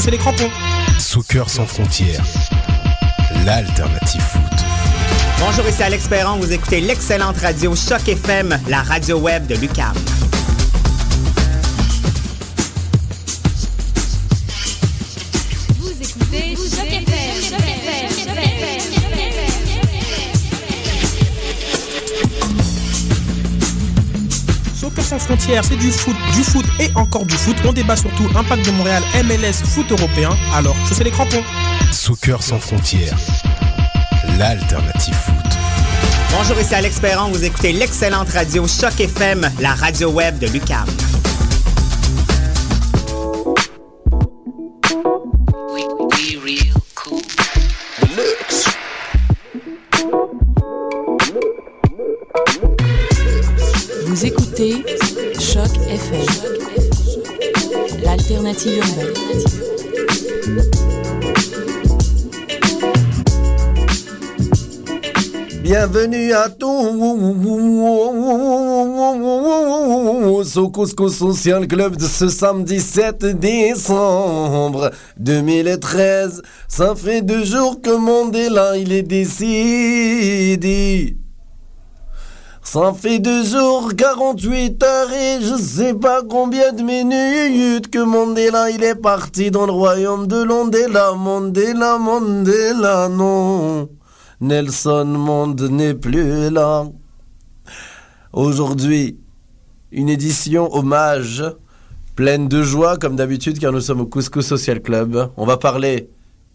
chaussez 0.00 0.10
les 0.10 0.18
crampons. 0.18 0.50
Soccer 0.98 1.48
sans 1.50 1.66
frontières, 1.66 2.24
l'alternative 3.44 4.22
foot. 4.22 4.40
Bonjour, 5.38 5.66
ici 5.68 5.82
Alex 5.82 6.08
Perron. 6.08 6.38
Vous 6.38 6.52
écoutez 6.52 6.80
l'excellente 6.80 7.36
radio 7.38 7.74
Choc 7.74 8.08
FM, 8.08 8.58
la 8.68 8.82
radio 8.82 9.18
web 9.18 9.46
de 9.46 9.56
Lucam. 9.56 9.92
Soccer 24.90 25.04
sans 25.04 25.18
frontières, 25.20 25.64
c'est 25.64 25.76
du 25.76 25.92
foot, 25.92 26.16
du 26.34 26.42
foot 26.42 26.66
et 26.80 26.90
encore 26.96 27.24
du 27.24 27.36
foot. 27.36 27.56
On 27.64 27.72
débat 27.72 27.94
surtout 27.94 28.26
impact 28.34 28.66
de 28.66 28.72
Montréal, 28.72 29.02
MLS, 29.24 29.64
foot 29.64 29.90
européen. 29.92 30.30
Alors, 30.52 30.74
chaussez 30.88 31.04
les 31.04 31.12
crampons. 31.12 31.44
Soccer 31.92 32.42
sans 32.42 32.58
frontières, 32.58 33.16
l'alternative 34.36 35.14
foot. 35.14 35.34
Bonjour, 36.36 36.60
ici 36.60 36.74
Alex 36.74 36.98
Perron. 36.98 37.28
Vous 37.30 37.44
écoutez 37.44 37.72
l'excellente 37.72 38.30
radio 38.30 38.66
Choc 38.66 38.98
FM, 38.98 39.48
la 39.60 39.74
radio 39.74 40.10
web 40.10 40.38
de 40.38 40.48
Lucam. 40.48 40.86
Bienvenue 65.62 66.32
à 66.32 66.48
tous 66.48 66.66
au 70.56 70.68
Couscous 70.68 71.16
Social 71.16 71.68
Club 71.68 71.96
de 71.96 72.06
ce 72.06 72.28
samedi 72.28 72.80
7 72.80 73.38
décembre 73.38 74.90
2013. 75.18 76.42
Ça 76.66 76.96
fait 76.96 77.22
deux 77.22 77.44
jours 77.44 77.80
que 77.80 77.96
Mandela 77.96 78.76
il 78.76 78.90
est 78.90 79.02
décédé. 79.04 79.50
Ça 82.72 82.94
fait 82.94 83.18
deux 83.18 83.44
jours, 83.44 83.96
48 83.96 84.80
heures 84.84 85.12
et 85.12 85.42
je 85.42 85.60
sais 85.60 85.92
pas 85.92 86.22
combien 86.22 86.72
de 86.72 86.82
minutes 86.82 87.90
que 87.90 87.98
Mandela 87.98 88.70
il 88.70 88.84
est 88.84 88.94
parti 88.94 89.50
dans 89.50 89.66
le 89.66 89.72
royaume 89.72 90.28
de 90.28 90.44
Mandela, 90.44 91.14
Mandela, 91.14 91.98
Mandela, 91.98 93.08
non. 93.08 93.88
Nelson 94.40 95.04
Monde 95.04 95.62
n'est 95.62 95.94
plus 95.94 96.48
là. 96.50 96.86
Aujourd'hui, 98.32 99.18
une 99.90 100.08
édition 100.08 100.72
hommage, 100.72 101.42
pleine 102.14 102.46
de 102.46 102.62
joie 102.62 102.98
comme 102.98 103.16
d'habitude 103.16 103.58
car 103.58 103.72
nous 103.72 103.80
sommes 103.80 104.02
au 104.02 104.06
Couscous 104.06 104.46
Social 104.46 104.80
Club. 104.80 105.32
On 105.36 105.44
va 105.44 105.56
parler 105.56 106.08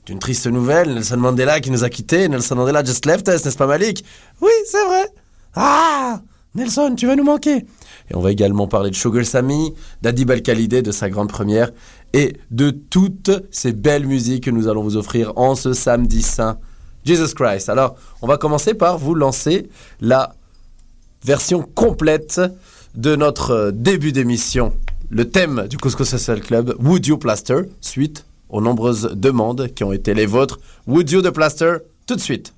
d'une 0.05 0.19
triste 0.19 0.47
nouvelle, 0.47 0.93
Nelson 0.93 1.17
Mandela 1.17 1.59
qui 1.59 1.71
nous 1.71 1.83
a 1.83 1.89
quittés. 1.89 2.29
Nelson 2.29 2.55
Mandela 2.55 2.85
just 2.85 3.05
left 3.05 3.27
us, 3.27 3.43
n'est-ce 3.43 3.57
pas 3.57 3.67
Malik? 3.67 4.05
Oui, 4.39 4.51
c'est 4.65 4.85
vrai. 4.85 5.11
Ah 5.55 6.21
Nelson, 6.53 6.95
tu 6.95 7.05
vas 7.05 7.17
nous 7.17 7.23
manquer. 7.23 7.65
Et 8.09 8.15
on 8.15 8.21
va 8.21 8.31
également 8.31 8.67
parler 8.67 8.89
de 8.89 8.95
Sugar 8.95 9.25
Sammy, 9.25 9.73
d'Adib 10.01 10.31
Al-Khalidé, 10.31 10.81
de 10.81 10.91
sa 10.91 11.09
grande 11.09 11.29
première, 11.29 11.71
et 12.13 12.37
de 12.49 12.69
toutes 12.69 13.31
ces 13.51 13.73
belles 13.73 14.05
musiques 14.07 14.45
que 14.45 14.51
nous 14.51 14.69
allons 14.69 14.83
vous 14.83 14.95
offrir 14.95 15.33
en 15.35 15.55
ce 15.55 15.73
samedi 15.73 16.21
saint. 16.21 16.57
Jesus 17.03 17.35
Christ. 17.35 17.69
Alors, 17.69 17.95
on 18.21 18.27
va 18.27 18.37
commencer 18.37 18.73
par 18.73 18.97
vous 18.97 19.15
lancer 19.15 19.69
la 19.99 20.33
version 21.23 21.61
complète 21.61 22.41
de 22.95 23.15
notre 23.15 23.51
euh, 23.51 23.71
début 23.71 24.11
d'émission. 24.11 24.73
Le 25.09 25.29
thème 25.29 25.67
du 25.69 25.77
Couscous 25.77 26.07
Social 26.07 26.41
Club, 26.41 26.75
Would 26.79 27.05
You 27.05 27.17
Plaster, 27.17 27.63
suite 27.81 28.25
aux 28.49 28.61
nombreuses 28.61 29.11
demandes 29.13 29.67
qui 29.75 29.83
ont 29.83 29.91
été 29.91 30.13
les 30.13 30.25
vôtres. 30.25 30.59
Would 30.87 31.11
You 31.11 31.21
the 31.21 31.31
Plaster, 31.31 31.77
tout 32.07 32.15
de 32.15 32.21
suite. 32.21 32.53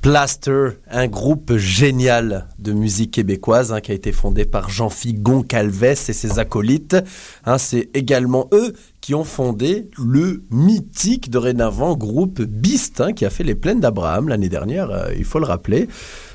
Plaster, 0.00 0.68
un 0.88 1.08
groupe 1.08 1.56
génial 1.56 2.46
de 2.60 2.72
musique 2.72 3.10
québécoise 3.10 3.72
hein, 3.72 3.80
qui 3.80 3.90
a 3.90 3.94
été 3.94 4.12
fondé 4.12 4.44
par 4.44 4.70
Jean-Philippe 4.70 5.22
Goncalves 5.22 5.82
et 5.84 5.94
ses 5.96 6.38
acolytes. 6.38 6.96
Hein, 7.44 7.58
c'est 7.58 7.90
également 7.94 8.48
eux 8.52 8.74
qui 9.00 9.14
ont 9.16 9.24
fondé 9.24 9.90
le 9.98 10.44
mythique 10.50 11.30
dorénavant 11.30 11.96
groupe 11.96 12.40
Beast 12.40 13.00
hein, 13.00 13.12
qui 13.12 13.26
a 13.26 13.30
fait 13.30 13.42
les 13.42 13.56
plaines 13.56 13.80
d'Abraham 13.80 14.28
l'année 14.28 14.48
dernière, 14.48 14.90
euh, 14.90 15.08
il 15.16 15.24
faut 15.24 15.40
le 15.40 15.46
rappeler. 15.46 15.88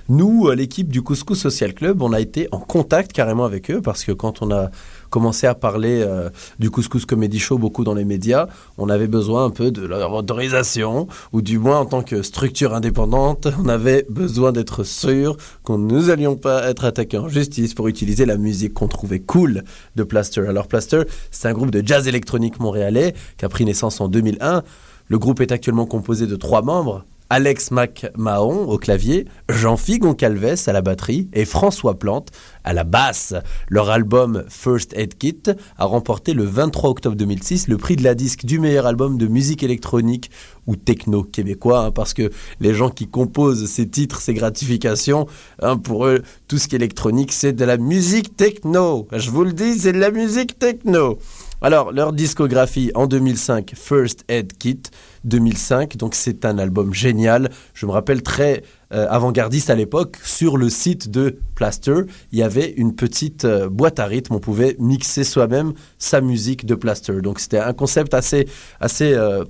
Nous, 0.09 0.47
euh, 0.47 0.55
l'équipe 0.55 0.89
du 0.89 1.01
Couscous 1.01 1.39
Social 1.39 1.73
Club, 1.73 2.01
on 2.01 2.11
a 2.11 2.19
été 2.19 2.50
en 2.51 2.59
contact 2.59 3.13
carrément 3.13 3.45
avec 3.45 3.71
eux 3.71 3.81
parce 3.81 4.03
que 4.03 4.11
quand 4.11 4.41
on 4.41 4.51
a 4.51 4.69
commencé 5.09 5.47
à 5.47 5.55
parler 5.55 6.03
euh, 6.05 6.29
du 6.59 6.69
Couscous 6.69 7.05
Comedy 7.05 7.39
Show 7.39 7.57
beaucoup 7.57 7.85
dans 7.85 7.94
les 7.94 8.03
médias, 8.03 8.47
on 8.77 8.89
avait 8.89 9.07
besoin 9.07 9.45
un 9.45 9.50
peu 9.50 9.71
de 9.71 9.85
leur 9.85 10.11
autorisation 10.11 11.07
ou 11.31 11.41
du 11.41 11.57
moins 11.57 11.79
en 11.79 11.85
tant 11.85 12.03
que 12.03 12.21
structure 12.21 12.73
indépendante, 12.73 13.47
on 13.63 13.69
avait 13.69 14.05
besoin 14.09 14.51
d'être 14.51 14.83
sûr 14.83 15.38
qu'on 15.63 15.77
nous 15.77 16.09
allions 16.09 16.35
pas 16.35 16.69
être 16.69 16.83
attaqués 16.83 17.17
en 17.17 17.29
justice 17.29 17.73
pour 17.73 17.88
utiliser 17.88 18.25
la 18.25 18.35
musique 18.35 18.73
qu'on 18.73 18.89
trouvait 18.89 19.21
cool 19.21 19.63
de 19.95 20.03
Plaster. 20.03 20.45
Alors 20.49 20.67
Plaster, 20.67 21.03
c'est 21.31 21.47
un 21.47 21.53
groupe 21.53 21.71
de 21.71 21.81
jazz 21.85 22.09
électronique 22.09 22.59
montréalais 22.59 23.13
qui 23.38 23.45
a 23.45 23.49
pris 23.49 23.63
naissance 23.63 24.01
en 24.01 24.09
2001. 24.09 24.63
Le 25.07 25.17
groupe 25.17 25.39
est 25.39 25.53
actuellement 25.53 25.85
composé 25.85 26.27
de 26.27 26.35
trois 26.35 26.61
membres. 26.61 27.06
Alex 27.33 27.71
McMahon 27.71 28.69
au 28.69 28.77
clavier, 28.77 29.25
Jean-Philippe 29.50 30.03
Goncalves 30.03 30.68
à 30.68 30.71
la 30.71 30.83
batterie 30.83 31.30
et 31.33 31.45
François 31.45 31.97
Plante 31.97 32.30
à 32.63 32.74
la 32.74 32.83
basse. 32.83 33.33
Leur 33.69 33.89
album 33.89 34.44
First 34.50 34.94
Aid 34.95 35.18
Kit 35.18 35.41
a 35.80 35.85
remporté 35.85 36.35
le 36.35 36.44
23 36.44 36.91
octobre 36.91 37.15
2006 37.15 37.69
le 37.69 37.77
prix 37.77 37.95
de 37.95 38.03
la 38.03 38.13
disque 38.13 38.45
du 38.45 38.59
meilleur 38.59 38.85
album 38.85 39.18
de 39.18 39.25
musique 39.25 39.63
électronique 39.63 40.30
ou 40.68 40.75
techno 40.75 41.24
québécois, 41.24 41.85
hein, 41.85 41.91
parce 41.91 42.13
que 42.13 42.30
les 42.59 42.75
gens 42.75 42.91
qui 42.91 43.07
composent 43.07 43.68
ces 43.68 43.89
titres, 43.89 44.21
ces 44.21 44.35
gratifications, 44.35 45.25
hein, 45.59 45.77
pour 45.77 46.06
eux, 46.06 46.21
tout 46.47 46.59
ce 46.59 46.68
qui 46.68 46.75
est 46.75 46.77
électronique, 46.77 47.31
c'est 47.31 47.53
de 47.53 47.65
la 47.65 47.77
musique 47.77 48.38
techno. 48.38 49.07
Je 49.12 49.31
vous 49.31 49.44
le 49.44 49.53
dis, 49.53 49.80
c'est 49.80 49.94
de 49.94 50.00
la 50.00 50.12
musique 50.12 50.59
techno. 50.59 51.18
Alors, 51.65 51.94
leur 51.94 52.12
discographie 52.12 52.92
en 52.94 53.07
2005, 53.07 53.71
First 53.74 54.25
Aid 54.27 54.51
Kit, 54.57 54.81
2005, 55.24 55.95
donc 55.95 56.13
c'est 56.13 56.44
un 56.44 56.57
album 56.57 56.94
génial. 56.94 57.51
Je 57.74 57.86
me 57.86 57.92
rappelle 57.92 58.21
très 58.21 58.63
euh, 58.94 59.07
avant-gardiste 59.10 59.69
à 59.69 59.75
l'époque. 59.75 60.18
Sur 60.25 60.57
le 60.57 60.68
site 60.68 61.10
de 61.10 61.39
Plaster, 61.56 62.01
il 62.33 62.39
y 62.39 62.44
avait 62.44 62.69
une 62.71 62.94
petite 62.94 63.45
euh, 63.45 63.69
boîte 63.69 64.01
à 64.01 64.07
rythme. 64.07 64.36
On 64.36 64.39
pouvait 64.39 64.75
mixer 64.77 65.24
soi-même 65.24 65.71
sa 65.98 66.19
musique 66.19 66.65
de 66.65 66.75
Plaster. 66.75 67.21
Donc 67.21 67.39
c'était 67.39 67.60
un 67.60 67.71
concept 67.71 68.13
assez, 68.13 68.45
assez 68.81 69.13
euh, 69.13 69.45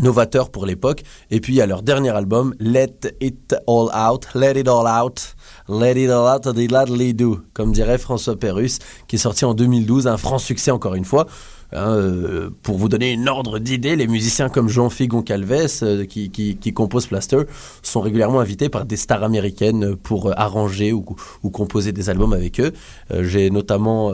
novateur 0.00 0.50
pour 0.50 0.64
l'époque. 0.64 1.02
Et 1.30 1.40
puis 1.40 1.60
à 1.60 1.66
leur 1.66 1.82
dernier 1.82 2.16
album, 2.16 2.54
Let 2.60 2.96
It 3.20 3.54
All 3.68 3.90
Out, 3.94 4.28
Let 4.34 4.58
It 4.58 4.68
All 4.68 5.04
Out, 5.04 5.34
Let 5.68 6.02
It 6.02 6.10
All 6.10 6.36
Out, 6.36 6.46
Let 6.56 7.12
Do, 7.14 7.40
comme 7.54 7.72
dirait 7.72 7.98
François 7.98 8.36
Pérus, 8.36 8.78
qui 9.08 9.16
est 9.16 9.18
sorti 9.18 9.44
en 9.44 9.54
2012, 9.54 10.06
un 10.06 10.16
franc 10.16 10.38
succès 10.38 10.70
encore 10.70 10.94
une 10.94 11.04
fois. 11.04 11.26
Hein, 11.74 11.94
euh, 11.94 12.50
pour 12.62 12.76
vous 12.76 12.90
donner 12.90 13.12
une 13.12 13.28
ordre 13.28 13.58
d'idée, 13.58 13.96
les 13.96 14.06
musiciens 14.06 14.50
comme 14.50 14.68
Jean-Philippe 14.68 15.12
Goncalves, 15.12 15.82
euh, 15.82 16.04
qui, 16.04 16.30
qui, 16.30 16.72
composent 16.74 17.06
Plaster, 17.06 17.42
sont 17.82 18.02
régulièrement 18.02 18.40
invités 18.40 18.68
par 18.68 18.84
des 18.84 18.96
stars 18.96 19.22
américaines 19.22 19.96
pour 19.96 20.26
euh, 20.26 20.32
arranger 20.36 20.92
ou, 20.92 21.04
ou, 21.42 21.50
composer 21.50 21.92
des 21.92 22.10
albums 22.10 22.34
avec 22.34 22.60
eux. 22.60 22.72
J'ai 23.20 23.50
notamment 23.50 24.12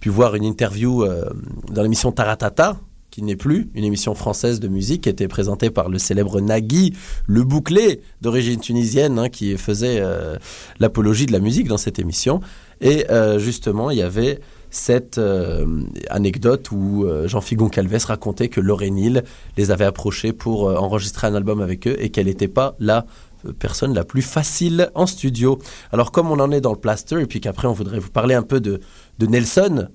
pu 0.00 0.08
voir 0.08 0.34
une 0.34 0.44
interview 0.44 1.04
dans 1.70 1.82
l'émission 1.82 2.12
Taratata, 2.12 2.76
qui 3.10 3.22
n'est 3.22 3.36
plus 3.36 3.70
une 3.74 3.84
émission 3.84 4.14
française 4.14 4.60
de 4.60 4.68
musique, 4.68 5.02
qui 5.02 5.08
était 5.08 5.28
présentée 5.28 5.70
par 5.70 5.88
le 5.88 5.98
célèbre 5.98 6.40
Nagui, 6.40 6.94
le 7.26 7.42
bouclé 7.42 8.00
d'origine 8.20 8.60
tunisienne, 8.60 9.18
hein, 9.18 9.28
qui 9.28 9.56
faisait 9.56 10.02
l'apologie 10.78 11.26
de 11.26 11.32
la 11.32 11.40
musique 11.40 11.68
dans 11.68 11.78
cette 11.78 11.98
émission. 11.98 12.40
Et 12.80 13.06
justement, 13.38 13.90
il 13.90 13.98
y 13.98 14.02
avait 14.02 14.40
cette 14.70 15.18
euh, 15.18 15.82
anecdote 16.08 16.70
où 16.70 17.04
euh, 17.04 17.26
Jean-Philippe 17.28 17.58
Goncalves 17.58 18.04
racontait 18.06 18.48
que 18.48 18.60
Lorraine 18.60 19.22
les 19.56 19.70
avait 19.70 19.84
approchés 19.84 20.32
pour 20.32 20.68
euh, 20.68 20.76
enregistrer 20.76 21.26
un 21.26 21.34
album 21.34 21.60
avec 21.60 21.86
eux 21.86 21.96
et 21.98 22.10
qu'elle 22.10 22.26
n'était 22.26 22.48
pas 22.48 22.76
la 22.78 23.04
personne 23.58 23.94
la 23.94 24.04
plus 24.04 24.22
facile 24.22 24.90
en 24.94 25.06
studio. 25.06 25.58
Alors 25.92 26.12
comme 26.12 26.30
on 26.30 26.38
en 26.38 26.52
est 26.52 26.60
dans 26.60 26.72
le 26.72 26.78
plaster 26.78 27.20
et 27.20 27.26
puis 27.26 27.40
qu'après 27.40 27.66
on 27.66 27.72
voudrait 27.72 27.98
vous 27.98 28.10
parler 28.10 28.34
un 28.34 28.42
peu 28.42 28.60
de, 28.60 28.80
Nelson, 29.20 29.88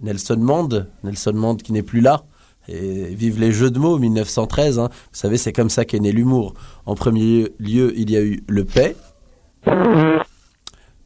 Nelson 0.00 0.36
Monde, 0.36 0.88
Nelson 1.04 1.32
Monde 1.32 1.62
qui 1.62 1.72
n'est 1.72 1.82
plus 1.82 2.00
là, 2.00 2.24
vive 2.68 3.40
les 3.40 3.52
jeux 3.52 3.70
de 3.70 3.78
mots 3.78 3.98
1913, 3.98 4.78
hein. 4.78 4.88
vous 4.90 5.08
savez 5.12 5.38
c'est 5.38 5.52
comme 5.52 5.70
ça 5.70 5.84
qu'est 5.84 6.00
né 6.00 6.12
l'humour. 6.12 6.54
En 6.86 6.94
premier 6.94 7.48
lieu 7.58 7.92
il 7.96 8.10
y 8.10 8.16
a 8.16 8.22
eu 8.22 8.44
le 8.48 8.64
paix, 8.64 8.94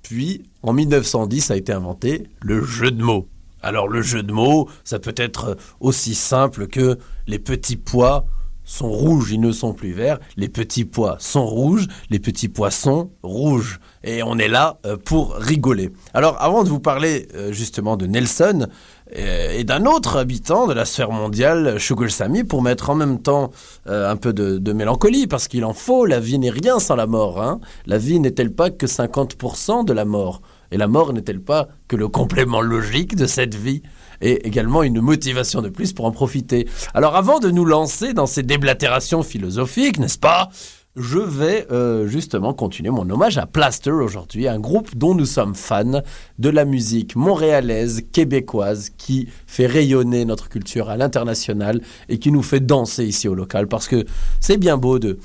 puis, 0.02 0.42
en 0.62 0.72
1910 0.72 1.50
a 1.52 1.56
été 1.56 1.72
inventé 1.72 2.28
le 2.40 2.62
jeu 2.62 2.90
de 2.90 3.02
mots. 3.02 3.28
Alors 3.62 3.88
le 3.88 4.02
jeu 4.02 4.22
de 4.22 4.32
mots, 4.32 4.68
ça 4.84 4.98
peut 4.98 5.14
être 5.16 5.56
aussi 5.80 6.14
simple 6.14 6.66
que 6.66 6.98
les 7.26 7.38
petits 7.38 7.76
pois 7.76 8.26
sont 8.64 8.90
rouges, 8.90 9.32
ils 9.32 9.40
ne 9.40 9.52
sont 9.52 9.72
plus 9.72 9.92
verts. 9.92 10.18
Les 10.36 10.48
petits 10.48 10.84
pois 10.84 11.16
sont 11.18 11.46
rouges, 11.46 11.86
les 12.10 12.18
petits 12.18 12.48
poissons 12.48 13.10
rouges. 13.22 13.80
Et 14.04 14.22
on 14.22 14.38
est 14.38 14.48
là 14.48 14.78
euh, 14.84 14.96
pour 14.96 15.34
rigoler. 15.34 15.90
Alors 16.14 16.40
avant 16.42 16.64
de 16.64 16.68
vous 16.68 16.80
parler 16.80 17.28
euh, 17.34 17.52
justement 17.52 17.96
de 17.96 18.06
Nelson, 18.06 18.66
et 19.14 19.64
d'un 19.64 19.84
autre 19.84 20.16
habitant 20.16 20.66
de 20.66 20.72
la 20.72 20.84
sphère 20.84 21.10
mondiale, 21.10 21.78
Sugar 21.78 22.10
Sammy, 22.10 22.44
pour 22.44 22.62
mettre 22.62 22.90
en 22.90 22.94
même 22.94 23.20
temps 23.20 23.50
euh, 23.86 24.10
un 24.10 24.16
peu 24.16 24.32
de, 24.32 24.72
mélancolie, 24.72 25.26
parce 25.26 25.48
qu'il 25.48 25.64
en 25.64 25.74
faut, 25.74 26.06
la 26.06 26.20
vie 26.20 26.38
n'est 26.38 26.50
rien 26.50 26.78
sans 26.78 26.96
la 26.96 27.06
mort. 27.06 27.42
Hein. 27.42 27.60
La 27.86 27.98
vie 27.98 28.20
n'est-elle 28.20 28.52
pas 28.52 28.70
que 28.70 28.86
50% 28.86 29.84
de 29.84 29.92
la 29.92 30.04
mort? 30.04 30.40
Et 30.70 30.78
la 30.78 30.88
mort 30.88 31.12
n'est-elle 31.12 31.40
pas 31.40 31.68
que 31.88 31.96
le 31.96 32.08
complément 32.08 32.62
logique 32.62 33.14
de 33.14 33.26
cette 33.26 33.54
vie? 33.54 33.82
Et 34.22 34.46
également 34.46 34.82
une 34.82 35.00
motivation 35.00 35.60
de 35.60 35.68
plus 35.68 35.92
pour 35.92 36.06
en 36.06 36.12
profiter. 36.12 36.66
Alors 36.94 37.16
avant 37.16 37.38
de 37.38 37.50
nous 37.50 37.64
lancer 37.64 38.14
dans 38.14 38.26
ces 38.26 38.42
déblatérations 38.42 39.22
philosophiques, 39.22 39.98
n'est-ce 39.98 40.18
pas? 40.18 40.48
Je 40.96 41.18
vais 41.18 41.66
euh, 41.70 42.06
justement 42.06 42.52
continuer 42.52 42.90
mon 42.90 43.08
hommage 43.08 43.38
à 43.38 43.46
Plaster 43.46 43.92
aujourd'hui, 43.92 44.46
un 44.46 44.60
groupe 44.60 44.94
dont 44.94 45.14
nous 45.14 45.24
sommes 45.24 45.54
fans 45.54 46.02
de 46.38 46.48
la 46.50 46.64
musique 46.66 47.16
montréalaise, 47.16 48.02
québécoise, 48.12 48.90
qui 48.98 49.28
fait 49.46 49.66
rayonner 49.66 50.24
notre 50.26 50.50
culture 50.50 50.90
à 50.90 50.96
l'international 50.98 51.80
et 52.10 52.18
qui 52.18 52.30
nous 52.30 52.42
fait 52.42 52.60
danser 52.60 53.06
ici 53.06 53.26
au 53.26 53.34
local. 53.34 53.68
Parce 53.68 53.88
que 53.88 54.04
c'est 54.40 54.58
bien 54.58 54.76
beau 54.76 54.98
de, 54.98 55.18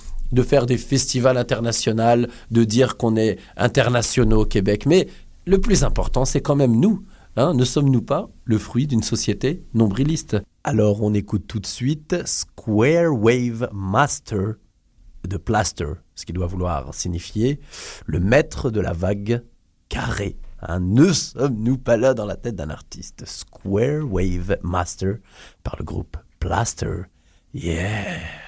faire 0.43 0.65
des 0.65 0.77
festivals 0.77 1.38
internationaux, 1.38 2.27
de 2.51 2.63
dire 2.63 2.95
qu'on 2.95 3.17
est 3.17 3.38
internationaux 3.57 4.43
au 4.43 4.45
Québec, 4.45 4.86
mais 4.86 5.07
le 5.45 5.59
plus 5.59 5.83
important, 5.83 6.24
c'est 6.24 6.41
quand 6.41 6.55
même 6.55 6.79
nous. 6.79 7.03
Hein, 7.36 7.53
ne 7.53 7.65
sommes-nous 7.65 8.01
pas 8.01 8.29
le 8.45 8.57
fruit 8.57 8.88
d'une 8.88 9.03
société 9.03 9.63
nombriliste? 9.74 10.38
Alors 10.63 11.03
on 11.03 11.13
écoute 11.13 11.43
tout 11.47 11.59
de 11.59 11.67
suite 11.67 12.15
Square 12.25 13.13
Wave 13.13 13.69
Master 13.74 14.55
de 15.27 15.38
Plaster, 15.38 15.93
ce 16.15 16.25
qui 16.25 16.34
doit 16.34 16.48
vouloir 16.48 16.93
signifier 16.93 17.60
le 18.05 18.19
maître 18.19 18.69
de 18.69 18.79
la 18.79 18.93
vague 18.93 19.43
carrée. 19.89 20.38
Hein, 20.62 20.79
ne 20.79 21.12
sommes-nous 21.13 21.77
pas 21.77 21.98
là 21.98 22.13
dans 22.13 22.25
la 22.25 22.36
tête 22.36 22.55
d'un 22.55 22.69
artiste? 22.69 23.25
Square 23.25 24.12
Wave 24.12 24.57
Master 24.63 25.17
par 25.63 25.75
le 25.77 25.84
groupe 25.84 26.17
Plaster. 26.39 27.03
Yeah! 27.53 28.47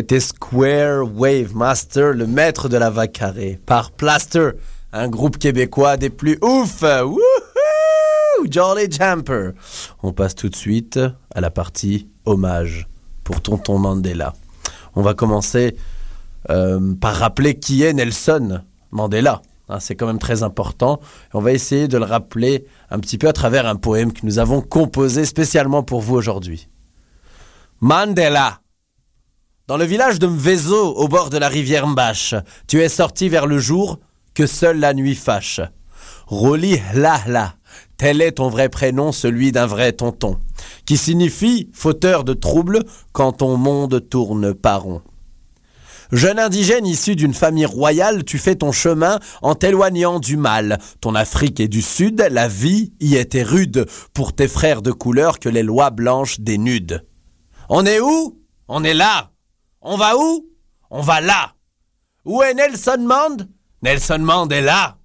C'était 0.00 0.20
Square 0.20 1.14
Wave 1.14 1.54
Master, 1.54 2.14
le 2.14 2.26
maître 2.26 2.70
de 2.70 2.78
la 2.78 2.88
vague 2.88 3.12
carrée, 3.12 3.60
par 3.66 3.90
Plaster, 3.90 4.52
un 4.94 5.08
groupe 5.08 5.36
québécois 5.36 5.98
des 5.98 6.08
plus 6.08 6.38
ouf. 6.40 6.82
Jolly 8.50 8.90
Jumper. 8.90 9.50
On 10.02 10.14
passe 10.14 10.34
tout 10.34 10.48
de 10.48 10.56
suite 10.56 10.98
à 11.34 11.42
la 11.42 11.50
partie 11.50 12.08
hommage 12.24 12.88
pour 13.24 13.42
Tonton 13.42 13.78
Mandela. 13.78 14.32
On 14.94 15.02
va 15.02 15.12
commencer 15.12 15.76
euh, 16.48 16.94
par 16.94 17.16
rappeler 17.16 17.58
qui 17.58 17.82
est 17.82 17.92
Nelson 17.92 18.62
Mandela. 18.92 19.42
Hein, 19.68 19.80
c'est 19.80 19.96
quand 19.96 20.06
même 20.06 20.18
très 20.18 20.42
important. 20.42 20.98
On 21.34 21.42
va 21.42 21.52
essayer 21.52 21.88
de 21.88 21.98
le 21.98 22.06
rappeler 22.06 22.64
un 22.88 23.00
petit 23.00 23.18
peu 23.18 23.28
à 23.28 23.34
travers 23.34 23.66
un 23.66 23.76
poème 23.76 24.14
que 24.14 24.24
nous 24.24 24.38
avons 24.38 24.62
composé 24.62 25.26
spécialement 25.26 25.82
pour 25.82 26.00
vous 26.00 26.14
aujourd'hui. 26.14 26.70
Mandela. 27.82 28.60
Dans 29.70 29.76
le 29.76 29.84
village 29.84 30.18
de 30.18 30.26
Mvezo, 30.26 30.96
au 30.96 31.06
bord 31.06 31.30
de 31.30 31.38
la 31.38 31.46
rivière 31.46 31.86
Mbache, 31.86 32.34
tu 32.66 32.82
es 32.82 32.88
sorti 32.88 33.28
vers 33.28 33.46
le 33.46 33.60
jour 33.60 34.00
que 34.34 34.48
seule 34.48 34.80
la 34.80 34.94
nuit 34.94 35.14
fâche. 35.14 35.60
Roli 36.26 36.80
Lahla, 36.92 37.54
tel 37.96 38.20
est 38.20 38.32
ton 38.32 38.48
vrai 38.48 38.68
prénom, 38.68 39.12
celui 39.12 39.52
d'un 39.52 39.66
vrai 39.66 39.92
tonton, 39.92 40.40
qui 40.86 40.96
signifie 40.96 41.70
fauteur 41.72 42.24
de 42.24 42.32
troubles 42.32 42.80
quand 43.12 43.30
ton 43.30 43.56
monde 43.56 44.08
tourne 44.10 44.54
pas 44.54 44.74
rond. 44.74 45.02
Jeune 46.10 46.40
indigène 46.40 46.84
issu 46.84 47.14
d'une 47.14 47.32
famille 47.32 47.64
royale, 47.64 48.24
tu 48.24 48.38
fais 48.38 48.56
ton 48.56 48.72
chemin 48.72 49.20
en 49.40 49.54
t'éloignant 49.54 50.18
du 50.18 50.36
mal. 50.36 50.80
Ton 51.00 51.14
Afrique 51.14 51.60
est 51.60 51.68
du 51.68 51.80
Sud, 51.80 52.26
la 52.28 52.48
vie 52.48 52.92
y 52.98 53.14
était 53.14 53.44
rude 53.44 53.86
pour 54.14 54.32
tes 54.32 54.48
frères 54.48 54.82
de 54.82 54.90
couleur 54.90 55.38
que 55.38 55.48
les 55.48 55.62
lois 55.62 55.90
blanches 55.90 56.40
dénudent. 56.40 56.98
On 57.68 57.86
est 57.86 58.00
où? 58.00 58.36
On 58.66 58.82
est 58.82 58.94
là. 58.94 59.30
On 59.82 59.96
va 59.96 60.16
où? 60.18 60.46
On 60.90 61.00
va 61.00 61.22
là. 61.22 61.54
Où 62.26 62.42
est 62.42 62.52
Nelson 62.52 62.98
Mand? 63.00 63.48
Nelson 63.82 64.18
Mandela. 64.18 64.98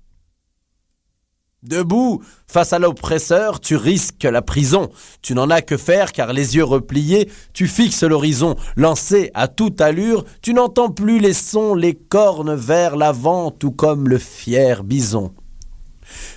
Debout, 1.63 2.21
face 2.45 2.73
à 2.73 2.79
l'oppresseur, 2.79 3.61
tu 3.61 3.77
risques 3.77 4.23
la 4.23 4.41
prison. 4.41 4.89
Tu 5.21 5.33
n'en 5.33 5.49
as 5.49 5.61
que 5.61 5.77
faire 5.77 6.11
car 6.11 6.33
les 6.33 6.57
yeux 6.57 6.65
repliés, 6.65 7.31
tu 7.53 7.67
fixes 7.67 8.03
l'horizon. 8.03 8.57
Lancé 8.75 9.31
à 9.33 9.47
toute 9.47 9.79
allure, 9.79 10.25
tu 10.41 10.53
n'entends 10.53 10.91
plus 10.91 11.19
les 11.19 11.33
sons, 11.33 11.73
les 11.73 11.95
cornes 11.95 12.53
vers 12.53 12.97
l'avant, 12.97 13.51
tout 13.51 13.71
comme 13.71 14.09
le 14.09 14.17
fier 14.17 14.83
bison. 14.83 15.33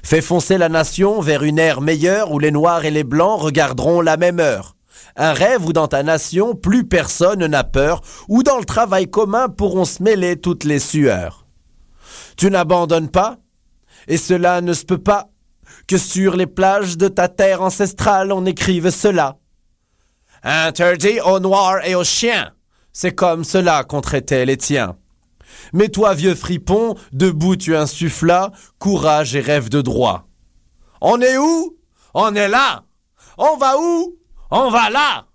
Fais 0.04 0.23
foncer 0.23 0.59
la 0.59 0.68
nation 0.68 1.21
vers 1.21 1.42
une 1.42 1.59
ère 1.59 1.80
meilleure 1.80 2.30
où 2.30 2.38
les 2.38 2.52
noirs 2.52 2.85
et 2.85 2.92
les 2.92 3.04
blancs 3.04 3.40
regarderont 3.40 4.00
la 4.00 4.16
même 4.16 4.38
heure. 4.38 4.77
Un 5.20 5.32
rêve 5.32 5.66
où 5.66 5.72
dans 5.72 5.88
ta 5.88 6.04
nation 6.04 6.54
plus 6.54 6.84
personne 6.87 7.44
n'a 7.44 7.64
peur, 7.64 8.02
où 8.28 8.44
dans 8.44 8.58
le 8.58 8.64
travail 8.64 9.10
commun 9.10 9.48
pourront 9.48 9.84
se 9.84 10.00
mêler 10.00 10.40
toutes 10.40 10.62
les 10.62 10.78
sueurs. 10.78 11.44
Tu 12.37 12.48
n'abandonnes 12.50 13.10
pas, 13.10 13.38
et 14.06 14.16
cela 14.16 14.60
ne 14.60 14.72
se 14.72 14.84
peut 14.84 15.02
pas 15.02 15.28
que 15.88 15.98
sur 15.98 16.37
les 16.37 16.46
plages 16.46 16.96
de 16.96 17.08
ta 17.08 17.28
terre 17.28 17.62
ancestrale 17.62 18.30
on 18.30 18.46
écrive 18.46 18.90
cela. 18.90 19.38
Interdit 20.44 21.20
aux 21.20 21.40
noirs 21.40 21.84
et 21.84 21.96
aux 21.96 22.04
chiens, 22.04 22.52
c'est 22.92 23.14
comme 23.14 23.42
cela 23.42 23.82
qu'on 23.82 24.00
traitait 24.00 24.46
les 24.46 24.56
tiens. 24.56 24.96
Mais 25.72 25.88
toi, 25.88 26.14
vieux 26.14 26.37
fripon, 26.37 26.94
debout 27.12 27.56
tu 27.56 27.75
insufflas 27.76 28.52
courage 28.78 29.34
et 29.34 29.40
rêve 29.40 29.68
de 29.68 29.80
droit. 29.80 30.28
On 31.00 31.20
est 31.20 31.38
où? 31.38 31.76
On 32.14 32.34
est 32.37 32.48
là. 32.48 32.84
On 33.37 33.56
va 33.56 33.76
où? 33.78 34.17
On 34.50 34.71
va 34.71 34.90
là. 34.90 35.26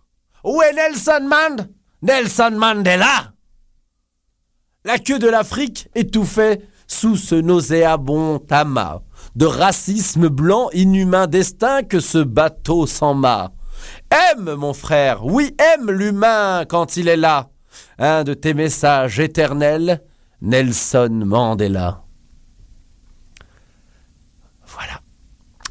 Où 0.43 0.61
est 0.61 0.73
Nelson 0.73 1.27
Mand? 1.27 1.69
Nelson 2.01 2.51
Mandela. 2.51 3.33
La 4.83 4.99
queue 4.99 5.19
de 5.19 5.27
l'Afrique 5.27 5.87
étouffait 5.95 6.61
sous 6.87 7.15
ce 7.15 7.35
nauséabond 7.35 8.41
amas 8.49 9.01
de 9.35 9.45
racisme 9.45 10.27
blanc 10.27 10.69
inhumain 10.73 11.27
destin 11.27 11.83
que 11.83 11.99
ce 11.99 12.17
bateau 12.17 12.85
s'en 12.85 13.13
mât. 13.13 13.51
Aime, 14.11 14.55
mon 14.55 14.73
frère, 14.73 15.25
oui, 15.25 15.55
aime 15.57 15.91
l'humain 15.91 16.65
quand 16.67 16.97
il 16.97 17.07
est 17.07 17.17
là. 17.17 17.49
Un 17.97 18.23
de 18.23 18.33
tes 18.33 18.53
messages 18.53 19.19
éternels, 19.19 20.03
Nelson 20.41 21.23
Mandela. 21.25 22.03
Voilà. 24.65 24.99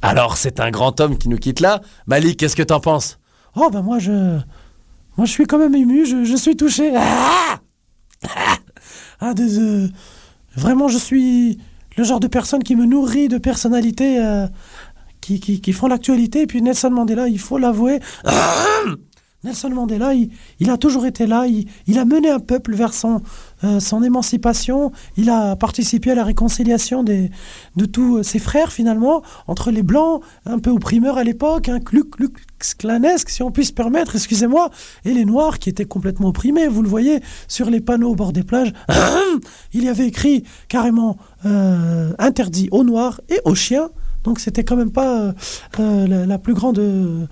Alors, 0.00 0.37
c'est 0.37 0.59
un 0.61 0.70
grand 0.70 1.00
homme 1.00 1.18
qui 1.18 1.28
nous 1.28 1.38
quitte 1.38 1.61
là. 1.61 1.81
Malik, 2.07 2.38
qu'est-ce 2.38 2.57
que 2.57 2.62
t'en 2.62 2.81
penses? 2.81 3.18
Oh, 3.56 3.68
ben 3.70 3.82
moi, 3.82 3.98
je. 3.98 4.38
Moi, 5.16 5.26
je 5.26 5.30
suis 5.30 5.44
quand 5.46 5.58
même 5.58 5.74
ému, 5.74 6.06
je, 6.06 6.24
je 6.24 6.36
suis 6.36 6.56
touché. 6.56 6.92
Ah 6.96 7.60
Ah, 9.20 9.34
de- 9.34 9.42
de- 9.86 9.90
Vraiment, 10.56 10.88
je 10.88 10.98
suis 10.98 11.58
le 11.96 12.04
genre 12.04 12.20
de 12.20 12.26
personne 12.26 12.62
qui 12.62 12.76
me 12.76 12.84
nourrit 12.86 13.28
de 13.28 13.38
personnalités 13.38 14.18
euh, 14.22 14.46
qui, 15.20 15.38
qui, 15.40 15.60
qui 15.60 15.72
font 15.72 15.86
l'actualité. 15.86 16.42
Et 16.42 16.46
puis 16.46 16.60
Nelson 16.62 16.90
Mandela, 16.90 17.28
il 17.28 17.38
faut 17.38 17.58
l'avouer. 17.58 18.00
Nelson 19.44 19.70
Mandela, 19.70 20.14
il, 20.14 20.70
a 20.70 20.76
toujours 20.76 21.05
été 21.05 21.26
là, 21.26 21.46
il, 21.46 21.98
a 21.98 22.05
mené 22.05 22.31
un 22.31 22.38
peuple 22.38 22.74
vers 22.74 22.94
son, 22.94 23.22
euh, 23.64 23.81
son 23.81 24.02
émancipation, 24.02 24.92
il 25.16 25.31
a 25.31 25.57
participé 25.57 26.12
à 26.12 26.14
la 26.14 26.24
réconciliation 26.24 27.02
de 27.02 27.28
tous 27.87 28.18
euh, 28.18 28.22
ses 28.22 28.38
frères 28.38 28.72
finalement, 28.72 29.22
entre 29.48 29.70
les 29.70 29.83
Blancs, 29.83 30.22
un 30.46 30.61
peu 30.61 30.70
opprimeurs 30.70 31.18
à 31.18 31.24
l'époque, 31.24 31.68
un 31.68 31.81
Klux 31.81 32.05
clanesque 32.78 33.28
si 33.31 33.42
on 33.42 33.50
puisse 33.50 33.68
se 33.68 33.72
permettre, 33.72 34.14
excusez-moi, 34.14 34.70
et 35.05 35.12
les 35.12 35.24
Noirs 35.24 35.59
qui 35.59 35.68
étaient 35.68 35.85
complètement 35.85 36.28
opprimés, 36.28 36.68
vous 36.68 36.83
le 36.83 36.88
voyez 36.88 37.20
sur 37.48 37.68
les 37.68 37.81
panneaux 37.81 38.11
au 38.11 38.14
bord 38.14 38.33
des 38.33 38.44
plages, 38.44 38.72
il 39.72 39.83
y 39.83 39.88
avait 39.88 40.07
écrit 40.07 40.44
carrément 40.68 41.16
euh, 41.44 42.12
interdit 42.18 42.68
aux 42.70 42.85
Noirs 42.85 43.20
et 43.28 43.40
aux 43.44 43.57
chiens, 43.57 43.90
donc 44.24 44.40
c'était 44.40 44.64
quand 44.64 44.76
même 44.76 44.92
pas 44.92 45.20
euh, 45.20 45.32
euh, 45.80 46.26
la, 46.26 46.38
plus 46.38 46.54
grande 46.54 46.78
euh, 46.78 47.26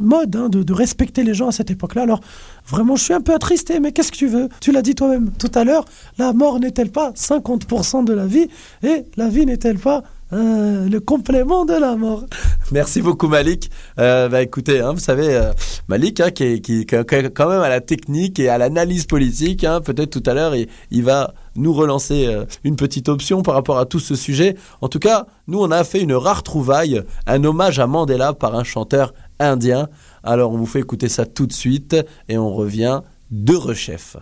mode 0.00 0.36
hein, 0.36 0.48
de, 0.48 0.62
de 0.62 0.72
respecter 0.72 1.22
les 1.22 1.34
gens 1.34 1.48
à 1.48 1.52
cette 1.52 1.70
époque-là. 1.70 2.02
Alors 2.02 2.20
vraiment, 2.66 2.96
je 2.96 3.04
suis 3.04 3.14
un 3.14 3.20
peu 3.20 3.34
attristé, 3.34 3.80
mais 3.80 3.92
qu'est-ce 3.92 4.12
que 4.12 4.16
tu 4.16 4.26
veux? 4.26 4.48
Tu 4.60 4.72
l'as 4.72 4.82
dit 4.82 4.94
toi-même 4.94 5.30
tout 5.32 5.50
à 5.54 5.64
l'heure, 5.64 5.84
la 6.18 6.32
mort 6.32 6.60
n'est-elle 6.60 6.90
pas 6.90 7.10
50% 7.10 8.04
de 8.04 8.12
la 8.12 8.26
vie? 8.26 8.48
Et 8.82 9.04
la 9.16 9.28
vie 9.28 9.46
n'est-elle 9.46 9.78
pas 9.78 10.02
euh, 10.32 10.88
le 10.88 10.98
complément 10.98 11.64
de 11.64 11.74
la 11.74 11.94
mort 11.94 12.24
Merci 12.72 13.00
beaucoup 13.00 13.28
Malik. 13.28 13.70
Euh, 14.00 14.28
bah 14.28 14.42
écoutez, 14.42 14.80
hein, 14.80 14.92
vous 14.92 14.98
savez 14.98 15.34
euh, 15.34 15.52
Malik 15.88 16.20
hein, 16.20 16.30
qui, 16.32 16.44
est, 16.44 17.30
quand 17.32 17.48
même 17.48 17.60
à 17.60 17.68
la 17.68 17.80
technique 17.80 18.40
et 18.40 18.48
à 18.48 18.58
l'analyse 18.58 19.06
politique. 19.06 19.62
Hein, 19.62 19.80
Peut-être 19.80 20.10
tout 20.10 20.28
à 20.28 20.34
l'heure 20.34 20.56
il, 20.56 20.68
il 20.90 21.04
va 21.04 21.32
nous 21.54 21.72
relancer 21.72 22.28
une 22.64 22.76
petite 22.76 23.08
option 23.08 23.42
par 23.42 23.54
rapport 23.54 23.78
à 23.78 23.86
tout 23.86 24.00
ce 24.00 24.14
sujet. 24.14 24.56
En 24.80 24.88
tout 24.88 24.98
cas, 24.98 25.26
nous 25.46 25.60
on 25.60 25.70
a 25.70 25.84
fait 25.84 26.00
une 26.00 26.12
rare 26.12 26.42
trouvaille, 26.42 27.02
un 27.26 27.44
hommage 27.44 27.78
à 27.78 27.86
Mandela 27.86 28.32
par 28.32 28.56
un 28.56 28.64
chanteur 28.64 29.14
indien. 29.38 29.88
Alors 30.22 30.52
on 30.52 30.58
vous 30.58 30.66
fait 30.66 30.80
écouter 30.80 31.08
ça 31.08 31.24
tout 31.24 31.46
de 31.46 31.52
suite 31.52 31.96
et 32.28 32.36
on 32.36 32.52
revient 32.52 33.00
de 33.30 33.54
rechef. 33.54 34.16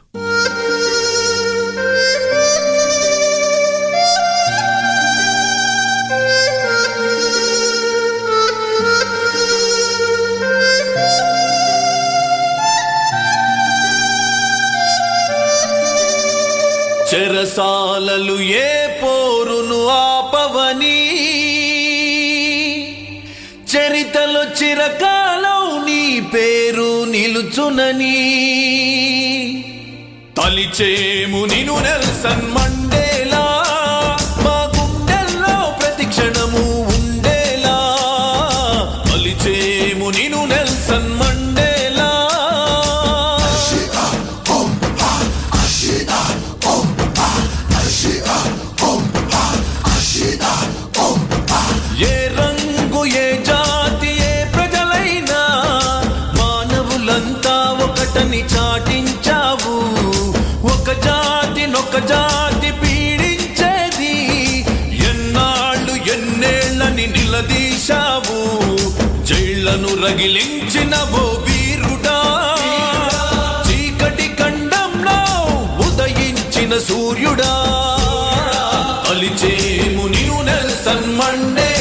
చెరసాలలు 17.14 18.40
ఏ 18.40 18.86
పోరును 18.86 19.86
ఆపవని? 19.86 21.00
చరితలు 23.64 24.64
చిరకాలం 24.64 25.86
నీ 25.86 26.20
పేరు 26.20 27.04
నిలుచునని. 27.04 28.20
తలిచేము 30.36 31.44
నిను 31.44 31.78
నెల్సన్ 31.80 32.52
మండే 32.52 33.13
గుండెలను 69.64 69.90
రగిలించిన 70.04 70.94
ఓ 71.18 71.22
వీరుడా. 71.44 72.16
చీకటి 73.66 74.26
ఖండంలో 74.40 75.16
ఉదయించిన 75.86 76.72
సూర్యుడా. 76.88 77.52
అలిచే 79.10 79.54
మునియు 79.96 80.38
నెల్సన్ 80.48 81.08
మండే 81.20 81.73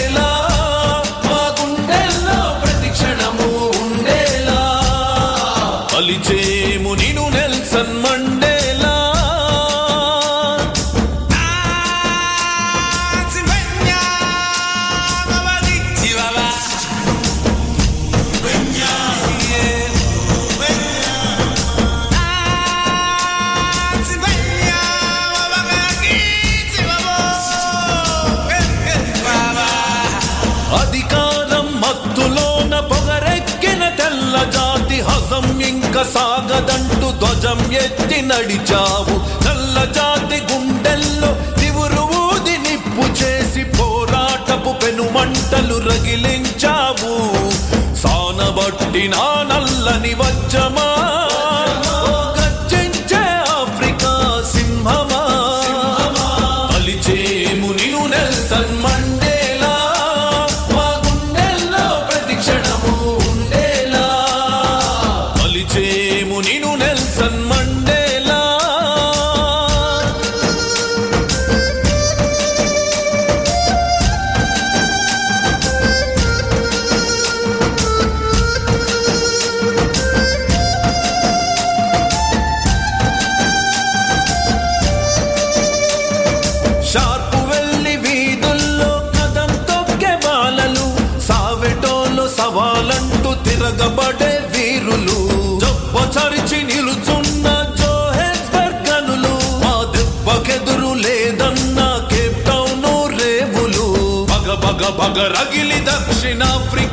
ఎత్తి 37.76 38.22
నడిచావు. 38.22 39.23
ಮಗರಗಿಲಿ 105.16 105.80
ದಕ್ಷಿಣಾಫ್ರಿಕಾ 105.88 106.93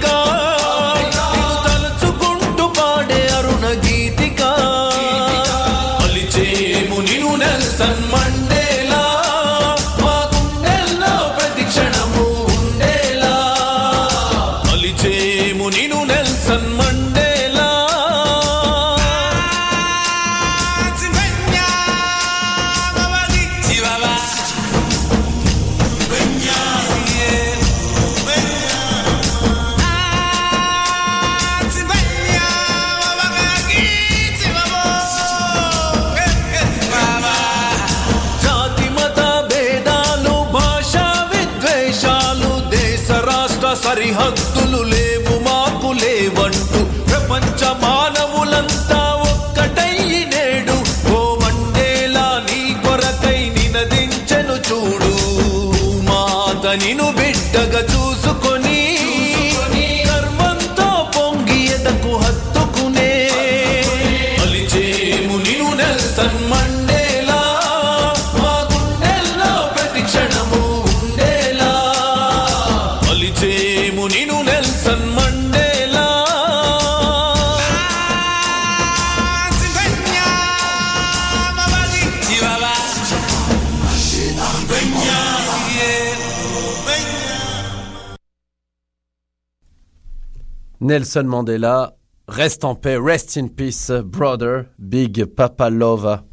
Nelson 90.90 91.22
Mandela, 91.22 91.94
reste 92.26 92.64
en 92.64 92.74
paix, 92.74 92.96
rest 92.96 93.36
in 93.36 93.46
peace, 93.46 93.92
brother, 94.04 94.64
Big 94.76 95.24
Papa 95.24 95.70
Lova. 95.70 96.24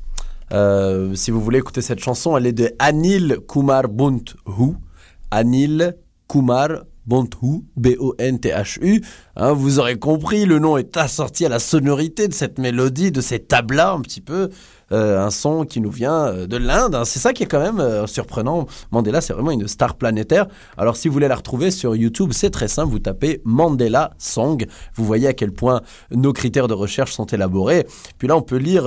Euh, 0.51 1.13
si 1.13 1.29
vous 1.29 1.39
voulez 1.39 1.59
écouter 1.59 1.83
cette 1.83 1.99
chanson, 1.99 2.35
elle 2.35 2.47
est 2.47 2.53
de 2.53 2.71
Anil 2.79 3.37
Kumar 3.47 3.87
Bunthu. 3.87 4.35
Anil 5.29 5.95
Kumar 6.27 6.69
Bunthu, 7.05 7.65
B-O-N-T-H-U. 7.75 9.03
Hein, 9.35 9.53
vous 9.53 9.77
aurez 9.77 9.99
compris, 9.99 10.45
le 10.45 10.57
nom 10.57 10.77
est 10.77 10.97
assorti 10.97 11.45
à 11.45 11.49
la 11.49 11.59
sonorité 11.59 12.27
de 12.27 12.33
cette 12.33 12.57
mélodie, 12.57 13.11
de 13.11 13.21
ces 13.21 13.37
tablas 13.37 13.93
un 13.93 14.01
petit 14.01 14.21
peu. 14.21 14.49
Euh, 14.93 15.19
un 15.19 15.31
son 15.31 15.65
qui 15.65 15.81
nous 15.81 15.91
vient 15.91 16.27
euh, 16.27 16.47
de 16.47 16.55
l'Inde. 16.55 16.95
hein. 16.95 17.03
C'est 17.03 17.19
ça 17.19 17.33
qui 17.33 17.43
est 17.43 17.47
quand 17.47 17.59
même 17.59 17.79
euh, 17.79 18.07
surprenant. 18.07 18.67
Mandela, 18.91 19.19
c'est 19.19 19.33
vraiment 19.33 19.51
une 19.51 19.67
star 19.67 19.95
planétaire. 19.95 20.47
Alors, 20.77 20.95
si 20.95 21.09
vous 21.09 21.13
voulez 21.13 21.27
la 21.27 21.35
retrouver 21.35 21.71
sur 21.71 21.95
YouTube, 21.95 22.29
c'est 22.31 22.51
très 22.51 22.69
simple. 22.69 22.91
Vous 22.91 22.99
tapez 22.99 23.41
Mandela 23.43 24.11
Song. 24.17 24.65
Vous 24.95 25.03
voyez 25.03 25.27
à 25.27 25.33
quel 25.33 25.51
point 25.51 25.81
nos 26.11 26.31
critères 26.31 26.69
de 26.69 26.73
recherche 26.73 27.11
sont 27.11 27.25
élaborés. 27.25 27.85
Puis 28.17 28.29
là, 28.29 28.37
on 28.37 28.41
peut 28.41 28.57
lire. 28.57 28.85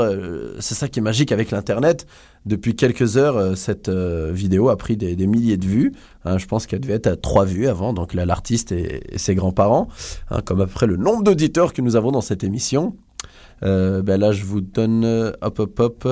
c'est 0.58 0.74
ça 0.74 0.88
qui 0.88 1.00
est 1.00 1.02
magique 1.02 1.32
avec 1.32 1.50
l'Internet. 1.50 2.06
Depuis 2.46 2.74
quelques 2.74 3.18
heures, 3.18 3.56
cette 3.56 3.90
vidéo 3.90 4.70
a 4.70 4.76
pris 4.76 4.96
des, 4.96 5.26
milliers 5.26 5.58
de 5.58 5.66
vues. 5.66 5.92
Hein, 6.24 6.38
je 6.38 6.46
pense 6.46 6.66
qu'elle 6.66 6.80
devait 6.80 6.94
être 6.94 7.06
à 7.08 7.16
trois 7.16 7.44
vues 7.44 7.66
avant. 7.66 7.92
Donc 7.92 8.14
là, 8.14 8.24
l'artiste 8.24 8.72
et, 8.72 9.02
et 9.14 9.18
ses 9.18 9.34
grands-parents, 9.34 9.88
hein, 10.30 10.40
comme 10.44 10.60
après 10.60 10.86
le 10.86 10.96
nombre 10.96 11.22
d'auditeurs 11.22 11.72
que 11.72 11.82
nous 11.82 11.96
avons 11.96 12.10
dans 12.10 12.22
cette 12.22 12.42
émission. 12.42 12.96
Euh, 13.62 14.02
ben 14.02 14.20
là, 14.20 14.32
je 14.32 14.44
vous 14.44 14.60
donne 14.60 15.04
euh, 15.04 15.32
hop 15.42 15.58
hop 15.58 15.80
hop. 15.80 16.08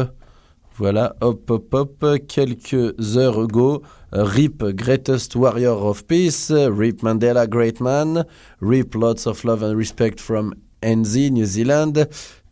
Voilà, 0.77 1.17
hop 1.21 1.51
hop 1.51 1.75
hop. 1.75 2.07
Quelques 2.29 3.17
heures 3.17 3.41
ago, 3.41 3.83
euh, 4.15 4.23
RIP 4.23 4.65
Greatest 4.77 5.35
Warrior 5.35 5.85
of 5.85 6.05
Peace, 6.05 6.53
RIP 6.53 7.03
Mandela 7.03 7.47
Great 7.47 7.81
Man, 7.81 8.25
RIP 8.61 8.95
Lots 8.95 9.27
of 9.27 9.43
Love 9.45 9.65
and 9.65 9.75
Respect 9.77 10.21
from 10.21 10.55
NZ, 10.83 11.31
New 11.33 11.47
Zealand. 11.47 12.09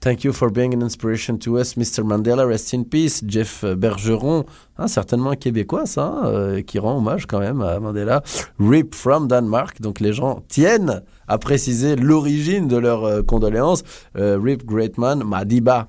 Thank 0.07 0.23
you 0.23 0.33
for 0.33 0.53
being 0.53 0.73
an 0.73 0.83
inspiration 0.83 1.37
to 1.41 1.59
us, 1.59 1.75
Mr. 1.75 2.05
Mandela. 2.05 2.47
Rest 2.47 2.73
in 2.73 2.85
peace, 2.85 3.25
Jeff 3.27 3.65
Bergeron, 3.65 4.45
hein, 4.79 4.87
certainement 4.87 5.35
Québécois, 5.35 5.85
ça, 5.85 6.27
euh, 6.27 6.63
qui 6.63 6.79
rend 6.79 6.99
hommage 6.99 7.27
quand 7.27 7.41
même 7.41 7.61
à 7.61 7.81
Mandela. 7.81 8.23
RIP 8.61 8.95
from 8.95 9.27
Denmark, 9.27 9.81
donc 9.81 9.99
les 9.99 10.13
gens 10.13 10.45
tiennent 10.47 11.03
à 11.27 11.39
préciser 11.39 11.97
l'origine 11.97 12.69
de 12.69 12.77
leurs 12.77 13.05
euh, 13.05 13.23
condoléances. 13.25 13.83
Euh, 14.17 14.39
RIP 14.41 14.65
Greatman 14.65 15.25
Madiba. 15.25 15.89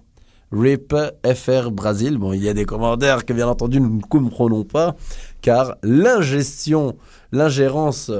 RIP 0.51 0.95
FR 1.23 1.69
Brésil. 1.69 2.17
Bon, 2.17 2.33
il 2.33 2.43
y 2.43 2.49
a 2.49 2.55
des 2.55 2.65
commentaires 2.65 3.23
que 3.23 3.33
bien 3.33 3.47
entendu 3.47 3.79
nous 3.79 3.97
ne 3.97 4.01
comprenons 4.01 4.63
pas, 4.63 4.95
car 5.43 5.75
l'ingestion, 5.83 6.95
l'ingérence, 7.31 8.11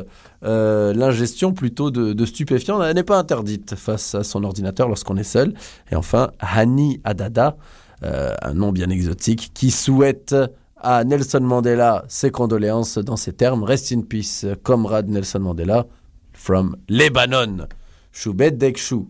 euh, 0.44 0.94
l'ingestion 0.94 1.54
plutôt 1.54 1.92
de, 1.92 2.14
de 2.14 2.26
stupéfiants 2.26 2.94
n'est 2.94 3.04
pas 3.04 3.18
interdite 3.18 3.76
face 3.76 4.16
à 4.16 4.24
son 4.24 4.44
ordinateur 4.44 4.88
lorsqu'on 4.88 5.18
est 5.18 5.24
seul. 5.24 5.54
Et 5.92 5.96
enfin, 5.96 6.32
Hani 6.40 7.02
Adada. 7.04 7.58
euh, 8.04 8.36
un 8.42 8.54
nom 8.54 8.72
bien 8.72 8.90
exotique, 8.90 9.52
qui 9.54 9.72
souhaite 9.72 10.36
à 10.78 11.04
Nelson 11.04 11.40
Mandela 11.42 12.06
ses 12.08 12.30
condoléances 12.30 12.98
dans 13.00 13.18
ces 13.18 13.34
termes. 13.34 13.64
Rest 13.64 13.92
in 13.92 14.02
peace, 14.02 14.46
comrade 14.64 15.10
Nelson 15.10 15.40
Mandela, 15.40 15.88
from 16.34 16.76
Lebanon. 16.90 17.68
Choubet 18.12 18.52
Dekchou. 18.52 19.10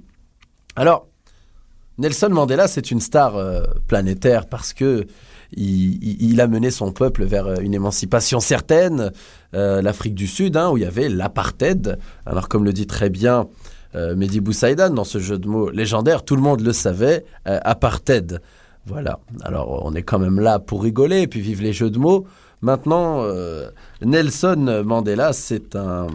Alors, 0.75 1.07
Nelson 1.97 2.29
Mandela, 2.29 2.67
c'est 2.67 2.91
une 2.91 3.01
star 3.01 3.35
euh, 3.35 3.63
planétaire 3.87 4.47
parce 4.47 4.73
que 4.73 5.07
il, 5.55 6.41
a 6.41 6.47
mené 6.47 6.71
son 6.71 6.91
peuple 6.91 7.23
vers 7.23 7.61
une 7.61 7.73
émancipation 7.73 8.41
certaine, 8.41 9.11
euh, 9.53 9.81
l'Afrique 9.81 10.15
du 10.15 10.27
Sud, 10.27 10.57
hein, 10.57 10.69
où 10.69 10.77
il 10.77 10.83
y 10.83 10.85
avait 10.85 11.09
l'apartheid. 11.09 11.97
Alors, 12.25 12.49
comme 12.49 12.65
le 12.65 12.73
dit 12.73 12.87
très 12.87 13.09
bien 13.09 13.47
euh, 13.95 14.15
Mehdi 14.15 14.41
Boussaïdan 14.41 14.89
dans 14.89 15.03
ce 15.03 15.19
jeu 15.19 15.39
de 15.39 15.47
mots 15.47 15.69
légendaire, 15.69 16.23
tout 16.23 16.35
le 16.35 16.41
monde 16.41 16.61
le 16.61 16.73
savait, 16.73 17.25
euh, 17.47 17.59
apartheid. 17.63 18.41
Voilà. 18.85 19.19
Alors, 19.43 19.85
on 19.85 19.93
est 19.95 20.03
quand 20.03 20.19
même 20.19 20.39
là 20.39 20.59
pour 20.59 20.83
rigoler 20.83 21.21
et 21.21 21.27
puis 21.27 21.41
vivre 21.41 21.63
les 21.63 21.73
jeux 21.73 21.89
de 21.89 21.99
mots. 21.99 22.25
Maintenant, 22.61 23.21
euh, 23.21 23.69
Nelson 24.01 24.83
Mandela, 24.83 25.31
c'est 25.31 25.75
un 25.75 26.07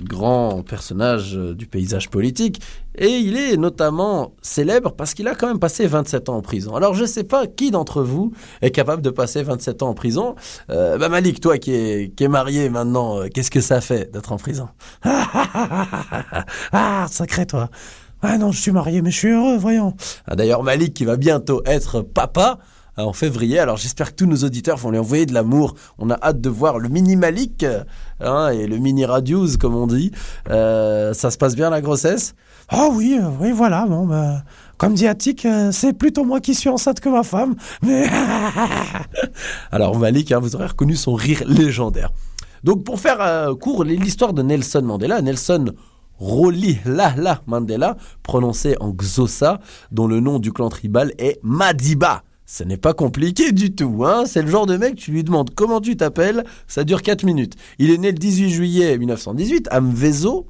grand 0.00 0.62
personnage 0.62 1.36
euh, 1.36 1.54
du 1.54 1.66
paysage 1.66 2.08
politique 2.08 2.60
et 2.96 3.08
il 3.08 3.36
est 3.36 3.56
notamment 3.56 4.32
célèbre 4.42 4.92
parce 4.92 5.12
qu'il 5.14 5.26
a 5.26 5.34
quand 5.34 5.48
même 5.48 5.58
passé 5.58 5.86
27 5.86 6.28
ans 6.28 6.36
en 6.36 6.42
prison. 6.42 6.76
Alors, 6.76 6.94
je 6.94 7.02
ne 7.02 7.06
sais 7.06 7.24
pas 7.24 7.48
qui 7.48 7.72
d'entre 7.72 8.02
vous 8.02 8.32
est 8.60 8.70
capable 8.70 9.02
de 9.02 9.10
passer 9.10 9.42
27 9.42 9.82
ans 9.82 9.88
en 9.88 9.94
prison. 9.94 10.36
Euh, 10.70 10.98
bah 10.98 11.08
Malik, 11.08 11.40
toi 11.40 11.58
qui 11.58 11.72
es, 11.74 12.12
qui 12.14 12.24
est 12.24 12.28
marié 12.28 12.68
maintenant, 12.68 13.28
qu'est-ce 13.34 13.50
que 13.50 13.60
ça 13.60 13.80
fait 13.80 14.12
d'être 14.12 14.32
en 14.32 14.36
prison? 14.36 14.68
Ah, 16.72 17.06
sacré 17.10 17.46
toi. 17.46 17.68
Ah 18.22 18.38
non, 18.38 18.52
je 18.52 18.60
suis 18.60 18.70
marié, 18.70 19.02
mais 19.02 19.10
je 19.10 19.18
suis 19.18 19.30
heureux, 19.30 19.56
voyons. 19.56 19.94
Ah, 20.26 20.36
D'ailleurs, 20.36 20.62
Malik 20.62 20.94
qui 20.94 21.04
va 21.04 21.16
bientôt 21.16 21.60
être 21.66 22.02
papa 22.02 22.58
en 22.96 23.12
février. 23.12 23.58
Alors 23.58 23.76
j'espère 23.76 24.10
que 24.10 24.16
tous 24.16 24.26
nos 24.26 24.38
auditeurs 24.38 24.76
vont 24.76 24.90
lui 24.90 24.98
envoyer 24.98 25.26
de 25.26 25.34
l'amour. 25.34 25.74
On 25.98 26.10
a 26.10 26.18
hâte 26.22 26.40
de 26.40 26.48
voir 26.48 26.78
le 26.78 26.88
mini 26.88 27.16
Malik 27.16 27.62
euh, 27.62 27.84
hein, 28.20 28.50
et 28.50 28.66
le 28.66 28.78
mini 28.78 29.04
Radius, 29.04 29.56
comme 29.56 29.74
on 29.74 29.86
dit. 29.86 30.12
Euh, 30.50 31.14
ça 31.14 31.30
se 31.30 31.38
passe 31.38 31.54
bien 31.54 31.70
la 31.70 31.80
grossesse? 31.80 32.34
Ah 32.68 32.88
oui, 32.90 33.18
euh, 33.20 33.28
oui, 33.40 33.52
voilà, 33.52 33.84
bon, 33.86 34.06
bah, 34.06 34.42
comme 34.78 34.94
dit 34.94 35.06
Attic, 35.06 35.44
euh, 35.44 35.70
c'est 35.72 35.92
plutôt 35.92 36.24
moi 36.24 36.40
qui 36.40 36.54
suis 36.54 36.68
enceinte 36.68 37.00
que 37.00 37.08
ma 37.08 37.22
femme, 37.22 37.54
mais... 37.82 38.08
Alors 39.72 39.98
Malik, 39.98 40.32
hein, 40.32 40.38
vous 40.38 40.56
aurez 40.56 40.66
reconnu 40.66 40.96
son 40.96 41.14
rire 41.14 41.42
légendaire. 41.46 42.10
Donc 42.64 42.84
pour 42.84 42.98
faire 42.98 43.20
euh, 43.20 43.54
court 43.54 43.84
l'histoire 43.84 44.32
de 44.32 44.42
Nelson 44.42 44.82
Mandela, 44.82 45.20
Nelson 45.20 45.66
Rolihlahla 46.18 47.42
Mandela, 47.46 47.96
prononcé 48.22 48.76
en 48.80 48.92
Xhosa, 48.92 49.60
dont 49.90 50.06
le 50.06 50.20
nom 50.20 50.38
du 50.38 50.52
clan 50.52 50.68
tribal 50.68 51.12
est 51.18 51.40
Madiba. 51.42 52.22
Ce 52.44 52.64
n'est 52.64 52.76
pas 52.76 52.92
compliqué 52.92 53.52
du 53.52 53.74
tout, 53.74 54.04
hein 54.04 54.24
c'est 54.26 54.42
le 54.42 54.48
genre 54.50 54.66
de 54.66 54.76
mec, 54.76 54.96
tu 54.96 55.10
lui 55.12 55.24
demandes 55.24 55.50
comment 55.54 55.80
tu 55.80 55.96
t'appelles, 55.96 56.44
ça 56.66 56.84
dure 56.84 57.00
4 57.02 57.24
minutes. 57.24 57.54
Il 57.78 57.90
est 57.90 57.98
né 57.98 58.10
le 58.12 58.18
18 58.18 58.50
juillet 58.50 58.98
1918 58.98 59.68
à 59.70 59.80
Mvezo, 59.80 60.46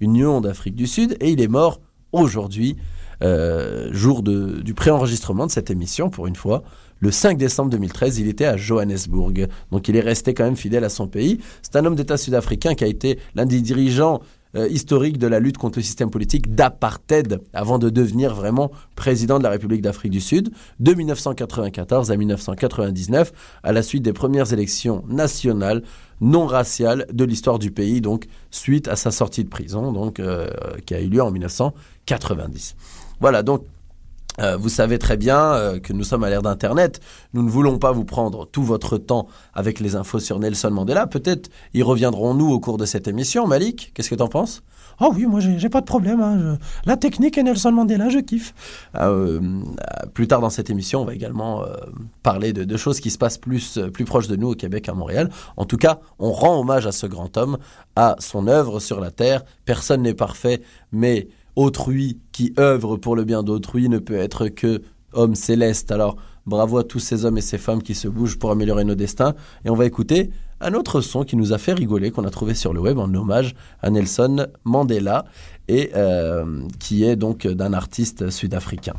Union 0.00 0.40
d'Afrique 0.40 0.74
du 0.74 0.86
Sud, 0.86 1.16
et 1.20 1.30
il 1.30 1.40
est 1.40 1.48
mort 1.48 1.80
aujourd'hui, 2.12 2.76
euh, 3.22 3.88
jour 3.92 4.22
de- 4.22 4.60
du 4.60 4.74
préenregistrement 4.74 5.46
de 5.46 5.50
cette 5.52 5.70
émission, 5.70 6.10
pour 6.10 6.26
une 6.26 6.36
fois, 6.36 6.62
le 6.98 7.10
5 7.10 7.38
décembre 7.38 7.70
2013, 7.70 8.18
il 8.18 8.26
était 8.28 8.46
à 8.46 8.56
Johannesburg. 8.56 9.46
Donc 9.70 9.88
il 9.88 9.96
est 9.96 10.00
resté 10.00 10.32
quand 10.34 10.44
même 10.44 10.56
fidèle 10.56 10.82
à 10.84 10.88
son 10.88 11.06
pays. 11.06 11.38
C'est 11.62 11.76
un 11.76 11.84
homme 11.84 11.94
d'État 11.94 12.16
sud-africain 12.16 12.74
qui 12.74 12.84
a 12.84 12.86
été 12.86 13.18
l'un 13.34 13.44
des 13.46 13.60
dirigeants 13.60 14.20
euh, 14.56 14.68
historiques 14.68 15.18
de 15.18 15.26
la 15.26 15.40
lutte 15.40 15.58
contre 15.58 15.78
le 15.78 15.82
système 15.82 16.10
politique 16.10 16.54
d'apartheid 16.54 17.40
avant 17.52 17.78
de 17.78 17.90
devenir 17.90 18.34
vraiment 18.34 18.70
président 18.94 19.38
de 19.38 19.44
la 19.44 19.50
République 19.50 19.82
d'Afrique 19.82 20.12
du 20.12 20.20
Sud 20.20 20.50
de 20.80 20.94
1994 20.94 22.10
à 22.10 22.16
1999 22.16 23.32
à 23.62 23.72
la 23.72 23.82
suite 23.82 24.02
des 24.02 24.12
premières 24.12 24.52
élections 24.52 25.04
nationales 25.08 25.82
non 26.20 26.46
raciales 26.46 27.06
de 27.12 27.24
l'histoire 27.24 27.58
du 27.58 27.70
pays 27.70 28.00
donc 28.00 28.26
suite 28.50 28.88
à 28.88 28.96
sa 28.96 29.10
sortie 29.10 29.44
de 29.44 29.48
prison 29.48 29.92
donc 29.92 30.20
euh, 30.20 30.48
qui 30.86 30.94
a 30.94 31.00
eu 31.00 31.08
lieu 31.08 31.22
en 31.22 31.30
1990. 31.30 32.76
Voilà 33.20 33.42
donc 33.42 33.62
euh, 34.40 34.56
vous 34.56 34.68
savez 34.68 34.98
très 34.98 35.16
bien 35.16 35.38
euh, 35.54 35.78
que 35.78 35.92
nous 35.92 36.04
sommes 36.04 36.24
à 36.24 36.30
l'ère 36.30 36.42
d'Internet. 36.42 37.00
Nous 37.34 37.42
ne 37.42 37.48
voulons 37.50 37.78
pas 37.78 37.92
vous 37.92 38.04
prendre 38.04 38.46
tout 38.46 38.62
votre 38.62 38.98
temps 38.98 39.26
avec 39.54 39.80
les 39.80 39.96
infos 39.96 40.18
sur 40.18 40.38
Nelson 40.38 40.70
Mandela. 40.70 41.06
Peut-être 41.06 41.48
y 41.74 41.82
reviendrons-nous 41.82 42.48
au 42.50 42.60
cours 42.60 42.76
de 42.78 42.84
cette 42.86 43.08
émission. 43.08 43.46
Malik, 43.46 43.92
qu'est-ce 43.94 44.10
que 44.10 44.14
t'en 44.14 44.28
penses? 44.28 44.62
Oh 44.98 45.12
oui, 45.14 45.26
moi 45.26 45.40
j'ai 45.40 45.68
pas 45.68 45.82
de 45.82 45.86
problème, 45.86 46.22
hein, 46.22 46.38
je- 46.40 46.88
la 46.88 46.96
technique 46.96 47.36
et 47.36 47.42
Nelson 47.42 47.70
Mandela, 47.70 48.08
je 48.08 48.18
kiffe. 48.18 48.54
Euh, 48.94 49.40
euh, 49.42 50.06
Plus 50.14 50.26
tard 50.26 50.40
dans 50.40 50.48
cette 50.48 50.70
émission, 50.70 51.02
on 51.02 51.04
va 51.04 51.12
également 51.14 51.64
parler 52.22 52.54
de, 52.54 52.64
de 52.64 52.76
choses 52.78 53.00
qui 53.00 53.10
se 53.10 53.18
passent 53.18 53.36
plus, 53.36 53.78
plus 53.92 54.06
proches 54.06 54.28
de 54.28 54.36
nous 54.36 54.48
au 54.52 54.54
Québec, 54.54 54.88
à 54.88 54.94
Montréal. 54.94 55.28
En 55.58 55.66
tout 55.66 55.76
cas, 55.76 55.98
on 56.18 56.32
rend 56.32 56.58
hommage 56.58 56.86
à 56.86 56.92
ce 56.92 57.06
grand 57.06 57.36
homme, 57.36 57.58
à 57.94 58.16
son 58.20 58.46
œuvre 58.46 58.80
sur 58.80 58.98
la 59.00 59.10
terre. 59.10 59.44
Personne 59.66 60.00
n'est 60.00 60.14
parfait, 60.14 60.62
mais 60.92 61.28
autrui 61.56 62.20
qui 62.32 62.52
œuvre 62.58 62.96
pour 62.96 63.16
le 63.16 63.24
bien 63.24 63.42
d'autrui 63.42 63.88
ne 63.88 63.98
peut 63.98 64.16
être 64.16 64.48
que 64.48 64.82
homme 65.12 65.34
céleste. 65.34 65.90
Alors, 65.90 66.16
bravo 66.46 66.78
à 66.78 66.84
tous 66.84 67.00
ces 67.00 67.24
hommes 67.24 67.38
et 67.38 67.42
ces 67.42 67.58
femmes 67.58 67.82
qui 67.82 67.94
se 67.94 68.08
bougent 68.08 68.38
pour 68.38 68.50
améliorer 68.50 68.84
nos 68.84 68.94
destins. 68.94 69.34
Et 69.64 69.70
on 69.70 69.74
va 69.74 69.86
écouter 69.86 70.30
un 70.60 70.74
autre 70.74 71.00
son 71.00 71.24
qui 71.24 71.36
nous 71.36 71.52
a 71.52 71.58
fait 71.58 71.72
rigoler, 71.72 72.10
qu'on 72.10 72.24
a 72.24 72.30
trouvé 72.30 72.54
sur 72.54 72.72
le 72.72 72.80
web 72.80 72.98
en 72.98 73.12
hommage 73.12 73.54
à 73.80 73.90
Nelson 73.90 74.46
Mandela, 74.64 75.24
et 75.68 75.90
euh, 75.94 76.62
qui 76.78 77.04
est 77.04 77.16
donc 77.16 77.46
d'un 77.46 77.72
artiste 77.72 78.30
sud-africain. 78.30 78.94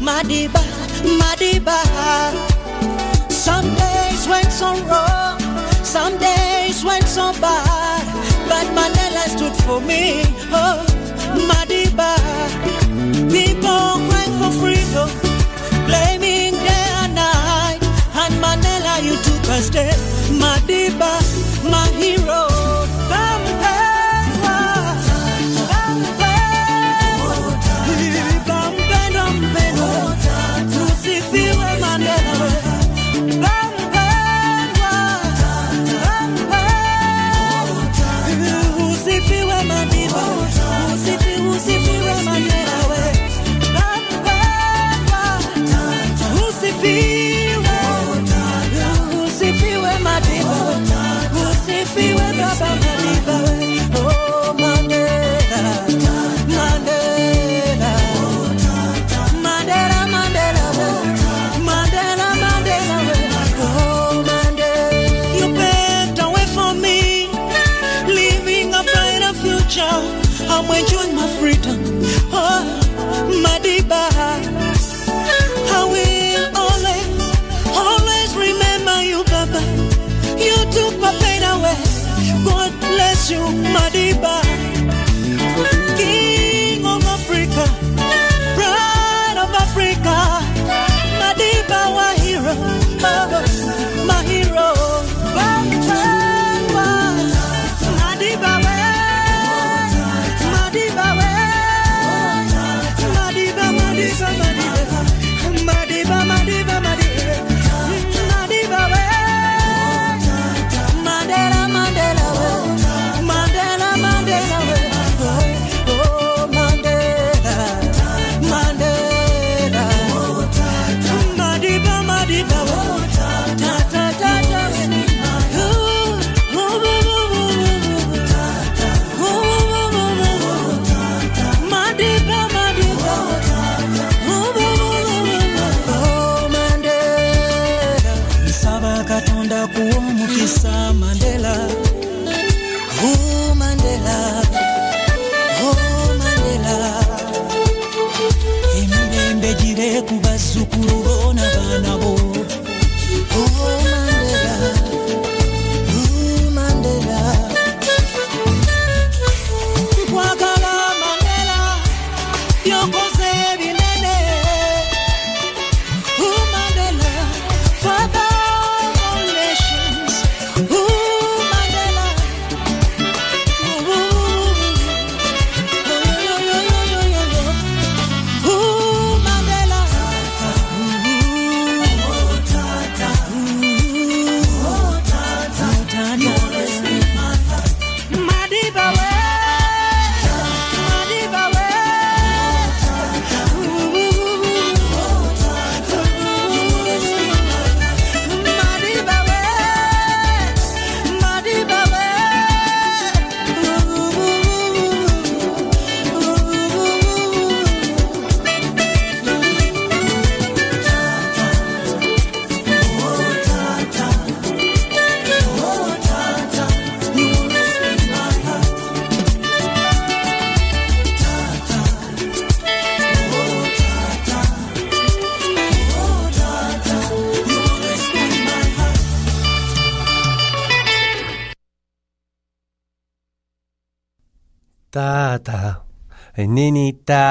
Madiba, 0.00 0.62
Madiba. 1.20 1.78
Some 3.30 3.74
days 3.74 4.28
went 4.28 4.50
so 4.52 4.74
wrong, 4.86 5.38
some 5.84 6.18
days 6.18 6.84
went 6.84 7.06
so 7.06 7.32
bad, 7.40 8.04
but 8.48 8.66
Mandela 8.76 9.24
stood 9.34 9.56
for 9.64 9.80
me. 9.80 10.22
Oh, 10.52 10.84
Madiba. 11.48 12.16
People 13.30 13.86
crying 14.08 14.34
for 14.40 14.50
freedom, 14.60 15.10
blaming 15.86 16.54
day 16.54 16.86
and 17.02 17.14
night, 17.14 17.78
and 18.22 18.34
Mandela, 18.42 19.02
you 19.04 19.16
took 19.22 19.44
a 19.56 19.60
step. 19.60 19.96
Madiba, 20.42 21.12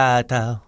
tata, 0.05 0.59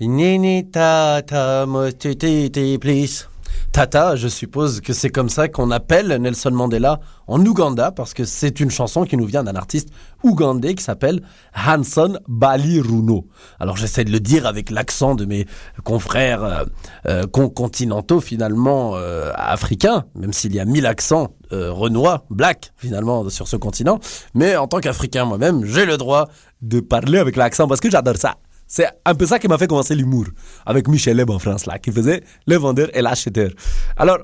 nini 0.00 0.70
tata, 0.70 1.64
motititi, 1.66 2.78
please. 2.78 3.26
Tata, 3.72 4.16
je 4.16 4.28
suppose 4.28 4.82
que 4.82 4.92
c'est 4.92 5.08
comme 5.08 5.30
ça 5.30 5.48
qu'on 5.48 5.70
appelle 5.70 6.08
Nelson 6.20 6.50
Mandela 6.50 7.00
en 7.26 7.40
Ouganda, 7.46 7.90
parce 7.90 8.12
que 8.12 8.24
c'est 8.24 8.60
une 8.60 8.70
chanson 8.70 9.04
qui 9.04 9.16
nous 9.16 9.24
vient 9.24 9.42
d'un 9.44 9.56
artiste 9.56 9.88
ougandais 10.22 10.74
qui 10.74 10.84
s'appelle 10.84 11.22
Hanson 11.56 12.18
Baliruno. 12.28 13.26
Alors 13.60 13.78
j'essaie 13.78 14.04
de 14.04 14.10
le 14.10 14.20
dire 14.20 14.46
avec 14.46 14.68
l'accent 14.70 15.14
de 15.14 15.24
mes 15.24 15.46
confrères 15.84 16.44
euh, 16.44 16.64
euh, 17.06 17.26
con- 17.26 17.48
continentaux 17.48 18.20
finalement 18.20 18.92
euh, 18.96 19.32
africains, 19.36 20.04
même 20.14 20.34
s'il 20.34 20.54
y 20.54 20.60
a 20.60 20.66
mille 20.66 20.84
accents 20.84 21.28
euh, 21.52 21.72
renois, 21.72 22.26
black 22.28 22.72
finalement 22.76 23.26
sur 23.30 23.48
ce 23.48 23.56
continent. 23.56 24.00
Mais 24.34 24.54
en 24.56 24.66
tant 24.66 24.80
qu'Africain 24.80 25.24
moi-même, 25.24 25.64
j'ai 25.64 25.86
le 25.86 25.96
droit 25.96 26.28
de 26.60 26.80
parler 26.80 27.18
avec 27.18 27.36
l'accent 27.36 27.66
parce 27.66 27.80
que 27.80 27.90
j'adore 27.90 28.18
ça. 28.18 28.34
C'est 28.74 28.86
un 29.04 29.14
peu 29.14 29.26
ça 29.26 29.38
qui 29.38 29.48
m'a 29.48 29.58
fait 29.58 29.66
commencer 29.66 29.94
l'humour 29.94 30.24
avec 30.64 30.88
Michel 30.88 31.18
Leb 31.18 31.28
en 31.28 31.38
France 31.38 31.66
là, 31.66 31.78
qui 31.78 31.92
faisait 31.92 32.22
le 32.46 32.56
vendeur 32.56 32.88
et 32.96 33.02
l'acheteur. 33.02 33.50
Alors 33.98 34.20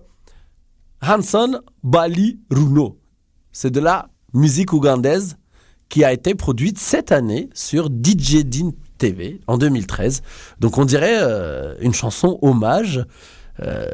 Hanson 1.06 1.60
Bali 1.82 2.40
Runo, 2.50 2.98
c'est 3.52 3.70
de 3.70 3.78
la 3.80 4.08
musique 4.32 4.72
ougandaise 4.72 5.36
qui 5.90 6.02
a 6.02 6.14
été 6.14 6.34
produite 6.34 6.78
cette 6.78 7.12
année 7.12 7.50
sur 7.52 7.88
DJ 7.88 8.36
Din 8.46 8.70
TV 8.96 9.42
en 9.48 9.58
2013. 9.58 10.22
Donc 10.60 10.78
on 10.78 10.86
dirait 10.86 11.18
euh, 11.20 11.74
une 11.82 11.92
chanson 11.92 12.38
hommage. 12.40 13.04
Euh, 13.60 13.86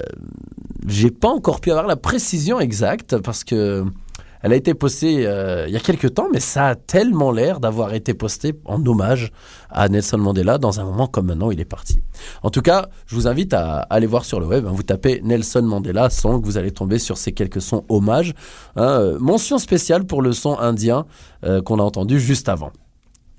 J'ai 0.87 1.11
pas 1.11 1.31
encore 1.31 1.61
pu 1.61 1.73
avoir 1.73 1.89
la 1.89 1.97
précision 1.97 2.61
exacte 2.61 3.19
parce 3.19 3.43
que 3.43 3.85
elle 4.45 4.53
a 4.53 4.57
été 4.57 4.75
postée 4.75 5.27
euh, 5.27 5.65
il 5.67 5.73
y 5.73 5.77
a 5.77 5.81
quelques 5.81 6.13
temps, 6.13 6.29
mais 6.31 6.39
ça 6.39 6.67
a 6.67 6.75
tellement 6.75 7.33
l'air 7.33 7.61
d'avoir 7.61 7.95
été 7.95 8.13
posté 8.13 8.53
en 8.67 8.85
hommage 8.85 9.33
à 9.71 9.89
Nelson 9.89 10.19
Mandela 10.19 10.59
dans 10.59 10.81
un 10.81 10.85
moment 10.85 11.07
comme 11.07 11.29
maintenant 11.29 11.51
il 11.51 11.61
est 11.61 11.65
parti. 11.65 12.03
En 12.43 12.51
tout 12.51 12.61
cas, 12.61 12.89
je 13.07 13.15
vous 13.15 13.27
invite 13.27 13.55
à 13.55 13.79
aller 13.79 14.07
voir 14.07 14.27
sur 14.27 14.41
le 14.41 14.47
web. 14.47 14.67
hein, 14.67 14.73
vous 14.75 14.83
tapez 14.83 15.23
Nelson 15.25 15.63
Mandela 15.63 16.11
sans 16.11 16.43
que 16.43 16.45
vous 16.45 16.59
allez 16.59 16.73
tomber 16.73 16.99
sur 16.99 17.17
ces 17.17 17.33
quelques 17.33 17.63
sons 17.63 17.87
hommages. 17.89 18.35
Hein, 18.77 18.85
euh, 18.85 19.19
mention 19.19 19.57
spéciale 19.57 20.05
pour 20.05 20.21
le 20.21 20.35
son 20.35 20.59
indien 20.59 21.07
euh, 21.47 21.63
qu'on 21.63 21.79
a 21.79 21.83
entendu 21.83 22.21
juste 22.21 22.51
avant. 22.51 22.71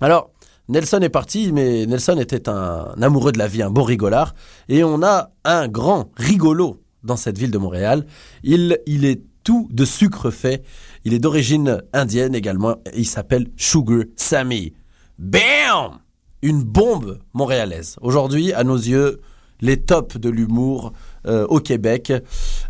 Alors, 0.01 0.31
Nelson 0.69 1.01
est 1.03 1.09
parti, 1.09 1.51
mais 1.53 1.85
Nelson 1.85 2.17
était 2.17 2.49
un, 2.49 2.93
un 2.97 3.01
amoureux 3.03 3.31
de 3.31 3.37
la 3.37 3.47
vie, 3.47 3.61
un 3.61 3.69
beau 3.69 3.83
rigolard. 3.83 4.33
Et 4.69 4.83
on 4.83 5.03
a 5.03 5.29
un 5.43 5.67
grand 5.67 6.09
rigolo 6.17 6.81
dans 7.03 7.15
cette 7.15 7.37
ville 7.37 7.51
de 7.51 7.59
Montréal. 7.59 8.07
Il, 8.43 8.79
il 8.87 9.05
est 9.05 9.21
tout 9.45 9.69
de 9.71 9.85
sucre 9.85 10.31
fait. 10.31 10.63
Il 11.05 11.13
est 11.13 11.19
d'origine 11.19 11.83
indienne 11.93 12.33
également. 12.33 12.77
Et 12.91 13.01
Il 13.01 13.05
s'appelle 13.05 13.47
Sugar 13.57 14.05
Sammy. 14.15 14.73
Bam 15.19 15.99
Une 16.41 16.63
bombe 16.63 17.19
montréalaise. 17.33 17.95
Aujourd'hui, 18.01 18.51
à 18.53 18.63
nos 18.63 18.75
yeux, 18.75 19.21
les 19.61 19.77
tops 19.77 20.17
de 20.17 20.29
l'humour 20.29 20.93
euh, 21.27 21.45
au 21.47 21.59
Québec 21.59 22.11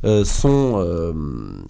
euh, 0.03 0.25
sont 0.25 0.75
euh, 0.79 1.13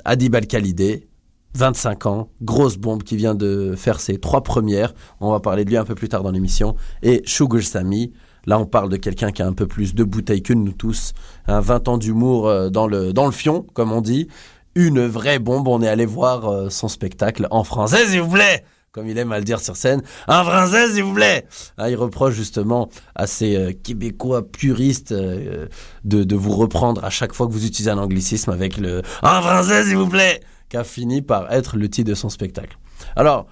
Adib 0.05 0.33
Al-Khalidé, 0.33 1.07
25 1.53 2.05
ans, 2.07 2.29
grosse 2.41 2.77
bombe 2.77 3.03
qui 3.03 3.15
vient 3.15 3.35
de 3.35 3.75
faire 3.77 3.99
ses 3.99 4.17
trois 4.17 4.41
premières. 4.41 4.93
On 5.21 5.31
va 5.31 5.39
parler 5.39 5.65
de 5.65 5.69
lui 5.69 5.77
un 5.77 5.85
peu 5.85 5.95
plus 5.95 6.09
tard 6.09 6.23
dans 6.23 6.31
l'émission. 6.31 6.75
Et 7.03 7.21
Sugar 7.25 7.61
Sammy, 7.61 8.11
là 8.47 8.59
on 8.59 8.65
parle 8.65 8.89
de 8.89 8.97
quelqu'un 8.97 9.31
qui 9.31 9.41
a 9.41 9.47
un 9.47 9.53
peu 9.53 9.67
plus 9.67 9.93
de 9.93 10.03
bouteilles 10.03 10.41
que 10.43 10.53
nous 10.53 10.73
tous. 10.73 11.13
Un 11.47 11.61
20 11.61 11.87
ans 11.87 11.97
d'humour 11.99 12.47
euh, 12.47 12.69
dans 12.69 12.87
le 12.87 13.31
fion, 13.31 13.65
comme 13.73 13.91
on 13.91 14.01
dit. 14.01 14.27
Une 14.75 15.05
vraie 15.05 15.39
bombe. 15.39 15.67
On 15.67 15.81
est 15.81 15.87
allé 15.87 16.05
voir 16.05 16.51
euh, 16.51 16.69
son 16.69 16.87
spectacle 16.87 17.47
en 17.49 17.63
français, 17.63 18.07
s'il 18.07 18.21
vous 18.21 18.31
plaît 18.31 18.63
comme 18.91 19.09
il 19.09 19.17
aime 19.17 19.33
à 19.33 19.39
le 19.39 19.43
dire 19.43 19.59
sur 19.59 19.75
scène, 19.75 20.01
un 20.29 20.45
français 20.45 20.93
s'il 20.93 21.03
vous 21.03 21.13
plaît. 21.13 21.45
Ah, 21.77 21.89
il 21.89 21.97
reproche 21.97 22.33
justement 22.33 22.87
à 23.13 23.27
ces 23.27 23.57
euh, 23.57 23.73
Québécois 23.73 24.47
puristes 24.49 25.11
euh, 25.11 25.67
de, 26.05 26.23
de 26.23 26.35
vous 26.37 26.55
reprendre 26.55 27.03
à 27.03 27.09
chaque 27.09 27.33
fois 27.33 27.45
que 27.45 27.51
vous 27.51 27.65
utilisez 27.65 27.91
un 27.91 27.97
anglicisme 27.97 28.51
avec 28.51 28.77
le 28.77 29.01
un 29.21 29.41
français 29.41 29.83
s'il 29.83 29.97
vous 29.97 30.07
plaît, 30.07 30.39
qu'a 30.69 30.85
fini 30.85 31.21
par 31.21 31.51
être 31.51 31.75
le 31.75 31.89
titre 31.89 32.09
de 32.09 32.15
son 32.15 32.29
spectacle. 32.29 32.77
Alors, 33.17 33.47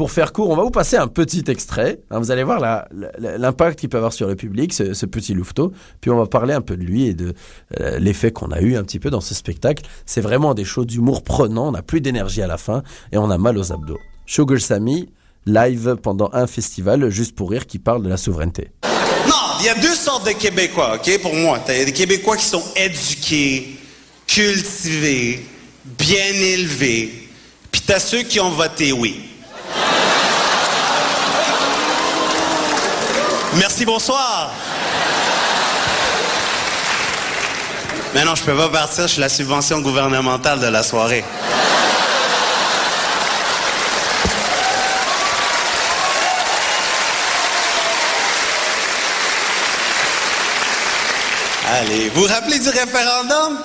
pour 0.00 0.12
faire 0.12 0.32
court, 0.32 0.48
on 0.48 0.56
va 0.56 0.62
vous 0.62 0.70
passer 0.70 0.96
un 0.96 1.08
petit 1.08 1.44
extrait. 1.48 2.00
hein, 2.10 2.20
vous 2.20 2.30
allez 2.30 2.42
voir 2.42 2.86
l'impact 3.18 3.78
qu'il 3.78 3.90
peut 3.90 3.98
avoir 3.98 4.14
sur 4.14 4.28
le 4.28 4.34
public, 4.34 4.72
ce, 4.72 4.94
ce 4.94 5.04
petit 5.04 5.34
louveteau. 5.34 5.74
Puis 6.00 6.10
on 6.10 6.16
va 6.16 6.24
parler 6.24 6.54
un 6.54 6.62
peu 6.62 6.78
de 6.78 6.82
lui 6.82 7.04
et 7.04 7.12
de 7.12 7.34
euh, 7.78 7.98
l'effet 7.98 8.30
qu'on 8.30 8.50
a 8.50 8.62
eu 8.62 8.76
un 8.76 8.82
petit 8.82 8.98
peu 8.98 9.10
dans 9.10 9.20
ce 9.20 9.34
spectacle. 9.34 9.84
C'est 10.06 10.22
vraiment 10.22 10.54
des 10.54 10.64
shows 10.64 10.86
d'humour 10.86 11.22
prenant. 11.22 11.68
On 11.68 11.72
n'a 11.72 11.82
plus 11.82 12.00
d'énergie 12.00 12.40
à 12.40 12.46
la 12.46 12.56
fin 12.56 12.82
et 13.12 13.18
on 13.18 13.28
a 13.30 13.36
mal 13.36 13.58
aux 13.58 13.72
abdos. 13.72 13.98
Sugar 14.24 14.58
Sammy, 14.58 15.10
live 15.44 15.96
pendant 16.02 16.30
un 16.32 16.46
festival, 16.46 17.10
juste 17.10 17.34
pour 17.36 17.50
rire, 17.50 17.66
qui 17.66 17.78
parle 17.78 18.02
de 18.02 18.08
la 18.08 18.16
souveraineté. 18.16 18.70
Non, 19.28 19.34
il 19.60 19.66
y 19.66 19.68
a 19.68 19.74
deux 19.74 19.94
sortes 19.94 20.26
de 20.26 20.32
Québécois, 20.32 20.94
OK, 20.94 21.20
pour 21.20 21.34
moi. 21.34 21.60
Il 21.68 21.76
y 21.76 21.82
a 21.82 21.84
des 21.84 21.92
Québécois 21.92 22.38
qui 22.38 22.46
sont 22.46 22.64
éduqués, 22.74 23.76
cultivés, 24.26 25.44
bien 25.84 26.32
élevés, 26.32 27.28
puis 27.70 27.82
t'as 27.86 28.00
ceux 28.00 28.22
qui 28.22 28.40
ont 28.40 28.48
voté 28.52 28.92
oui. 28.92 29.26
Merci, 33.54 33.84
bonsoir. 33.84 34.50
Mais 38.14 38.24
non, 38.24 38.34
je 38.34 38.42
peux 38.42 38.56
pas 38.56 38.68
partir, 38.68 39.06
je 39.06 39.12
suis 39.12 39.20
la 39.20 39.28
subvention 39.28 39.80
gouvernementale 39.80 40.60
de 40.60 40.66
la 40.66 40.82
soirée. 40.82 41.24
Allez, 51.72 52.08
vous 52.08 52.22
vous 52.22 52.26
rappelez 52.26 52.58
du 52.58 52.68
référendum? 52.68 53.58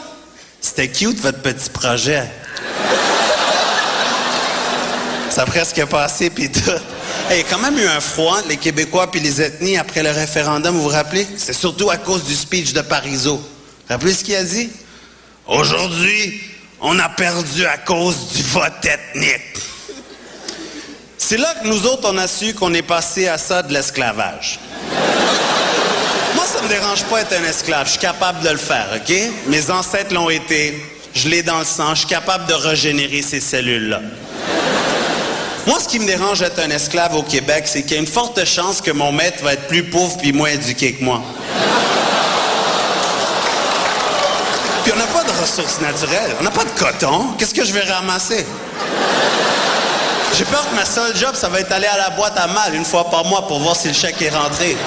C'était 0.62 0.89
cute, 0.89 1.20
votre 1.22 1.41
petit 1.41 1.70
projet. 1.70 2.24
Ça 5.36 5.41
a 5.41 5.45
presque 5.45 5.83
passé, 5.88 6.29
puis 6.29 6.49
tout. 6.49 6.61
Il 7.29 7.36
y 7.36 7.39
a 7.41 7.43
quand 7.43 7.59
même 7.59 7.77
eu 7.77 7.86
un 7.86 7.99
froid 7.99 8.38
les 8.47 8.55
Québécois 8.55 9.11
puis 9.11 9.19
les 9.19 9.41
ethnies 9.41 9.75
après 9.75 10.01
le 10.01 10.11
référendum, 10.11 10.73
vous 10.73 10.83
vous 10.83 10.88
rappelez? 10.88 11.27
C'est 11.36 11.51
surtout 11.51 11.89
à 11.89 11.97
cause 11.97 12.23
du 12.23 12.33
speech 12.33 12.71
de 12.71 12.79
Parizeau. 12.79 13.36
Vous 13.36 13.43
rappelez 13.89 14.13
ce 14.13 14.23
qu'il 14.23 14.36
a 14.36 14.43
dit? 14.45 14.69
Aujourd'hui, 15.45 16.39
on 16.79 16.97
a 16.99 17.09
perdu 17.09 17.65
à 17.65 17.77
cause 17.77 18.29
du 18.33 18.43
vote 18.43 18.86
ethnique. 18.86 19.61
C'est 21.17 21.38
là 21.38 21.53
que 21.61 21.67
nous 21.67 21.86
autres, 21.86 22.09
on 22.09 22.17
a 22.17 22.29
su 22.29 22.53
qu'on 22.53 22.73
est 22.73 22.81
passé 22.81 23.27
à 23.27 23.38
ça 23.38 23.61
de 23.61 23.73
l'esclavage. 23.73 24.61
Moi, 26.33 26.45
ça 26.45 26.61
me 26.61 26.69
dérange 26.69 27.03
pas 27.03 27.19
être 27.19 27.33
un 27.33 27.43
esclave. 27.43 27.88
Je 27.88 27.91
suis 27.91 27.99
capable 27.99 28.41
de 28.41 28.51
le 28.51 28.57
faire, 28.57 28.88
OK? 28.95 29.13
Mes 29.47 29.69
ancêtres 29.69 30.13
l'ont 30.13 30.29
été. 30.29 30.81
Je 31.13 31.27
l'ai 31.27 31.43
dans 31.43 31.59
le 31.59 31.65
sang. 31.65 31.89
Je 31.93 31.99
suis 31.99 32.07
capable 32.07 32.47
de 32.47 32.53
régénérer 32.53 33.21
ces 33.21 33.41
cellules-là. 33.41 33.99
Moi, 35.68 35.80
ce 35.80 35.88
qui 35.88 35.99
me 35.99 36.05
dérange 36.05 36.39
d'être 36.39 36.59
un 36.59 36.70
esclave 36.70 37.16
au 37.16 37.24
Québec, 37.24 37.63
c'est 37.66 37.82
qu'il 37.82 37.93
y 37.93 37.95
a 37.95 37.99
une 37.99 38.07
forte 38.07 38.45
chance 38.45 38.82
que 38.82 38.91
mon 38.91 39.11
maître 39.11 39.43
va 39.43 39.53
être 39.53 39.68
plus 39.68 39.84
pauvre 39.84 40.16
puis 40.18 40.32
moins 40.32 40.49
éduqué 40.49 40.93
que 40.93 41.03
moi. 41.03 41.22
Puis 44.84 44.93
on 44.93 44.97
n'a 44.97 45.07
pas 45.07 45.24
de 45.24 45.32
ressources 45.41 45.82
naturelles. 45.82 46.36
On 46.39 46.43
n'a 46.43 46.51
pas 46.51 46.66
de 46.66 46.70
coton. 46.70 47.34
Qu'est-ce 47.39 47.55
que 47.55 47.66
je 47.66 47.74
vais 47.74 47.82
ramasser? 47.82 48.45
J'ai 50.38 50.45
peur 50.45 50.70
que 50.70 50.76
ma 50.76 50.86
seule 50.86 51.16
job, 51.16 51.34
ça 51.34 51.49
va 51.49 51.61
être 51.61 51.72
aller 51.72 51.88
à 51.88 51.97
la 51.97 52.09
boîte 52.11 52.38
à 52.38 52.45
mal 52.45 52.76
une 52.76 52.86
fois 52.86 53.09
par 53.09 53.26
mois 53.26 53.47
pour 53.47 53.59
voir 53.59 53.76
si 53.76 53.88
le 53.88 53.95
chèque 53.95 54.22
est 54.22 54.30
rentré. 54.30 54.78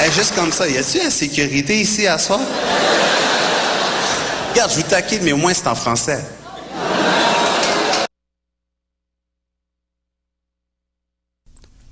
Hey, 0.00 0.12
juste 0.12 0.34
comme 0.34 0.52
ça, 0.52 0.68
y 0.68 0.78
a-t-il 0.78 1.06
insécurité 1.06 1.76
ici 1.76 2.06
à 2.06 2.18
soir? 2.18 2.40
Regarde, 4.50 4.70
je 4.70 4.76
vous 4.76 4.82
taquine, 4.82 5.22
mais 5.22 5.32
au 5.32 5.36
moins 5.36 5.54
c'est 5.54 5.66
en 5.66 5.74
français. 5.74 6.24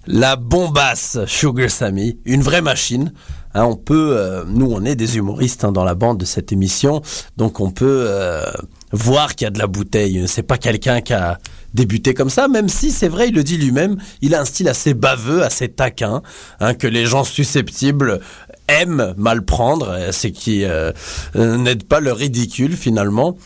La 0.08 0.36
bombasse 0.36 1.18
Sugar 1.26 1.68
Sammy, 1.68 2.20
une 2.24 2.42
vraie 2.42 2.62
machine. 2.62 3.12
Hein, 3.56 3.64
on 3.64 3.76
peut, 3.76 4.10
euh, 4.12 4.44
nous 4.46 4.70
on 4.70 4.84
est 4.84 4.96
des 4.96 5.16
humoristes 5.16 5.64
hein, 5.64 5.72
dans 5.72 5.82
la 5.82 5.94
bande 5.94 6.18
de 6.18 6.26
cette 6.26 6.52
émission, 6.52 7.00
donc 7.38 7.58
on 7.58 7.70
peut 7.70 8.04
euh, 8.06 8.44
voir 8.92 9.34
qu'il 9.34 9.46
y 9.46 9.48
a 9.48 9.50
de 9.50 9.58
la 9.58 9.66
bouteille. 9.66 10.28
C'est 10.28 10.42
pas 10.42 10.58
quelqu'un 10.58 11.00
qui 11.00 11.14
a 11.14 11.38
débuté 11.72 12.12
comme 12.12 12.28
ça, 12.28 12.48
même 12.48 12.68
si 12.68 12.90
c'est 12.90 13.08
vrai, 13.08 13.28
il 13.28 13.34
le 13.34 13.42
dit 13.42 13.56
lui-même, 13.56 13.96
il 14.20 14.34
a 14.34 14.42
un 14.42 14.44
style 14.44 14.68
assez 14.68 14.92
baveux, 14.92 15.42
assez 15.42 15.70
taquin, 15.70 16.20
hein, 16.60 16.74
que 16.74 16.86
les 16.86 17.06
gens 17.06 17.24
susceptibles 17.24 18.20
aiment 18.68 19.14
mal 19.16 19.42
prendre, 19.42 19.96
c'est 20.10 20.32
qui 20.32 20.64
euh, 20.64 20.92
n'aide 21.34 21.84
pas 21.84 22.00
le 22.00 22.12
ridicule 22.12 22.76
finalement. 22.76 23.38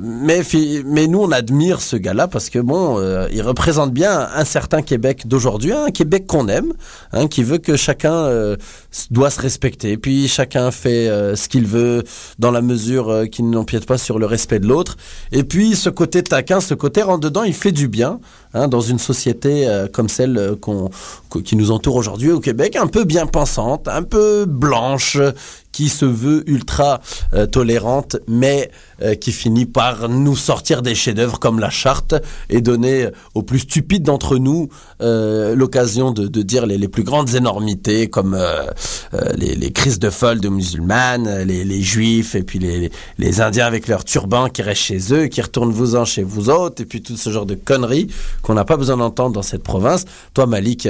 Mais, 0.00 0.40
mais 0.86 1.06
nous, 1.06 1.20
on 1.20 1.30
admire 1.30 1.80
ce 1.82 1.96
gars-là 1.96 2.26
parce 2.26 2.48
que 2.48 2.58
bon, 2.58 2.98
euh, 2.98 3.28
il 3.30 3.42
représente 3.42 3.92
bien 3.92 4.28
un 4.34 4.44
certain 4.44 4.80
Québec 4.80 5.28
d'aujourd'hui, 5.28 5.72
un 5.72 5.90
Québec 5.90 6.26
qu'on 6.26 6.48
aime, 6.48 6.72
hein, 7.12 7.28
qui 7.28 7.42
veut 7.42 7.58
que 7.58 7.76
chacun 7.76 8.14
euh, 8.14 8.56
doit 9.10 9.28
se 9.28 9.40
respecter. 9.40 9.98
Puis 9.98 10.26
chacun 10.26 10.70
fait 10.70 11.08
euh, 11.08 11.36
ce 11.36 11.48
qu'il 11.50 11.66
veut 11.66 12.02
dans 12.38 12.50
la 12.50 12.62
mesure 12.62 13.10
euh, 13.10 13.26
qu'il 13.26 13.50
n'empiète 13.50 13.84
pas 13.84 13.98
sur 13.98 14.18
le 14.18 14.24
respect 14.24 14.58
de 14.58 14.66
l'autre. 14.66 14.96
Et 15.32 15.44
puis 15.44 15.76
ce 15.76 15.90
côté 15.90 16.22
taquin, 16.22 16.62
ce 16.62 16.72
côté 16.72 17.02
rentre 17.02 17.20
dedans, 17.20 17.42
il 17.42 17.54
fait 17.54 17.72
du 17.72 17.86
bien 17.86 18.20
hein, 18.54 18.68
dans 18.68 18.80
une 18.80 18.98
société 18.98 19.68
comme 19.92 20.08
celle 20.08 20.56
qu'on, 20.60 20.88
qu- 21.30 21.42
qui 21.42 21.56
nous 21.56 21.70
entoure 21.70 21.96
aujourd'hui 21.96 22.30
au 22.30 22.40
Québec, 22.40 22.76
un 22.76 22.86
peu 22.86 23.04
bien 23.04 23.26
pensante, 23.26 23.86
un 23.88 24.02
peu 24.02 24.46
blanche, 24.46 25.18
qui 25.74 25.88
se 25.88 26.04
veut 26.04 26.48
ultra 26.48 27.00
euh, 27.34 27.46
tolérante, 27.46 28.16
mais 28.28 28.70
euh, 29.02 29.16
qui 29.16 29.32
finit 29.32 29.66
par 29.66 30.08
nous 30.08 30.36
sortir 30.36 30.82
des 30.82 30.94
chefs-d'œuvre 30.94 31.40
comme 31.40 31.58
la 31.58 31.68
charte 31.68 32.14
et 32.48 32.60
donner 32.60 33.08
aux 33.34 33.42
plus 33.42 33.58
stupides 33.58 34.04
d'entre 34.04 34.38
nous 34.38 34.68
euh, 35.00 35.56
l'occasion 35.56 36.12
de, 36.12 36.42
dire 36.42 36.66
les, 36.66 36.86
plus 36.86 37.02
grandes 37.02 37.34
énormités 37.34 38.08
comme 38.08 38.38
les, 39.36 39.56
les 39.56 39.72
crises 39.72 39.98
de 39.98 40.10
folle 40.10 40.38
de 40.38 40.48
musulmanes, 40.48 41.42
les, 41.42 41.82
juifs 41.82 42.36
et 42.36 42.44
puis 42.44 42.60
les, 42.60 42.92
les 43.18 43.40
indiens 43.40 43.66
avec 43.66 43.88
leurs 43.88 44.04
turbans 44.04 44.48
qui 44.48 44.62
restent 44.62 44.82
chez 44.82 45.12
eux, 45.12 45.26
qui 45.26 45.42
retournent 45.42 45.72
vous-en 45.72 46.04
chez 46.04 46.22
vous 46.22 46.50
autres 46.50 46.82
et 46.82 46.84
puis 46.84 47.02
tout 47.02 47.16
ce 47.16 47.30
genre 47.30 47.46
de 47.46 47.56
conneries 47.56 48.06
qu'on 48.42 48.54
n'a 48.54 48.64
pas 48.64 48.76
besoin 48.76 48.98
d'entendre 48.98 49.32
dans 49.32 49.42
cette 49.42 49.64
province. 49.64 50.04
Toi 50.34 50.46
Malik, 50.46 50.88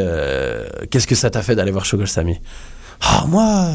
qu'est-ce 0.90 1.06
que 1.06 1.14
ça 1.14 1.30
t'a 1.30 1.40
fait 1.40 1.56
d'aller 1.56 1.72
voir 1.72 1.86
Shogol 1.86 2.08
Sami 2.08 2.38
Ah, 3.00 3.24
moi, 3.26 3.70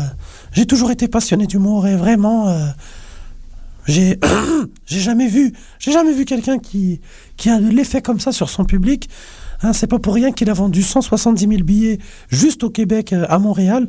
j'ai 0.51 0.65
toujours 0.65 0.91
été 0.91 1.07
passionné 1.07 1.47
d'humour 1.47 1.87
et 1.87 1.95
vraiment, 1.95 2.49
euh, 2.49 2.65
j'ai, 3.87 4.19
jamais 4.87 5.27
vu, 5.27 5.53
j'ai 5.79 5.91
jamais 5.91 6.13
vu 6.13 6.25
quelqu'un 6.25 6.59
qui, 6.59 7.01
qui 7.37 7.49
a 7.49 7.59
de 7.59 7.69
l'effet 7.69 8.01
comme 8.01 8.19
ça 8.19 8.31
sur 8.31 8.49
son 8.49 8.65
public. 8.65 9.09
Hein, 9.61 9.73
c'est 9.73 9.87
pas 9.87 9.99
pour 9.99 10.13
rien 10.13 10.31
qu'il 10.31 10.49
a 10.49 10.53
vendu 10.53 10.83
170 10.83 11.47
000 11.47 11.63
billets 11.63 11.99
juste 12.29 12.63
au 12.63 12.69
Québec, 12.69 13.13
euh, 13.13 13.25
à 13.29 13.39
Montréal. 13.39 13.87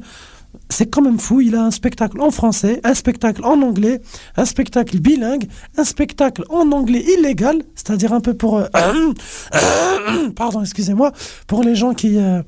C'est 0.68 0.86
quand 0.86 1.02
même 1.02 1.20
fou. 1.20 1.40
Il 1.40 1.54
a 1.54 1.62
un 1.62 1.70
spectacle 1.70 2.20
en 2.20 2.30
français, 2.32 2.80
un 2.82 2.94
spectacle 2.94 3.44
en 3.44 3.62
anglais, 3.62 4.00
un 4.36 4.44
spectacle 4.44 4.98
bilingue, 4.98 5.46
un 5.76 5.84
spectacle 5.84 6.42
en 6.48 6.72
anglais 6.72 7.04
illégal, 7.18 7.62
c'est-à-dire 7.76 8.12
un 8.12 8.20
peu 8.20 8.34
pour, 8.34 8.58
euh, 8.58 8.66
pardon, 10.36 10.60
excusez-moi, 10.62 11.12
pour 11.46 11.62
les 11.62 11.76
gens 11.76 11.94
qui, 11.94 12.16
euh, 12.18 12.42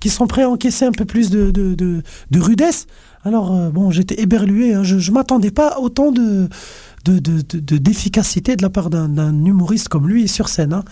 qui 0.00 0.08
sont 0.08 0.26
prêts 0.26 0.44
à 0.44 0.50
encaisser 0.50 0.86
un 0.86 0.92
peu 0.92 1.04
plus 1.04 1.28
de, 1.28 1.50
de 1.50 2.40
rudesse. 2.40 2.86
Alors, 3.26 3.52
euh, 3.52 3.70
bon, 3.70 3.90
j'étais 3.90 4.20
éberlué. 4.22 4.72
hein. 4.74 4.84
Je 4.84 4.94
ne 5.10 5.14
m'attendais 5.14 5.50
pas 5.50 5.70
à 5.74 5.80
autant 5.80 6.12
de, 6.12 6.48
de, 7.04 7.18
de, 7.18 7.40
de- 7.42 7.58
de- 7.58 7.76
d'efficacité 7.78 8.54
de 8.54 8.62
la 8.62 8.70
part 8.70 8.88
d'un, 8.88 9.44
humoriste 9.44 9.88
comme 9.88 10.08
lui 10.08 10.28
sur 10.28 10.48
scène. 10.48 10.72
hein. 10.72 10.84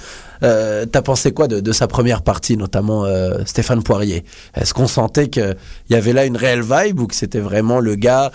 Euh, 0.42 0.84
T'as 0.84 1.00
pensé 1.02 1.30
quoi 1.32 1.46
de, 1.46 1.70
sa 1.72 1.86
première 1.86 2.22
partie, 2.22 2.56
notamment 2.56 3.04
euh, 3.04 3.38
Stéphane 3.46 3.84
Poirier? 3.84 4.24
Est-ce 4.56 4.74
qu'on 4.74 4.88
sentait 4.88 5.28
qu'il 5.28 5.56
y 5.90 5.94
avait 5.94 6.12
là 6.12 6.24
une 6.24 6.36
réelle 6.36 6.62
vibe 6.62 6.98
ou 6.98 7.06
que 7.06 7.14
c'était 7.14 7.38
vraiment 7.38 7.78
le 7.78 7.94
gars 7.94 8.32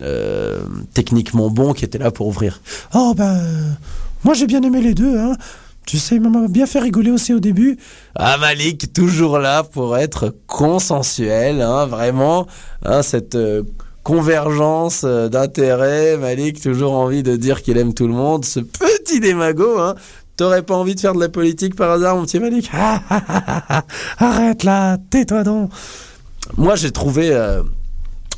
euh, 0.00 0.60
techniquement 0.94 1.50
bon 1.50 1.74
qui 1.74 1.84
était 1.84 1.98
là 1.98 2.10
pour 2.10 2.26
ouvrir? 2.28 2.62
Oh, 2.94 3.12
ben, 3.14 3.42
moi 4.24 4.32
j'ai 4.32 4.46
bien 4.46 4.62
aimé 4.62 4.80
les 4.80 4.94
deux. 4.94 5.18
Hein. 5.18 5.34
Tu 5.86 5.98
sais, 5.98 6.16
il 6.16 6.22
m'a 6.22 6.48
bien 6.48 6.66
fait 6.66 6.78
rigoler 6.80 7.10
aussi 7.10 7.34
au 7.34 7.40
début. 7.40 7.76
Ah 8.14 8.38
Malik, 8.38 8.92
toujours 8.92 9.38
là 9.38 9.62
pour 9.62 9.96
être 9.98 10.34
consensuel, 10.46 11.60
hein, 11.60 11.86
vraiment, 11.86 12.46
hein, 12.84 13.02
cette 13.02 13.34
euh, 13.34 13.62
convergence 14.02 15.02
euh, 15.04 15.28
d'intérêts. 15.28 16.16
Malik, 16.16 16.60
toujours 16.60 16.94
envie 16.94 17.22
de 17.22 17.36
dire 17.36 17.62
qu'il 17.62 17.76
aime 17.76 17.92
tout 17.92 18.06
le 18.06 18.14
monde. 18.14 18.44
Ce 18.44 18.60
petit 18.60 19.20
démago, 19.20 19.78
hein. 19.78 19.94
T'aurais 20.36 20.62
pas 20.62 20.74
envie 20.74 20.96
de 20.96 21.00
faire 21.00 21.14
de 21.14 21.20
la 21.20 21.28
politique 21.28 21.76
par 21.76 21.92
hasard, 21.92 22.16
mon 22.16 22.24
petit 22.24 22.40
Malik? 22.40 22.68
Ah, 22.72 23.00
ah, 23.08 23.22
ah, 23.28 23.42
ah, 23.46 23.64
ah. 23.68 23.84
Arrête 24.18 24.64
là, 24.64 24.98
tais-toi 25.10 25.44
donc. 25.44 25.70
Moi, 26.56 26.74
j'ai 26.74 26.90
trouvé, 26.90 27.30
euh, 27.30 27.62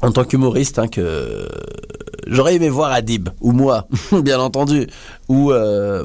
en 0.03 0.13
tant 0.13 0.25
qu'humoriste, 0.25 0.79
hein, 0.79 0.89
que 0.89 1.49
j'aurais 2.27 2.57
aimé 2.57 2.69
voir 2.69 2.93
Adib, 2.93 3.29
ou 3.41 3.53
moi, 3.53 3.89
bien 4.23 4.39
entendu, 4.41 4.87
ou, 5.29 5.53
euh, 5.53 6.05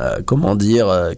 euh, 0.00 0.20
comment 0.24 0.56
dire, 0.56 0.88
euh, 0.88 1.12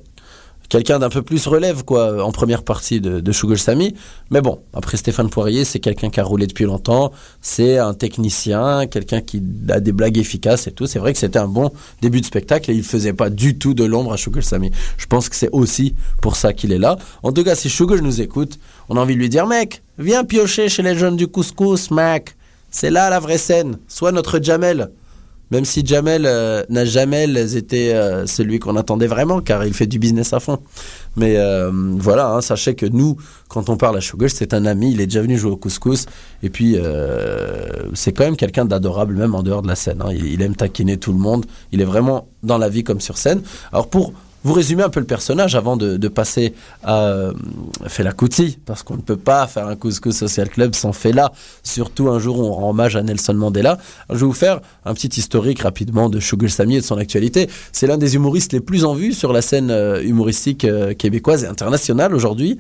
quelqu'un 0.73 0.99
d'un 0.99 1.11
peu 1.11 1.21
plus 1.21 1.47
relève, 1.47 1.85
quoi, 1.85 2.25
en 2.25 2.33
première 2.33 2.63
partie 2.63 2.99
de, 2.99 3.21
de 3.21 3.33
Sugar 3.33 3.59
Sammy. 3.59 3.95
Mais 4.31 4.41
bon, 4.41 4.61
après 4.73 4.97
Stéphane 4.97 5.29
Poirier, 5.29 5.67
c'est 5.67 5.81
quelqu'un 5.81 6.09
qui 6.09 6.19
a 6.19 6.25
roulé 6.25 6.47
depuis 6.47 6.65
longtemps, 6.65 7.13
c'est 7.43 7.77
un 7.77 7.93
technicien, 7.93 8.87
quelqu'un 8.87 9.21
qui 9.21 9.43
a 9.69 9.81
des 9.81 9.93
blagues 9.93 10.17
efficaces 10.17 10.67
et 10.67 10.73
tout. 10.73 10.87
C'est 10.87 10.99
vrai 10.99 11.13
que 11.13 11.19
c'était 11.19 11.39
un 11.39 11.47
bon 11.47 11.71
début 12.01 12.23
de 12.23 12.27
spectacle 12.27 12.71
et 12.71 12.75
il 12.75 12.85
faisait 12.85 13.13
pas 13.13 13.29
du 13.29 13.59
tout 13.59 13.75
de 13.75 13.85
l'ombre 13.85 14.15
à 14.15 14.17
Sugar 14.17 14.43
Sammy. 14.43 14.71
Je 14.97 15.05
pense 15.05 15.29
que 15.29 15.37
c'est 15.37 15.51
aussi 15.53 15.95
pour 16.23 16.37
ça 16.37 16.55
qu'il 16.55 16.73
est 16.73 16.79
là. 16.79 16.97
En 17.23 17.33
tout 17.33 17.45
cas, 17.45 17.55
si 17.55 17.69
Sugar 17.69 18.01
nous 18.01 18.23
écoute, 18.23 18.59
on 18.93 18.99
a 18.99 19.01
envie 19.01 19.15
de 19.15 19.21
lui 19.21 19.31
dire, 19.31 19.47
mec, 19.47 19.83
viens 19.99 20.23
piocher 20.23 20.69
chez 20.69 20.83
les 20.83 20.95
jeunes 20.95 21.17
du 21.17 21.27
couscous, 21.27 21.91
mec. 21.91 22.37
C'est 22.71 22.91
là 22.91 23.09
la 23.09 23.21
vraie 23.21 23.39
scène. 23.39 23.79
Sois 23.89 24.13
notre 24.13 24.39
Jamel. 24.43 24.91
Même 25.51 25.65
si 25.65 25.85
Jamel 25.85 26.25
euh, 26.27 26.63
n'a 26.69 26.85
jamais 26.85 27.25
été 27.57 27.95
euh, 27.95 28.27
celui 28.27 28.59
qu'on 28.59 28.77
attendait 28.77 29.07
vraiment, 29.07 29.41
car 29.41 29.65
il 29.65 29.73
fait 29.73 29.87
du 29.87 29.99
business 29.99 30.35
à 30.35 30.41
fond. 30.41 30.59
Mais 31.17 31.37
euh, 31.39 31.71
voilà, 31.73 32.33
hein, 32.35 32.43
sachez 32.43 32.75
que 32.75 32.85
nous, 32.85 33.17
quand 33.49 33.71
on 33.71 33.79
parle 33.79 33.97
à 33.97 34.03
Sugar, 34.03 34.29
c'est 34.31 34.53
un 34.53 34.67
ami, 34.67 34.93
il 34.93 35.01
est 35.01 35.07
déjà 35.07 35.23
venu 35.23 35.39
jouer 35.39 35.53
au 35.53 35.57
couscous. 35.57 36.05
Et 36.43 36.51
puis, 36.51 36.77
c'est 37.95 38.13
quand 38.13 38.25
même 38.25 38.37
quelqu'un 38.37 38.67
d'adorable, 38.67 39.15
même 39.15 39.35
en 39.35 39.43
dehors 39.43 39.63
de 39.63 39.69
la 39.69 39.75
scène. 39.75 40.03
hein. 40.03 40.11
Il, 40.13 40.27
il 40.27 40.43
aime 40.43 40.55
taquiner 40.55 40.99
tout 40.99 41.13
le 41.13 41.19
monde. 41.19 41.47
Il 41.73 41.81
est 41.81 41.87
vraiment 41.87 42.29
dans 42.43 42.59
la 42.59 42.69
vie 42.69 42.85
comme 42.85 43.01
sur 43.01 43.17
scène. 43.17 43.41
Alors, 43.73 43.89
pour 43.89 44.13
vous 44.45 44.53
résumer 44.53 44.83
un 44.83 44.89
peu 44.89 45.01
le 45.01 45.07
personnage 45.07 45.55
avant 45.55 45.77
de, 45.77 45.97
de 45.97 46.09
passer 46.09 46.55
à 46.83 47.05
euh, 47.05 47.33
Fela 47.87 48.13
Kuti, 48.13 48.59
parce 48.65 48.83
qu'on 48.83 48.97
ne 48.97 49.03
peut 49.03 49.17
pas 49.17 49.47
faire 49.47 49.67
un 49.67 49.77
couscous 49.77 50.17
social 50.17 50.49
club 50.49 50.75
sans 50.75 50.93
Fela, 50.93 51.33
surtout 51.63 52.09
un 52.09 52.19
jour 52.19 52.39
où 52.39 52.45
on 52.45 52.53
rend 52.53 52.71
hommage 52.71 52.97
à 52.97 53.03
Nelson 53.03 53.35
Mandela. 53.35 53.79
Je 54.11 54.17
vais 54.17 54.27
vous 54.27 54.33
faire 54.33 54.61
un 54.85 54.95
petit 54.95 55.09
historique 55.19 55.61
rapidement 55.61 56.09
de 56.09 56.21
Sugar 56.21 56.51
Sammy 56.51 56.77
et 56.77 56.81
de 56.81 56.85
son 56.85 56.99
actualité. 56.99 57.49
C'est 57.73 57.87
l'un 57.87 57.99
des 57.99 58.15
humoristes 58.15 58.53
les 58.53 58.61
plus 58.61 58.85
en 58.85 58.95
vue 58.95 59.13
sur 59.13 59.33
la 59.33 59.43
scène 59.43 59.71
euh, 59.71 60.03
humoristique 60.03 60.65
euh, 60.65 60.95
québécoise 60.95 61.45
et 61.45 61.47
internationale 61.47 62.15
aujourd'hui. 62.15 62.59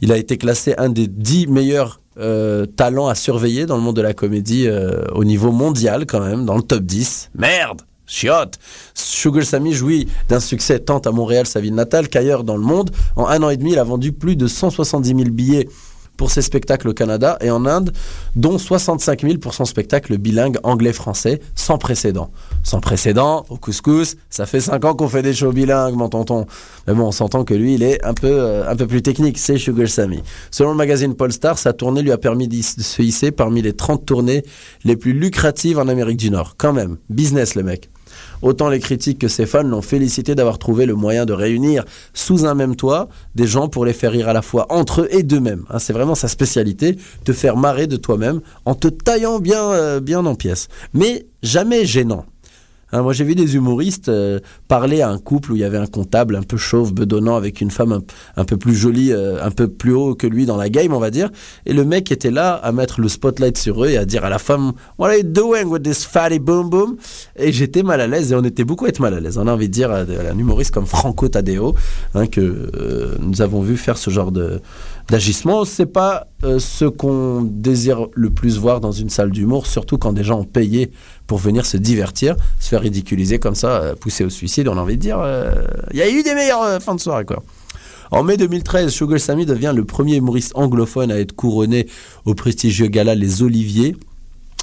Il 0.00 0.12
a 0.12 0.16
été 0.16 0.36
classé 0.36 0.74
un 0.78 0.88
des 0.88 1.06
dix 1.06 1.46
meilleurs 1.46 2.00
euh, 2.18 2.66
talents 2.66 3.06
à 3.08 3.14
surveiller 3.14 3.66
dans 3.66 3.76
le 3.76 3.82
monde 3.82 3.96
de 3.96 4.02
la 4.02 4.14
comédie 4.14 4.66
euh, 4.66 5.04
au 5.12 5.24
niveau 5.24 5.52
mondial 5.52 6.06
quand 6.06 6.20
même, 6.20 6.44
dans 6.44 6.56
le 6.56 6.62
top 6.62 6.82
10. 6.82 7.30
Merde 7.34 7.82
Chiotte 8.10 8.58
Sugar 8.92 9.44
Sammy 9.44 9.72
jouit 9.72 10.08
d'un 10.28 10.40
succès 10.40 10.80
tant 10.80 10.98
à 10.98 11.12
Montréal, 11.12 11.46
sa 11.46 11.60
ville 11.60 11.74
natale, 11.74 12.08
qu'ailleurs 12.08 12.44
dans 12.44 12.56
le 12.56 12.62
monde. 12.62 12.90
En 13.16 13.26
un 13.28 13.42
an 13.42 13.50
et 13.50 13.56
demi, 13.56 13.72
il 13.72 13.78
a 13.78 13.84
vendu 13.84 14.12
plus 14.12 14.36
de 14.36 14.48
170 14.48 15.08
000 15.08 15.30
billets 15.30 15.68
pour 16.16 16.30
ses 16.30 16.42
spectacles 16.42 16.88
au 16.88 16.92
Canada 16.92 17.38
et 17.40 17.50
en 17.50 17.64
Inde, 17.64 17.92
dont 18.36 18.58
65 18.58 19.22
000 19.22 19.38
pour 19.38 19.54
son 19.54 19.64
spectacle 19.64 20.18
bilingue 20.18 20.58
anglais-français, 20.64 21.40
sans 21.54 21.78
précédent. 21.78 22.30
Sans 22.62 22.80
précédent, 22.80 23.46
au 23.48 23.56
couscous, 23.56 24.16
ça 24.28 24.44
fait 24.44 24.60
5 24.60 24.84
ans 24.84 24.94
qu'on 24.94 25.08
fait 25.08 25.22
des 25.22 25.32
shows 25.32 25.52
bilingues, 25.52 25.94
mon 25.94 26.10
tonton. 26.10 26.44
Mais 26.86 26.92
bon, 26.92 27.06
on 27.06 27.10
s'entend 27.10 27.44
que 27.44 27.54
lui, 27.54 27.76
il 27.76 27.82
est 27.82 28.04
un 28.04 28.12
peu, 28.12 28.28
euh, 28.28 28.74
plus 28.74 29.00
technique, 29.00 29.38
c'est 29.38 29.56
Sugar 29.56 29.88
Sammy. 29.88 30.22
Selon 30.50 30.72
le 30.72 30.76
magazine 30.76 31.14
Polestar, 31.14 31.56
sa 31.56 31.72
tournée 31.72 32.02
lui 32.02 32.12
a 32.12 32.18
permis 32.18 32.48
de 32.48 32.60
se 32.60 33.00
hisser 33.00 33.30
parmi 33.30 33.62
les 33.62 33.72
30 33.72 34.04
tournées 34.04 34.42
les 34.84 34.96
plus 34.96 35.14
lucratives 35.14 35.78
en 35.78 35.88
Amérique 35.88 36.18
du 36.18 36.30
Nord. 36.30 36.56
Quand 36.58 36.74
même, 36.74 36.98
business 37.08 37.54
le 37.54 37.62
mec. 37.62 37.88
Autant 38.42 38.68
les 38.68 38.80
critiques 38.80 39.18
que 39.18 39.28
ses 39.28 39.46
fans 39.46 39.62
l'ont 39.62 39.82
félicité 39.82 40.34
d'avoir 40.34 40.58
trouvé 40.58 40.86
le 40.86 40.94
moyen 40.94 41.26
de 41.26 41.32
réunir 41.32 41.84
sous 42.14 42.46
un 42.46 42.54
même 42.54 42.76
toit 42.76 43.08
des 43.34 43.46
gens 43.46 43.68
pour 43.68 43.84
les 43.84 43.92
faire 43.92 44.12
rire 44.12 44.28
à 44.28 44.32
la 44.32 44.42
fois 44.42 44.66
entre 44.70 45.02
eux 45.02 45.08
et 45.10 45.22
d'eux-mêmes. 45.22 45.64
Hein, 45.70 45.78
c'est 45.78 45.92
vraiment 45.92 46.14
sa 46.14 46.28
spécialité, 46.28 46.96
te 47.24 47.32
faire 47.32 47.56
marrer 47.56 47.86
de 47.86 47.96
toi-même 47.96 48.40
en 48.64 48.74
te 48.74 48.88
taillant 48.88 49.38
bien, 49.38 49.62
euh, 49.72 50.00
bien 50.00 50.24
en 50.24 50.34
pièces. 50.34 50.68
Mais 50.94 51.26
jamais 51.42 51.84
gênant. 51.84 52.24
Hein, 52.92 53.02
moi, 53.02 53.12
j'ai 53.12 53.24
vu 53.24 53.34
des 53.34 53.56
humoristes 53.56 54.08
euh, 54.08 54.40
parler 54.68 55.00
à 55.00 55.08
un 55.08 55.18
couple 55.18 55.52
où 55.52 55.56
il 55.56 55.60
y 55.60 55.64
avait 55.64 55.78
un 55.78 55.86
comptable 55.86 56.36
un 56.36 56.42
peu 56.42 56.56
chauve, 56.56 56.92
bedonnant, 56.92 57.36
avec 57.36 57.60
une 57.60 57.70
femme 57.70 58.00
un, 58.36 58.44
peu 58.44 58.56
plus 58.56 58.74
jolie, 58.74 59.12
euh, 59.12 59.42
un 59.44 59.50
peu 59.50 59.68
plus 59.68 59.92
haut 59.92 60.14
que 60.14 60.26
lui 60.26 60.46
dans 60.46 60.56
la 60.56 60.68
game, 60.68 60.92
on 60.92 60.98
va 60.98 61.10
dire. 61.10 61.30
Et 61.66 61.72
le 61.72 61.84
mec 61.84 62.10
était 62.10 62.30
là 62.30 62.54
à 62.54 62.72
mettre 62.72 63.00
le 63.00 63.08
spotlight 63.08 63.56
sur 63.58 63.84
eux 63.84 63.88
et 63.88 63.96
à 63.96 64.04
dire 64.04 64.24
à 64.24 64.30
la 64.30 64.38
femme 64.38 64.72
What 64.98 65.08
are 65.08 65.16
you 65.16 65.22
doing 65.22 65.64
with 65.66 65.82
this 65.82 66.04
fatty 66.04 66.38
boom 66.38 66.68
boom? 66.68 66.96
Et 67.36 67.52
j'étais 67.52 67.82
mal 67.82 68.00
à 68.00 68.06
l'aise 68.06 68.32
et 68.32 68.34
on 68.34 68.44
était 68.44 68.64
beaucoup 68.64 68.86
à 68.86 68.88
être 68.88 69.00
mal 69.00 69.14
à 69.14 69.20
l'aise. 69.20 69.38
On 69.38 69.46
a 69.46 69.52
envie 69.52 69.68
de 69.68 69.72
dire 69.72 69.90
à, 69.90 69.98
à 69.98 70.32
un 70.32 70.38
humoriste 70.38 70.72
comme 70.72 70.86
Franco 70.86 71.28
Tadeo, 71.28 71.74
hein, 72.14 72.26
que 72.26 72.40
euh, 72.40 73.16
nous 73.20 73.42
avons 73.42 73.60
vu 73.60 73.76
faire 73.76 73.98
ce 73.98 74.10
genre 74.10 74.32
de 74.32 74.60
d'agissement, 75.10 75.64
c'est 75.64 75.86
pas 75.86 76.28
euh, 76.44 76.58
ce 76.58 76.84
qu'on 76.84 77.42
désire 77.42 78.06
le 78.14 78.30
plus 78.30 78.58
voir 78.58 78.80
dans 78.80 78.92
une 78.92 79.10
salle 79.10 79.30
d'humour, 79.30 79.66
surtout 79.66 79.98
quand 79.98 80.12
des 80.12 80.24
gens 80.24 80.40
ont 80.40 80.44
payé 80.44 80.92
pour 81.26 81.38
venir 81.38 81.66
se 81.66 81.76
divertir, 81.76 82.36
se 82.60 82.68
faire 82.68 82.80
ridiculiser 82.80 83.38
comme 83.38 83.54
ça, 83.54 83.82
euh, 83.82 83.94
pousser 83.94 84.24
au 84.24 84.30
suicide. 84.30 84.68
On 84.68 84.78
a 84.78 84.80
envie 84.80 84.96
de 84.96 85.02
dire, 85.02 85.18
euh, 85.20 85.52
il 85.90 85.98
y 85.98 86.02
a 86.02 86.08
eu 86.08 86.22
des 86.22 86.34
meilleures 86.34 86.80
fins 86.80 86.94
de 86.94 87.00
soirée, 87.00 87.24
quoi. 87.24 87.42
En 88.12 88.24
mai 88.24 88.36
2013, 88.36 88.90
Sugar 88.90 89.20
Sammy 89.20 89.46
devient 89.46 89.72
le 89.74 89.84
premier 89.84 90.16
humoriste 90.16 90.52
anglophone 90.56 91.12
à 91.12 91.20
être 91.20 91.32
couronné 91.32 91.86
au 92.24 92.34
prestigieux 92.34 92.88
gala 92.88 93.14
Les 93.14 93.42
Oliviers. 93.42 93.96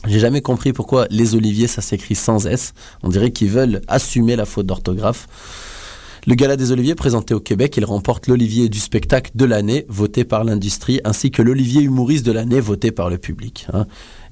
J'ai 0.05 0.19
jamais 0.19 0.41
compris 0.41 0.73
pourquoi 0.73 1.07
Les 1.09 1.35
Oliviers, 1.35 1.67
ça 1.67 1.81
s'écrit 1.81 2.15
sans 2.15 2.45
S. 2.45 2.73
On 3.03 3.09
dirait 3.09 3.31
qu'ils 3.31 3.49
veulent 3.49 3.81
assumer 3.87 4.35
la 4.35 4.45
faute 4.45 4.65
d'orthographe. 4.65 5.27
Le 6.27 6.35
Gala 6.35 6.57
des 6.57 6.73
Oliviers 6.73 6.93
présenté 6.93 7.33
au 7.33 7.39
Québec, 7.39 7.77
il 7.77 7.85
remporte 7.85 8.27
l'Olivier 8.27 8.67
du 8.67 8.79
spectacle 8.79 9.31
de 9.33 9.45
l'année, 9.45 9.85
voté 9.87 10.25
par 10.25 10.43
l'industrie, 10.43 10.99
ainsi 11.05 11.31
que 11.31 11.41
l'Olivier 11.41 11.81
humoriste 11.81 12.25
de 12.25 12.33
l'année, 12.33 12.59
voté 12.59 12.91
par 12.91 13.09
le 13.09 13.17
public. 13.17 13.65
hein. 13.71 13.85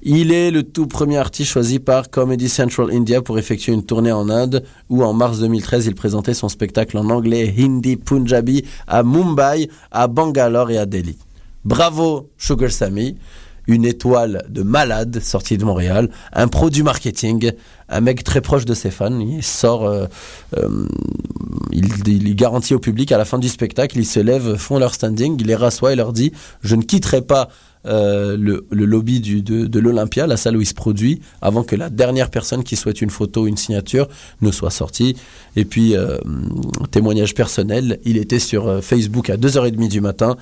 Il 0.04 0.34
est 0.34 0.52
le 0.52 0.64
tout 0.64 0.88
premier 0.88 1.16
artiste 1.16 1.52
choisi 1.52 1.80
par 1.80 2.10
Comedy 2.10 2.50
Central 2.50 2.92
India 2.92 3.22
pour 3.22 3.40
effectuer 3.40 3.72
une 3.72 3.86
tournée 3.86 4.12
en 4.12 4.28
Inde, 4.28 4.66
où 4.90 5.06
en 5.06 5.14
mars 5.14 5.40
2013, 5.40 5.86
il 5.86 5.96
présentait 5.96 6.34
son 6.34 6.50
spectacle 6.50 6.98
en 6.98 7.10
anglais, 7.10 7.56
hindi, 7.58 7.96
punjabi 7.96 8.66
à 8.88 9.02
Mumbai, 9.02 9.70
à 9.90 10.08
Bangalore 10.10 10.72
et 10.72 10.78
à 10.78 10.86
Delhi. 10.86 11.18
Bravo 11.64 12.30
Sugar 12.38 12.72
Sammy, 12.72 13.16
une 13.68 13.86
étoile 13.86 14.46
de 14.50 14.64
malade 14.64 15.20
sortie 15.22 15.58
de 15.58 15.66
Montréal, 15.66 16.10
un 16.34 16.48
pro 16.48 16.70
du 16.70 16.84
marketing, 16.84 17.52
un 17.90 18.02
mec 18.02 18.24
très 18.24 18.42
proche 18.42 18.66
de 18.66 18.74
ses 18.74 18.92
fans. 18.92 19.20
Il 19.20 19.44
sort, 19.44 19.86
euh, 19.86 20.08
euh, 20.58 20.88
il, 21.72 22.08
il 22.08 22.36
garantit 22.36 22.74
au 22.74 22.80
public 22.80 23.12
à 23.12 23.18
la 23.18 23.26
fin 23.26 23.40
du 23.40 23.50
spectacle, 23.50 23.98
ils 23.98 24.06
se 24.06 24.20
lèvent, 24.20 24.56
font 24.56 24.80
leur 24.80 24.94
standing, 24.94 25.38
il 25.40 25.48
les 25.48 25.56
rassoit 25.56 25.94
et 25.94 25.96
leur 25.96 26.14
dit 26.14 26.32
Je 26.62 26.76
ne 26.76 26.84
quitterai 26.84 27.22
pas 27.22 27.50
euh, 27.88 28.36
le, 28.36 28.66
lobby 28.72 29.20
du, 29.20 29.44
de, 29.44 29.68
de 29.68 29.80
l'Olympia, 29.80 30.26
la 30.26 30.38
salle 30.38 30.58
où 30.58 30.62
il 30.62 30.66
se 30.66 30.74
produit, 30.74 31.22
avant 31.42 31.64
que 31.64 31.76
la 31.76 31.90
dernière 31.90 32.32
personne 32.32 32.64
qui 32.64 32.76
souhaite 32.76 33.02
une 33.02 33.12
photo 33.12 33.46
une 33.46 33.58
signature 33.58 34.08
ne 34.42 34.52
soit 34.52 34.72
sortie. 34.72 35.16
Et 35.56 35.66
puis, 35.66 35.96
euh, 35.96 36.18
témoignage 36.90 37.36
personnel, 37.36 38.00
il 38.04 38.18
était 38.18 38.40
sur 38.40 38.84
Facebook 38.84 39.30
à 39.30 39.38
2h30 39.38 39.88
du 39.88 40.02
matin 40.02 40.36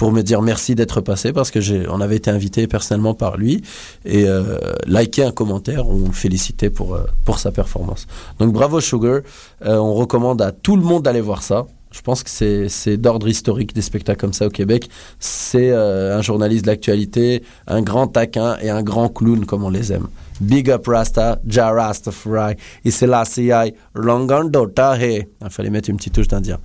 pour 0.00 0.12
me 0.12 0.22
dire 0.22 0.40
merci 0.40 0.74
d'être 0.74 1.02
passé 1.02 1.30
parce 1.30 1.50
que 1.50 1.60
on 1.90 2.00
avait 2.00 2.16
été 2.16 2.30
invité 2.30 2.66
personnellement 2.66 3.12
par 3.12 3.36
lui 3.36 3.60
et 4.06 4.24
euh, 4.26 4.56
liker 4.86 5.24
un 5.24 5.30
commentaire, 5.30 5.86
on 5.86 6.06
le 6.06 6.12
félicitait 6.12 6.70
pour, 6.70 6.94
euh, 6.94 7.04
sa 7.36 7.52
performance. 7.52 8.06
Donc 8.38 8.50
bravo 8.50 8.80
Sugar, 8.80 9.20
Euh, 9.66 9.76
on 9.76 9.92
recommande 9.92 10.40
à 10.40 10.52
tout 10.52 10.76
le 10.76 10.82
monde 10.82 11.02
d'aller 11.02 11.20
voir 11.20 11.42
ça. 11.42 11.66
Je 11.90 12.00
pense 12.00 12.22
que 12.22 12.30
c'est, 12.30 12.96
d'ordre 12.96 13.28
historique 13.28 13.74
des 13.74 13.82
spectacles 13.82 14.18
comme 14.18 14.32
ça 14.32 14.46
au 14.46 14.50
Québec. 14.50 14.88
C'est 15.18 15.70
un 15.70 16.22
journaliste 16.22 16.64
de 16.64 16.70
l'actualité, 16.70 17.42
un 17.66 17.82
grand 17.82 18.06
taquin 18.06 18.56
et 18.62 18.70
un 18.70 18.82
grand 18.82 19.10
clown 19.10 19.44
comme 19.44 19.64
on 19.64 19.70
les 19.70 19.92
aime. 19.92 20.06
Big 20.40 20.70
up 20.70 20.86
Rasta, 20.86 21.38
Ja 21.46 21.70
Rastafari, 21.72 22.54
Iselassie, 22.84 23.74
Longondo 23.94 24.66
Tahe. 24.66 25.26
Il 25.44 25.50
fallait 25.50 25.68
mettre 25.70 25.90
une 25.90 25.96
petite 25.98 26.14
touche 26.14 26.28
d'indien. 26.28 26.58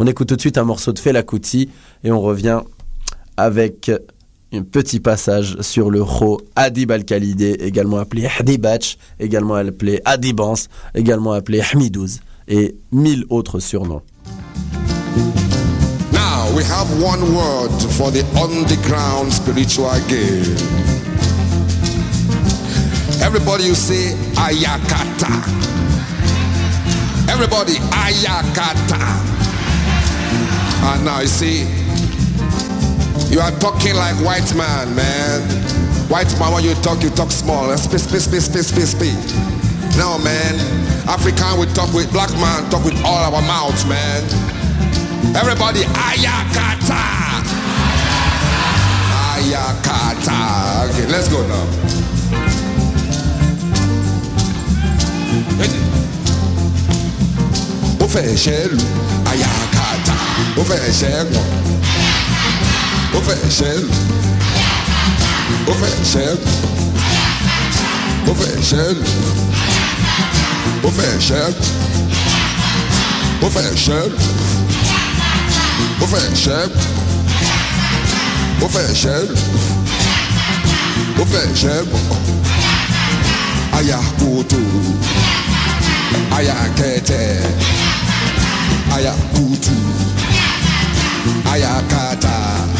On 0.00 0.06
écoute 0.08 0.28
tout 0.28 0.36
de 0.36 0.40
suite 0.40 0.58
un 0.58 0.64
morceau 0.64 0.92
de 0.92 0.98
Fela 0.98 1.22
Kuti 1.22 1.68
et 2.02 2.10
on 2.10 2.20
revient 2.20 2.62
avec 3.40 3.90
un 4.52 4.62
petit 4.62 5.00
passage 5.00 5.56
sur 5.60 5.90
le 5.90 6.02
Ro 6.02 6.40
Adib 6.56 6.90
Al-Khalidé, 6.90 7.52
également 7.60 7.98
appelé 7.98 8.28
Hadibach, 8.38 8.98
également 9.18 9.54
appelé 9.54 10.00
Adibans, 10.04 10.56
également 10.94 11.32
appelé 11.32 11.62
Hamidouz 11.72 12.20
et 12.48 12.74
mille 12.92 13.24
autres 13.30 13.60
surnoms. 13.60 14.02
Now 16.12 16.50
we 16.54 16.64
have 16.64 16.88
one 17.02 17.22
word 17.34 17.70
for 17.92 18.10
the 18.10 18.24
underground 18.36 19.32
spiritual 19.32 19.98
game. 20.08 20.56
Everybody 23.22 23.64
you 23.64 23.74
say 23.74 24.14
ayakata. 24.34 25.30
Everybody 27.28 27.74
ayakata. 27.92 28.98
And 30.82 31.04
now 31.04 31.20
you 31.20 31.26
see, 31.26 31.66
you 33.30 33.38
are 33.40 33.52
talking 33.58 33.94
like 33.94 34.16
white 34.24 34.54
man, 34.54 34.94
man. 34.94 35.40
White 36.10 36.36
man, 36.38 36.52
when 36.52 36.64
you 36.64 36.74
talk, 36.82 37.02
you 37.02 37.10
talk 37.10 37.30
small. 37.30 37.76
Speak, 37.78 38.00
speak, 38.00 38.20
speak, 38.20 38.40
speak, 38.40 38.62
speak, 38.62 38.86
speak. 38.86 39.18
No, 39.96 40.18
man. 40.18 40.54
African, 41.08 41.58
we 41.60 41.66
talk 41.72 41.92
with 41.94 42.10
black 42.12 42.30
man, 42.42 42.68
talk 42.70 42.84
with 42.84 42.96
all 43.04 43.32
our 43.32 43.42
mouths, 43.42 43.86
man. 43.86 44.22
Everybody, 45.36 45.80
ayakata. 46.08 47.02
Ayakata. 49.38 50.90
Okay, 50.90 51.06
let's 51.06 51.28
go 51.28 51.46
now. 51.46 51.66
Ó 58.02 58.06
fẹ́ 58.12 58.34
ṣẹ́lu. 58.44 58.78
Ó 60.58 61.79
Oferecendo, 63.12 63.88
oferecendo, 65.66 66.40
oferecendo, 68.30 69.04
oferecendo, 70.84 71.60
oferecendo, 73.42 74.16
oferecendo, 76.00 76.78
oferecendo, 78.62 79.34
oferecendo, 81.20 81.98
ayakutu, 83.72 84.62
ayakete, 86.30 87.40
ayakutu, 88.94 89.76
ayakata. 91.52 92.79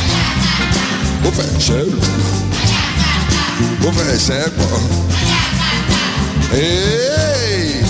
Ó 1.27 1.29
fẹ́ 1.37 1.49
ṣẹ́rù, 1.66 1.99
ó 3.87 3.89
fẹ́ 3.97 4.18
ṣẹ́pọ̀. 4.27 4.71
Hey, 6.53 7.83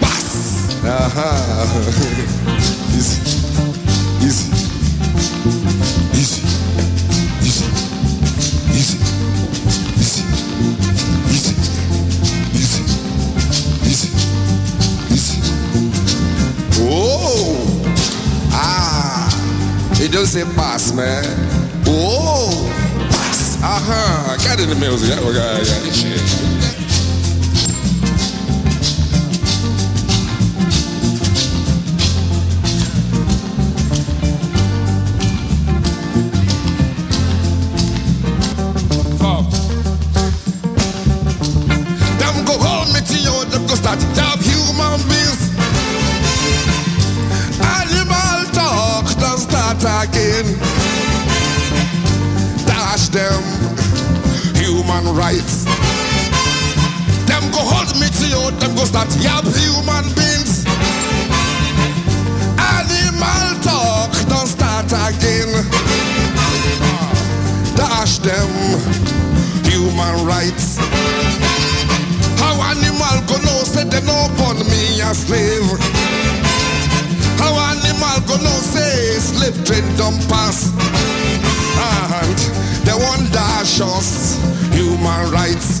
pass. 0.00 0.28
Aha. 0.96 1.30
Easy, 2.96 3.16
easy, 4.26 4.46
easy, 6.20 6.42
easy, 7.46 7.66
easy, 8.78 8.96
easy, 9.98 10.24
easy, 11.34 11.54
easy, 12.58 12.82
easy, 13.90 14.08
easy. 15.14 15.36
Oh, 16.80 17.56
ah, 18.52 19.28
it 20.00 20.12
say 20.26 20.44
pass, 20.56 20.92
man. 20.92 21.57
Pass. 23.60 23.82
Uh-huh. 23.82 24.36
Get 24.38 24.60
in 24.60 24.68
the 24.68 24.76
music. 24.76 25.10
Yeah, 25.10 25.18
we 25.26 25.32
got 25.34 25.56
yeah, 25.56 25.58
this 25.58 26.02
go 42.46 42.58
me 42.92 43.00
to 43.00 43.14
start 43.76 43.98
human 44.40 45.00
beings. 45.08 45.50
Animal 47.60 48.46
talk. 48.52 49.06
Them, 53.10 53.42
human 54.54 55.16
rights. 55.16 55.64
Them 57.24 57.40
go 57.50 57.64
hold 57.64 57.88
me 57.98 58.06
to 58.06 58.26
you, 58.28 58.50
them 58.60 58.76
go 58.76 58.84
start 58.84 59.08
yab 59.24 59.48
human 59.56 60.04
beings. 60.12 60.66
Animal 62.60 63.48
talk, 63.64 64.12
don't 64.28 64.46
start 64.46 64.92
again. 64.92 65.48
Dash 67.74 68.18
them, 68.18 68.52
human 69.64 70.26
rights. 70.26 70.76
How 72.36 72.60
animal 72.60 73.24
go 73.26 73.40
know 73.40 73.64
say 73.64 73.84
they 73.84 74.04
no 74.04 74.28
born 74.36 74.58
me 74.68 75.00
a 75.00 75.14
slave? 75.14 75.64
How 77.40 77.56
animal 77.72 78.20
go 78.28 78.36
know 78.36 78.60
say 78.60 79.18
slave 79.18 79.64
train 79.64 79.96
don't 79.96 80.20
pass? 80.28 80.70
Ah, 81.80 82.20
and 82.22 82.57
us 83.80 84.36
human 84.72 85.30
rights. 85.30 85.80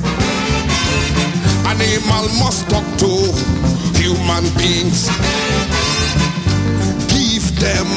Animal 1.66 2.28
must 2.38 2.68
talk 2.70 2.84
to 2.98 3.10
human 3.98 4.44
beings. 4.56 5.08
Give 7.08 7.44
them 7.58 7.88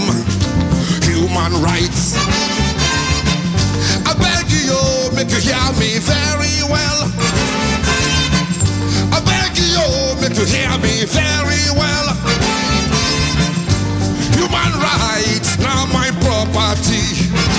human 1.03 1.53
rights. 1.61 2.15
I 4.05 4.13
beg 4.17 4.49
you, 4.49 5.15
make 5.15 5.29
you 5.29 5.41
hear 5.41 5.69
me 5.77 5.99
very 5.99 6.63
well. 6.69 6.99
I 9.13 9.19
beg 9.25 9.57
you, 9.57 10.21
make 10.21 10.37
you 10.37 10.45
hear 10.45 10.77
me 10.79 11.05
very 11.05 11.65
well. 11.77 12.07
Human 14.37 14.71
rights, 14.81 15.57
now 15.59 15.85
my 15.93 16.09
property. 16.21 17.50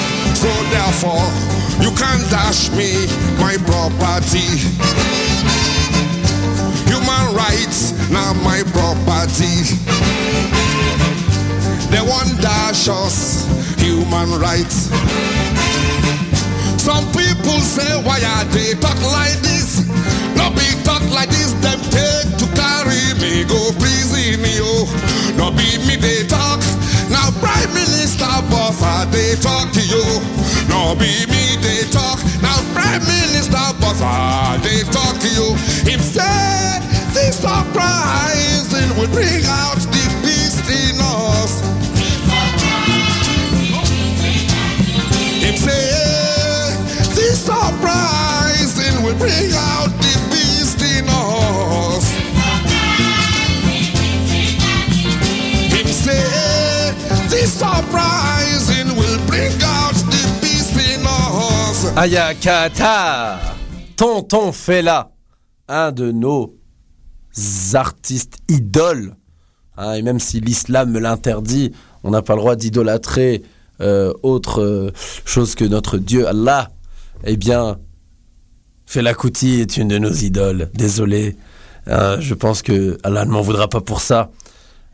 So 0.43 0.51
therefore, 0.75 1.23
you 1.79 1.95
can't 1.95 2.27
dash 2.29 2.69
me 2.75 3.07
my 3.39 3.55
property. 3.63 4.43
Human 6.91 7.25
rights, 7.31 7.95
now 8.11 8.33
my 8.43 8.65
property. 8.75 9.79
They 11.95 12.03
want 12.03 12.43
dash 12.43 12.89
us 12.89 13.47
human 13.79 14.41
rights. 14.41 14.91
Some 16.83 17.07
people 17.13 17.61
say, 17.63 18.03
why 18.03 18.19
are 18.19 18.45
they 18.47 18.75
talk 18.81 18.99
like 19.15 19.39
this? 19.47 19.87
No 20.35 20.51
be 20.51 20.67
talk 20.83 21.03
like 21.15 21.29
this, 21.29 21.53
them 21.63 21.79
take 21.95 22.27
to 22.43 22.47
carry 22.59 23.15
me, 23.23 23.45
go 23.47 23.71
prison, 23.79 24.43
yo. 24.43 24.91
No 25.39 25.53
be 25.53 25.79
me 25.87 25.95
they 25.95 26.27
talk. 26.27 26.59
Now 27.11 27.31
Prime 27.39 27.69
Minister 27.69 27.82
Buffer, 28.73 29.11
they 29.11 29.35
talk 29.37 29.71
to 29.73 29.83
you. 29.85 30.03
No 30.69 30.95
be 30.95 31.27
me 31.29 31.57
they 31.61 31.85
talk. 31.93 32.19
Now 32.41 32.57
Prime 32.73 33.05
Minister 33.05 33.61
Buffer, 33.81 34.57
they 34.65 34.81
talk 34.89 35.21
to 35.21 35.29
you. 35.29 35.53
Him 35.85 36.01
said, 36.01 36.81
this 37.13 37.37
surprising 37.37 38.89
will 38.97 39.13
bring 39.13 39.45
out 39.45 39.77
the 39.77 40.05
beast 40.25 40.65
in 40.73 40.97
us. 41.01 41.61
Ayakata 62.03 63.39
Tonton 63.95 64.51
Fela, 64.51 65.13
un 65.69 65.93
de 65.93 66.11
nos 66.11 66.53
artistes 67.75 68.39
idoles. 68.49 69.15
Hein, 69.77 69.93
et 69.93 70.03
même 70.03 70.19
si 70.19 70.41
l'islam 70.41 70.91
me 70.91 70.99
l'interdit, 70.99 71.71
on 72.03 72.11
n'a 72.11 72.21
pas 72.21 72.35
le 72.35 72.41
droit 72.41 72.57
d'idolâtrer 72.57 73.45
euh, 73.81 74.13
autre 74.25 74.63
euh, 74.63 74.91
chose 75.25 75.55
que 75.55 75.65
notre 75.65 75.97
Dieu 75.97 76.27
Allah. 76.27 76.73
Eh 77.23 77.37
bien, 77.37 77.79
Fela 78.85 79.15
Kuti 79.15 79.61
est 79.61 79.77
une 79.77 79.87
de 79.87 79.99
nos 79.99 80.13
idoles. 80.13 80.71
Désolé, 80.75 81.37
Euh, 81.89 82.21
je 82.21 82.35
pense 82.35 82.63
que 82.63 82.99
Allah 83.03 83.25
ne 83.25 83.31
m'en 83.31 83.41
voudra 83.41 83.69
pas 83.69 83.81
pour 83.81 84.01
ça. 84.01 84.31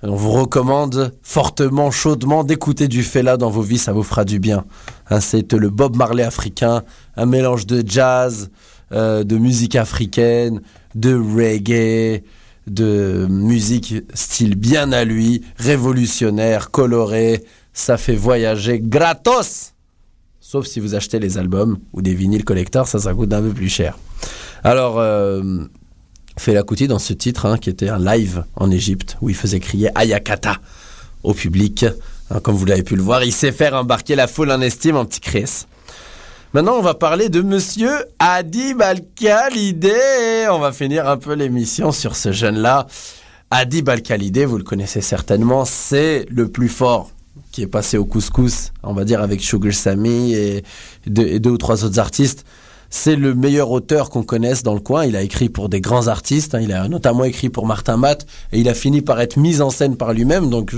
On 0.03 0.15
vous 0.15 0.31
recommande 0.31 1.13
fortement, 1.23 1.91
chaudement 1.91 2.45
d'écouter 2.45 2.87
du 2.87 3.03
Fela 3.03 3.37
dans 3.37 3.51
vos 3.51 3.63
vies, 3.63 3.79
ça 3.79 3.93
vous 3.93 4.05
fera 4.05 4.25
du 4.25 4.39
bien. 4.39 4.65
Hein, 5.11 5.21
c'est 5.21 5.53
le 5.53 5.71
Bob 5.71 5.97
Marley 5.97 6.23
africain, 6.23 6.85
un 7.17 7.27
mélange 7.27 7.67
de 7.67 7.83
jazz, 7.85 8.51
euh, 8.93 9.25
de 9.25 9.37
musique 9.37 9.75
africaine, 9.75 10.63
de 10.95 11.15
reggae, 11.15 12.23
de 12.69 13.27
musique 13.29 13.95
style 14.15 14.55
bien 14.55 14.93
à 14.93 15.05
lui, 15.05 15.43
révolutionnaire, 15.57 16.71
coloré. 16.71 17.45
Ça 17.73 17.97
fait 17.97 18.15
voyager 18.15 18.79
gratos. 18.79 19.75
Sauf 20.41 20.67
si 20.67 20.79
vous 20.79 20.95
achetez 20.95 21.19
les 21.19 21.39
albums 21.39 21.79
ou 21.93 22.03
des 22.03 22.15
vinyles 22.15 22.45
collecteurs, 22.45 22.87
ça, 22.87 23.01
ça 23.01 23.15
coûte 23.15 23.33
un 23.33 23.43
peu 23.43 23.51
plus 23.51 23.69
cher. 23.69 23.99
Alors, 24.63 24.99
euh, 24.99 25.43
Fela 26.39 26.63
Kuti 26.63 26.89
dans 26.89 26.99
ce 26.99 27.13
titre, 27.13 27.47
hein, 27.47 27.59
qui 27.59 27.71
était 27.71 27.89
un 27.89 27.99
live 27.99 28.45
en 28.57 28.71
Égypte, 28.71 29.17
où 29.21 29.29
il 29.29 29.37
faisait 29.37 29.61
crier 29.61 29.91
Ayakata 29.95 30.57
au 31.23 31.35
public. 31.35 31.85
Hein, 32.31 32.41
comme 32.41 32.55
vous 32.55 32.65
l'avez 32.65 32.83
pu 32.83 32.97
le 32.97 33.03
voir, 33.03 33.25
il 33.25 33.33
sait 33.33 33.53
faire 33.53 33.75
embarquer 33.75 34.15
la 34.15 34.27
foule 34.27 34.51
en 34.51 34.61
estime 34.61 34.97
en 34.97 35.05
petit 35.05 35.21
Chris. 35.21 35.67
Maintenant, 36.55 36.77
on 36.79 36.83
va 36.83 36.95
parler 36.95 37.29
de 37.29 37.43
monsieur 37.43 37.91
Adib 38.19 38.81
Al-Khalidé. 38.81 40.47
On 40.51 40.59
va 40.59 40.73
finir 40.73 41.09
un 41.09 41.19
peu 41.19 41.35
l'émission 41.35 41.93
sur 41.93 42.17
ce 42.17 42.33
jeune-là. 42.33 42.87
Adib 43.51 43.89
Al-Khalidé, 43.89 44.45
vous 44.45 44.59
le 44.59 44.65
connaissez 44.65 45.01
certainement, 45.01 45.65
c'est 45.65 46.27
le 46.31 46.49
plus 46.49 46.69
fort 46.69 47.11
qui 47.51 47.63
est 47.63 47.67
passé 47.67 47.97
au 47.97 48.05
couscous, 48.05 48.73
on 48.83 48.93
va 48.93 49.05
dire 49.05 49.23
avec 49.23 49.41
Sugar 49.41 49.73
Sammy 49.73 50.35
et 50.35 50.65
deux, 51.07 51.27
et 51.27 51.41
deux 51.41 51.51
ou 51.51 51.59
trois 51.59 51.85
autres 51.85 51.99
artistes. 51.99 52.45
C'est 52.91 53.17
le 53.17 53.35
meilleur 53.35 53.71
auteur 53.71 54.09
qu'on 54.11 54.23
connaisse 54.23 54.63
dans 54.63 54.75
le 54.75 54.81
coin. 54.81 55.05
Il 55.05 55.15
a 55.17 55.23
écrit 55.23 55.49
pour 55.49 55.69
des 55.69 55.81
grands 55.81 56.09
artistes. 56.09 56.55
hein. 56.55 56.61
Il 56.61 56.73
a 56.73 56.89
notamment 56.89 57.25
écrit 57.25 57.51
pour 57.51 57.67
Martin 57.67 57.97
Matt 57.97 58.27
et 58.53 58.61
il 58.61 58.69
a 58.69 58.75
fini 58.75 59.03
par 59.03 59.21
être 59.21 59.37
mis 59.37 59.61
en 59.61 59.71
scène 59.71 59.97
par 59.97 60.13
lui-même. 60.13 60.49
Donc 60.49 60.75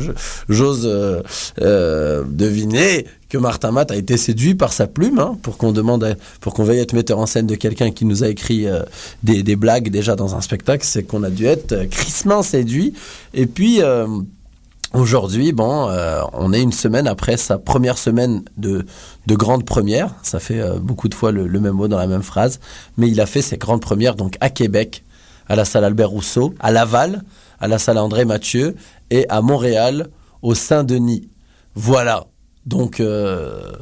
j'ose 0.48 0.82
euh, 0.84 1.22
euh, 1.60 2.24
deviner 2.28 3.06
que 3.28 3.38
Martin 3.38 3.70
Matt 3.70 3.92
a 3.92 3.96
été 3.96 4.16
séduit 4.16 4.56
par 4.56 4.72
sa 4.72 4.88
plume 4.88 5.20
hein, 5.20 5.38
pour 5.42 5.56
qu'on 5.56 5.70
demande, 5.70 6.16
pour 6.40 6.52
qu'on 6.52 6.64
veuille 6.64 6.80
être 6.80 6.94
metteur 6.94 7.18
en 7.20 7.26
scène 7.26 7.46
de 7.46 7.54
quelqu'un 7.54 7.92
qui 7.92 8.04
nous 8.04 8.24
a 8.24 8.28
écrit 8.28 8.66
euh, 8.66 8.82
des, 9.22 9.44
des 9.44 9.54
blagues 9.54 9.88
déjà 9.90 10.16
dans 10.16 10.34
un 10.34 10.40
spectacle. 10.40 10.84
C'est 10.84 11.04
qu'on 11.04 11.22
a 11.22 11.30
dû 11.30 11.46
être 11.46 11.84
crissement 11.90 12.42
séduit. 12.42 12.94
Et 13.34 13.46
puis 13.46 13.80
Aujourd'hui, 14.92 15.52
bon, 15.52 15.88
euh, 15.88 16.22
on 16.32 16.52
est 16.52 16.60
une 16.60 16.72
semaine 16.72 17.06
après 17.06 17.36
sa 17.36 17.58
première 17.58 17.96
semaine 17.96 18.42
de, 18.56 18.84
de 19.26 19.34
grande 19.36 19.64
première. 19.64 20.14
Ça 20.22 20.40
fait 20.40 20.60
euh, 20.60 20.78
beaucoup 20.80 21.08
de 21.08 21.14
fois 21.14 21.30
le, 21.30 21.46
le 21.46 21.60
même 21.60 21.74
mot 21.74 21.86
dans 21.86 21.98
la 21.98 22.08
même 22.08 22.22
phrase. 22.22 22.58
Mais 22.96 23.08
il 23.08 23.20
a 23.20 23.26
fait 23.26 23.42
ses 23.42 23.56
grandes 23.56 23.80
premières 23.80 24.16
donc 24.16 24.36
à 24.40 24.50
Québec 24.50 25.04
à 25.48 25.56
la 25.56 25.64
salle 25.64 25.84
Albert 25.84 26.10
Rousseau, 26.10 26.54
à 26.60 26.70
Laval, 26.70 27.22
à 27.60 27.66
la 27.66 27.78
salle 27.80 27.98
André 27.98 28.24
Mathieu 28.24 28.76
et 29.10 29.28
à 29.28 29.42
Montréal, 29.42 30.08
au 30.42 30.54
Saint-Denis. 30.54 31.28
Voilà. 31.74 32.26
Donc, 32.66 33.00
euh, 33.00 33.72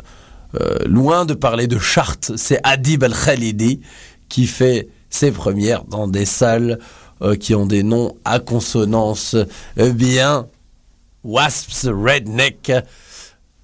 euh, 0.55 0.79
loin 0.87 1.27
de 1.27 1.35
parler 1.35 1.67
de 1.67 1.79
charte, 1.79 2.33
c'est 2.37 2.59
Adib 2.65 3.05
Al-Khalidi 3.05 3.81
qui 4.31 4.47
fait 4.47 4.89
ses 5.11 5.31
premières 5.31 5.85
dans 5.85 6.09
des 6.09 6.25
salles 6.25 6.79
euh, 7.21 7.37
qui 7.37 7.55
ont 7.55 7.67
des 7.67 7.83
noms 7.83 8.17
à 8.25 8.39
consonance 8.39 9.37
euh, 9.79 9.93
bien 9.93 10.47
Wasps 11.25 11.87
Redneck 11.87 12.73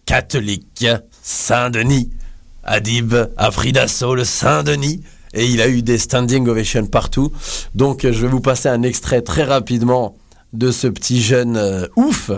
catholique 0.07 0.87
Saint-Denis. 1.23 2.11
Adib 2.63 3.15
a 3.37 3.51
pris 3.51 3.73
d'assaut 3.73 4.15
le 4.15 4.25
Saint-Denis. 4.25 5.03
Et 5.37 5.47
il 5.47 5.61
a 5.61 5.69
eu 5.69 5.83
des 5.83 5.99
standing 5.99 6.47
ovations 6.47 6.87
partout. 6.87 7.33
Donc 7.75 8.03
je 8.03 8.21
vais 8.21 8.29
vous 8.29 8.41
passer 8.41 8.69
un 8.69 8.83
extrait 8.83 9.21
très 9.21 9.43
rapidement 9.43 10.17
de 10.55 10.71
ce 10.71 10.87
petit 10.87 11.21
jeune 11.21 11.57
euh, 11.57 11.87
ouf 11.97 12.31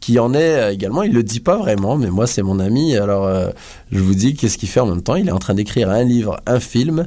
qui 0.00 0.18
en 0.18 0.34
est 0.34 0.56
euh, 0.56 0.72
également, 0.72 1.02
il 1.02 1.12
le 1.12 1.22
dit 1.22 1.40
pas 1.40 1.56
vraiment, 1.56 1.96
mais 1.96 2.10
moi 2.10 2.26
c'est 2.26 2.42
mon 2.42 2.58
ami, 2.58 2.96
alors 2.96 3.26
euh, 3.26 3.50
je 3.92 4.00
vous 4.00 4.14
dis 4.14 4.34
qu'est-ce 4.34 4.58
qu'il 4.58 4.68
fait 4.68 4.80
en 4.80 4.86
même 4.86 5.02
temps, 5.02 5.14
il 5.14 5.28
est 5.28 5.32
en 5.32 5.38
train 5.38 5.54
d'écrire 5.54 5.88
un 5.88 6.02
livre, 6.02 6.40
un 6.46 6.58
film, 6.58 7.06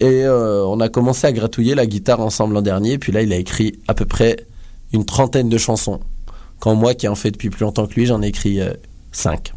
et 0.00 0.26
on 0.26 0.80
a 0.80 0.88
commencé 0.88 1.28
à 1.28 1.32
gratouiller 1.32 1.76
la 1.76 1.86
guitare 1.86 2.20
ensemble 2.20 2.54
l'an 2.54 2.62
dernier, 2.62 2.98
puis 2.98 3.12
là 3.12 3.22
il 3.22 3.32
a 3.32 3.36
écrit 3.36 3.78
à 3.86 3.94
peu 3.94 4.04
près 4.04 4.36
une 4.92 5.04
trentaine 5.04 5.48
de 5.48 5.58
chansons, 5.58 6.00
quand 6.62 6.76
moi 6.76 6.94
qui 6.94 7.08
en 7.08 7.16
fais 7.16 7.32
depuis 7.32 7.50
plus 7.50 7.64
longtemps 7.64 7.88
que 7.88 7.94
lui, 7.94 8.06
j'en 8.06 8.22
ai 8.22 8.28
écrit 8.28 8.60
euh, 8.60 8.72
cinq. 9.10 9.52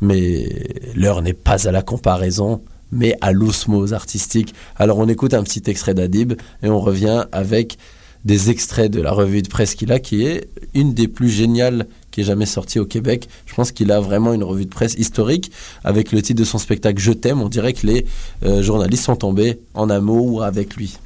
Mais 0.00 0.48
l'heure 0.96 1.22
n'est 1.22 1.34
pas 1.34 1.68
à 1.68 1.70
la 1.70 1.82
comparaison, 1.82 2.62
mais 2.90 3.16
à 3.20 3.30
l'osmose 3.30 3.92
artistique. 3.92 4.52
Alors 4.74 4.98
on 4.98 5.06
écoute 5.06 5.34
un 5.34 5.44
petit 5.44 5.62
extrait 5.70 5.94
d'Adib 5.94 6.32
et 6.64 6.68
on 6.68 6.80
revient 6.80 7.26
avec 7.30 7.78
des 8.24 8.50
extraits 8.50 8.90
de 8.90 9.00
la 9.00 9.12
revue 9.12 9.42
de 9.42 9.48
presse 9.48 9.76
qu'il 9.76 9.92
a, 9.92 10.00
qui 10.00 10.26
est 10.26 10.48
une 10.74 10.94
des 10.94 11.06
plus 11.06 11.28
géniales 11.28 11.86
qui 12.10 12.22
est 12.22 12.24
jamais 12.24 12.46
sortie 12.46 12.80
au 12.80 12.86
Québec. 12.86 13.28
Je 13.46 13.54
pense 13.54 13.70
qu'il 13.70 13.92
a 13.92 14.00
vraiment 14.00 14.34
une 14.34 14.42
revue 14.42 14.64
de 14.64 14.74
presse 14.74 14.94
historique 14.94 15.52
avec 15.84 16.10
le 16.10 16.22
titre 16.22 16.40
de 16.40 16.44
son 16.44 16.58
spectacle 16.58 17.00
Je 17.00 17.12
t'aime. 17.12 17.40
On 17.40 17.48
dirait 17.48 17.72
que 17.72 17.86
les 17.86 18.04
euh, 18.44 18.64
journalistes 18.64 19.04
sont 19.04 19.14
tombés 19.14 19.60
en 19.74 19.88
amour 19.90 20.42
avec 20.42 20.74
lui. 20.74 20.98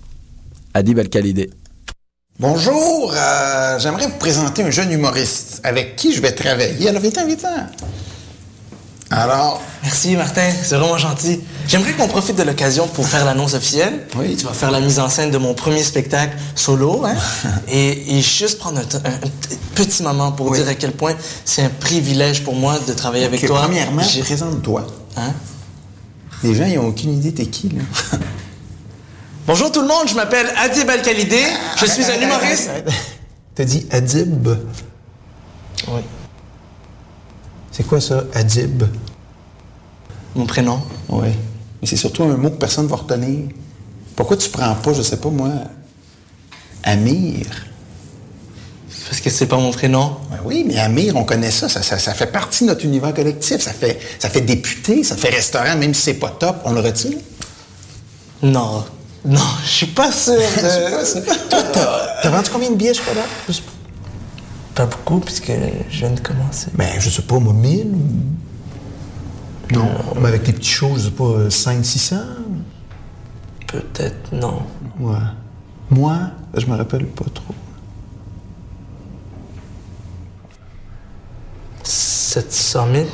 Adib 0.73 0.99
Al-Khalidé. 0.99 1.51
Bonjour, 2.39 3.13
euh, 3.17 3.79
j'aimerais 3.79 4.07
vous 4.07 4.19
présenter 4.19 4.63
un 4.63 4.71
jeune 4.71 4.93
humoriste 4.93 5.61
avec 5.65 5.97
qui 5.97 6.13
je 6.15 6.21
vais 6.21 6.33
travailler. 6.33 6.89
Alors, 6.89 7.01
vite, 7.01 7.19
vite. 7.27 7.47
Alors, 9.11 9.63
Merci 9.83 10.17
Martin, 10.17 10.51
c'est 10.51 10.75
vraiment 10.75 10.99
gentil. 10.99 11.41
J'aimerais 11.69 11.93
qu'on 11.93 12.09
profite 12.09 12.37
de 12.37 12.43
l'occasion 12.43 12.89
pour 12.89 13.07
faire 13.07 13.25
l'annonce 13.25 13.55
officielle. 13.55 14.07
Oui. 14.17 14.37
Tu 14.37 14.45
vas 14.45 14.53
faire 14.53 14.71
la 14.73 14.81
mise 14.81 14.99
en 14.99 15.09
scène 15.09 15.31
de 15.31 15.39
mon 15.39 15.55
premier 15.55 15.83
spectacle 15.83 16.37
solo, 16.57 17.05
hein? 17.07 17.15
et, 17.69 18.19
et 18.19 18.21
juste 18.21 18.59
prendre 18.59 18.81
un, 18.81 19.11
petit 19.77 20.03
moment 20.03 20.33
pour 20.33 20.49
Oui. 20.51 20.59
dire 20.59 20.69
à 20.69 20.75
quel 20.75 20.93
point 20.93 21.15
c'est 21.45 21.63
un 21.63 21.71
privilège 21.71 22.43
pour 22.43 22.55
moi 22.57 22.79
de 22.87 22.93
travailler 22.93 23.25
avec 23.25 23.47
toi. 23.47 23.61
premièrement, 23.63 24.03
J'ai- 24.03 24.23
présente-toi. 24.23 24.87
Hein? 25.17 25.33
Les 26.43 26.55
gens, 26.55 26.65
ils 26.67 26.79
ont 26.79 26.89
aucune 26.89 27.15
idée 27.15 27.33
t'es 27.33 27.47
qui, 27.47 27.69
là. 27.71 27.83
Bonjour 29.47 29.71
tout 29.71 29.81
le 29.81 29.87
monde, 29.87 30.09
je 30.09 30.15
m'appelle 30.15 30.49
Adib 30.57 30.91
Al-Khalidé, 30.91 31.41
je 31.77 31.87
suis 31.87 32.03
un 32.03 32.21
humoriste. 32.21 32.69
T'as 33.55 33.65
dit 33.65 33.87
Adib. 33.93 34.49
Oui. 35.87 36.01
C'est 37.71 37.87
quoi 37.87 38.01
ça, 38.01 38.25
Adib? 38.35 38.83
Mon 40.35 40.47
prénom? 40.47 40.83
Oui. 41.09 41.29
Mais 41.81 41.87
c'est 41.87 41.97
surtout 41.97 42.25
un 42.25 42.37
mot 42.37 42.51
que 42.51 42.57
personne 42.57 42.87
ne 42.87 42.91
va 42.91 42.97
retenir. 42.97 43.49
Pourquoi 44.17 44.37
tu 44.37 44.51
prends 44.51 44.75
pas, 44.75 44.93
je 44.93 45.03
sais 45.03 45.19
pas 45.19 45.29
moi, 45.29 45.53
Amir? 46.83 47.47
Parce 49.09 49.21
que 49.21 49.31
c'est 49.31 49.47
pas 49.47 49.59
mon 49.59 49.71
prénom. 49.71 50.17
Ben 50.29 50.39
oui, 50.45 50.65
mais 50.67 50.79
Amir, 50.79 51.15
on 51.15 51.23
connaît 51.23 51.53
ça. 51.53 51.69
Ça, 51.69 51.85
ça. 51.85 52.01
ça 52.01 52.15
fait 52.15 52.27
partie 52.27 52.65
de 52.65 52.71
notre 52.71 52.85
univers 52.85 53.15
collectif. 53.15 53.61
Ça 53.61 53.73
fait, 53.73 54.01
ça 54.19 54.29
fait 54.29 54.41
député, 54.41 55.05
ça 55.05 55.17
fait 55.17 55.31
restaurant, 55.31 55.77
même 55.77 55.95
si 55.95 56.03
c'est 56.03 56.15
pas 56.15 56.31
top, 56.31 56.57
on 56.65 56.73
le 56.73 56.81
retire. 56.81 57.17
Non. 58.43 58.85
Non, 59.27 59.41
je 59.65 59.69
suis 59.69 59.87
pas 59.87 60.13
sûr 60.13 60.35
de... 60.37 61.49
Toi, 61.51 61.63
t'as, 62.23 62.31
vendu 62.31 62.49
combien 62.53 62.71
de 62.71 62.77
billets, 62.77 62.95
je 62.95 63.01
crois, 63.01 63.15
là? 63.15 63.23
Pas 64.75 64.87
beaucoup, 64.87 65.19
puisque 65.19 65.51
je 65.91 65.99
viens 65.99 66.11
de 66.11 66.21
commencer. 66.21 66.69
Ben, 66.75 67.01
je 67.01 67.11
sais 67.11 67.23
pas, 67.23 67.39
moi, 67.41 67.53
1000 67.53 67.89
Non, 69.73 69.89
mais 70.21 70.29
avec 70.29 70.47
les 70.47 70.53
petits 70.53 70.71
shows, 70.71 70.95
je 70.97 71.05
sais 71.05 71.11
pas, 71.11 71.51
5 71.51 71.85
600 71.85 72.17
Peut-être 73.67 74.33
non. 74.33 74.63
Ouais. 75.01 75.17
Moi, 75.91 76.19
je 76.55 76.67
me 76.67 76.77
rappelle 76.77 77.07
pas 77.07 77.25
trop. 77.35 77.55
700 81.83 82.87
000? 82.93 83.07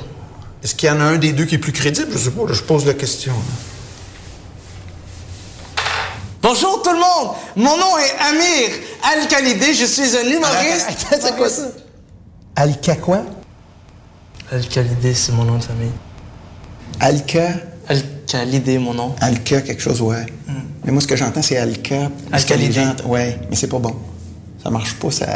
Est-ce 0.63 0.75
qu'il 0.75 0.89
y 0.89 0.93
en 0.93 1.01
a 1.01 1.05
un 1.05 1.17
des 1.17 1.33
deux 1.33 1.47
qui 1.47 1.55
est 1.55 1.59
plus 1.59 1.73
crédible? 1.73 2.11
Je 2.13 2.19
sais 2.19 2.31
pas, 2.31 2.43
je 2.53 2.63
pose 2.63 2.85
la 2.85 2.95
question. 2.95 3.33
Bonjour 6.83 6.93
tout 6.93 6.93
le 6.93 6.99
monde! 6.99 7.35
Mon 7.57 7.77
nom 7.77 7.99
est 7.99 8.13
Amir 8.29 8.71
Al-Khalidé, 9.15 9.75
je 9.75 9.85
suis 9.85 10.17
un 10.17 10.25
humoriste. 10.25 10.87
c'est 11.21 11.37
quoi 11.37 11.49
ça? 11.49 11.63
Alka 12.57 12.97
quoi? 12.97 13.23
Al-Khalidé, 14.51 15.15
c'est 15.15 15.33
mon 15.33 15.45
nom 15.45 15.59
de 15.59 15.65
famille. 15.65 15.91
Alka? 17.01 17.49
Al-Khalidé, 17.89 18.79
mon 18.79 18.95
nom. 18.95 19.15
Alka, 19.21 19.61
quelque 19.63 19.83
chose, 19.83 20.01
ouais. 20.01 20.27
Mais 20.85 20.93
moi, 20.93 21.01
ce 21.01 21.07
que 21.07 21.17
j'entends, 21.17 21.43
c'est 21.43 21.57
Alka. 21.57 22.11
Gens- 22.73 22.97
Ouais, 23.07 23.39
mais 23.51 23.57
c'est 23.57 23.69
pas 23.69 23.79
bon. 23.79 23.95
Ça 24.63 24.71
marche 24.71 24.95
pas, 24.95 25.11
ça. 25.11 25.27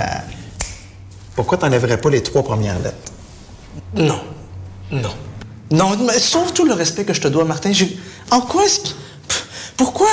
Pourquoi 1.34 1.58
t'enlèverais 1.58 1.98
pas 2.00 2.10
les 2.10 2.22
trois 2.22 2.42
premières 2.42 2.78
lettres? 2.78 3.12
Non. 3.94 4.20
Non. 4.90 5.10
Non, 5.70 5.96
mais 5.98 6.18
sauf 6.18 6.52
tout 6.54 6.64
le 6.64 6.74
respect 6.74 7.04
que 7.04 7.12
je 7.12 7.20
te 7.20 7.28
dois, 7.28 7.44
Martin. 7.44 7.72
je- 7.72 7.84
En 8.30 8.40
quoi 8.40 8.64
est-ce 8.64 8.80
que... 8.80 8.88
Pourquoi... 9.76 10.08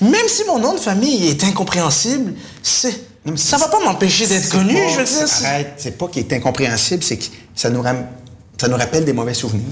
Même 0.00 0.26
si 0.28 0.44
mon 0.46 0.58
nom 0.58 0.74
de 0.74 0.80
famille 0.80 1.28
est 1.28 1.44
incompréhensible, 1.44 2.34
c'est... 2.62 2.90
Non, 3.24 3.32
mais 3.32 3.36
Ça 3.36 3.56
va 3.56 3.68
pas 3.68 3.78
m'empêcher 3.84 4.26
d'être 4.26 4.48
connu, 4.48 4.74
pas- 4.74 4.88
je 4.88 4.98
veux 4.98 5.04
dire. 5.04 5.28
Arrête, 5.46 5.74
c'est 5.76 5.96
pas 5.96 6.08
qu'il 6.08 6.26
est 6.26 6.32
incompréhensible, 6.32 7.04
c'est 7.04 7.18
que 7.18 7.24
ça 7.54 7.70
nous, 7.70 7.80
ram- 7.80 8.06
ça 8.60 8.66
nous 8.68 8.76
rappelle 8.76 9.04
des 9.04 9.12
mauvais 9.12 9.34
souvenirs. 9.34 9.62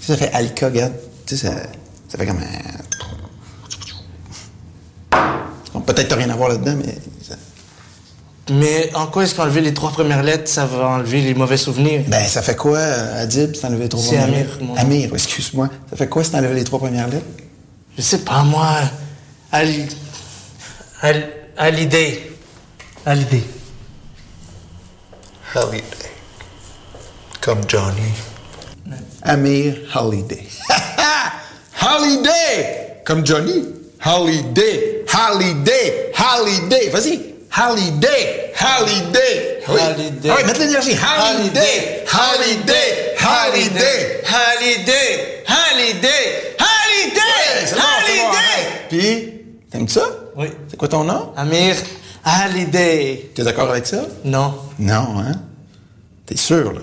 Ça 0.00 0.16
fait 0.18 0.30
Alka, 0.34 0.66
regarde. 0.66 0.92
Tu 1.24 1.34
sais, 1.36 1.46
ça, 1.46 1.54
ça 2.08 2.18
fait 2.18 2.26
comme 2.26 2.40
un. 2.40 2.78
Bon, 5.72 5.80
Peut-être 5.80 6.08
t'as 6.08 6.16
rien 6.16 6.28
à 6.30 6.36
voir 6.36 6.50
là-dedans, 6.50 6.74
mais. 6.76 6.94
ça- 7.26 7.36
Mais 8.50 8.90
en 8.94 9.06
quoi 9.06 9.24
est-ce 9.24 9.34
qu'enlever 9.34 9.62
les 9.62 9.72
trois 9.72 9.90
premières 9.90 10.22
lettres, 10.22 10.50
ça 10.50 10.66
va 10.66 10.86
enlever 10.88 11.22
les 11.22 11.34
mauvais 11.34 11.56
souvenirs? 11.56 12.02
Ben, 12.08 12.24
ça 12.26 12.42
fait 12.42 12.56
quoi, 12.56 12.76
euh, 12.78 13.22
Adib, 13.22 13.54
si 13.54 13.62
t'enlèves 13.62 13.80
les 13.80 13.88
trois 13.88 14.04
premières 14.04 14.24
Amir, 14.24 14.36
lettres? 14.38 14.58
mon 14.60 14.74
nom. 14.74 14.76
Amir, 14.76 15.10
excuse-moi. 15.14 15.70
Ça 15.88 15.96
fait 15.96 16.08
quoi 16.08 16.22
si 16.22 16.32
t'enlèves 16.32 16.54
les 16.54 16.64
trois 16.64 16.78
premières 16.80 17.08
lettres? 17.08 17.24
Je 17.96 18.02
sais 18.02 18.18
pas, 18.18 18.42
moi... 18.42 18.68
Al... 19.52 19.68
Al... 21.02 21.30
Alidé. 21.56 22.32
Alidé. 23.06 23.42
Holiday. 25.54 26.10
Comme 27.40 27.62
Johnny. 27.68 28.12
Amir 29.22 29.76
Holiday. 29.94 30.44
Holiday! 31.80 33.02
Comme 33.04 33.24
Johnny. 33.24 33.62
Holiday. 34.00 35.04
Holiday. 35.06 36.10
Holiday. 36.16 36.90
Vas-y. 36.90 37.34
Holiday. 37.50 38.52
Holiday. 38.58 39.62
Oui. 39.68 39.80
Holiday. 39.80 40.30
Ah 40.30 40.36
oui, 40.38 40.44
mettre 40.44 40.60
l'énergie. 40.60 40.96
Holiday. 40.96 42.04
Holiday. 42.06 43.14
Holiday. 43.20 44.22
Holiday. 44.26 45.44
Holiday. 45.46 46.54
Holiday. 46.94 47.16
Ouais, 47.16 47.66
c'est 47.66 47.74
bon, 47.74 47.82
c'est 48.06 48.16
bon, 48.16 48.28
arrête. 48.28 48.88
Puis, 48.88 49.32
t'aimes 49.70 49.88
ça? 49.88 50.06
Oui. 50.36 50.46
C'est 50.68 50.76
quoi 50.76 50.88
ton 50.88 51.04
nom? 51.04 51.32
Amir 51.36 51.74
Hallyday. 52.24 53.30
T'es 53.34 53.42
d'accord 53.42 53.70
avec 53.70 53.86
ça? 53.86 54.06
Non. 54.24 54.54
Non, 54.78 55.18
hein? 55.18 55.32
T'es 56.26 56.36
sûr, 56.36 56.72
là? 56.72 56.80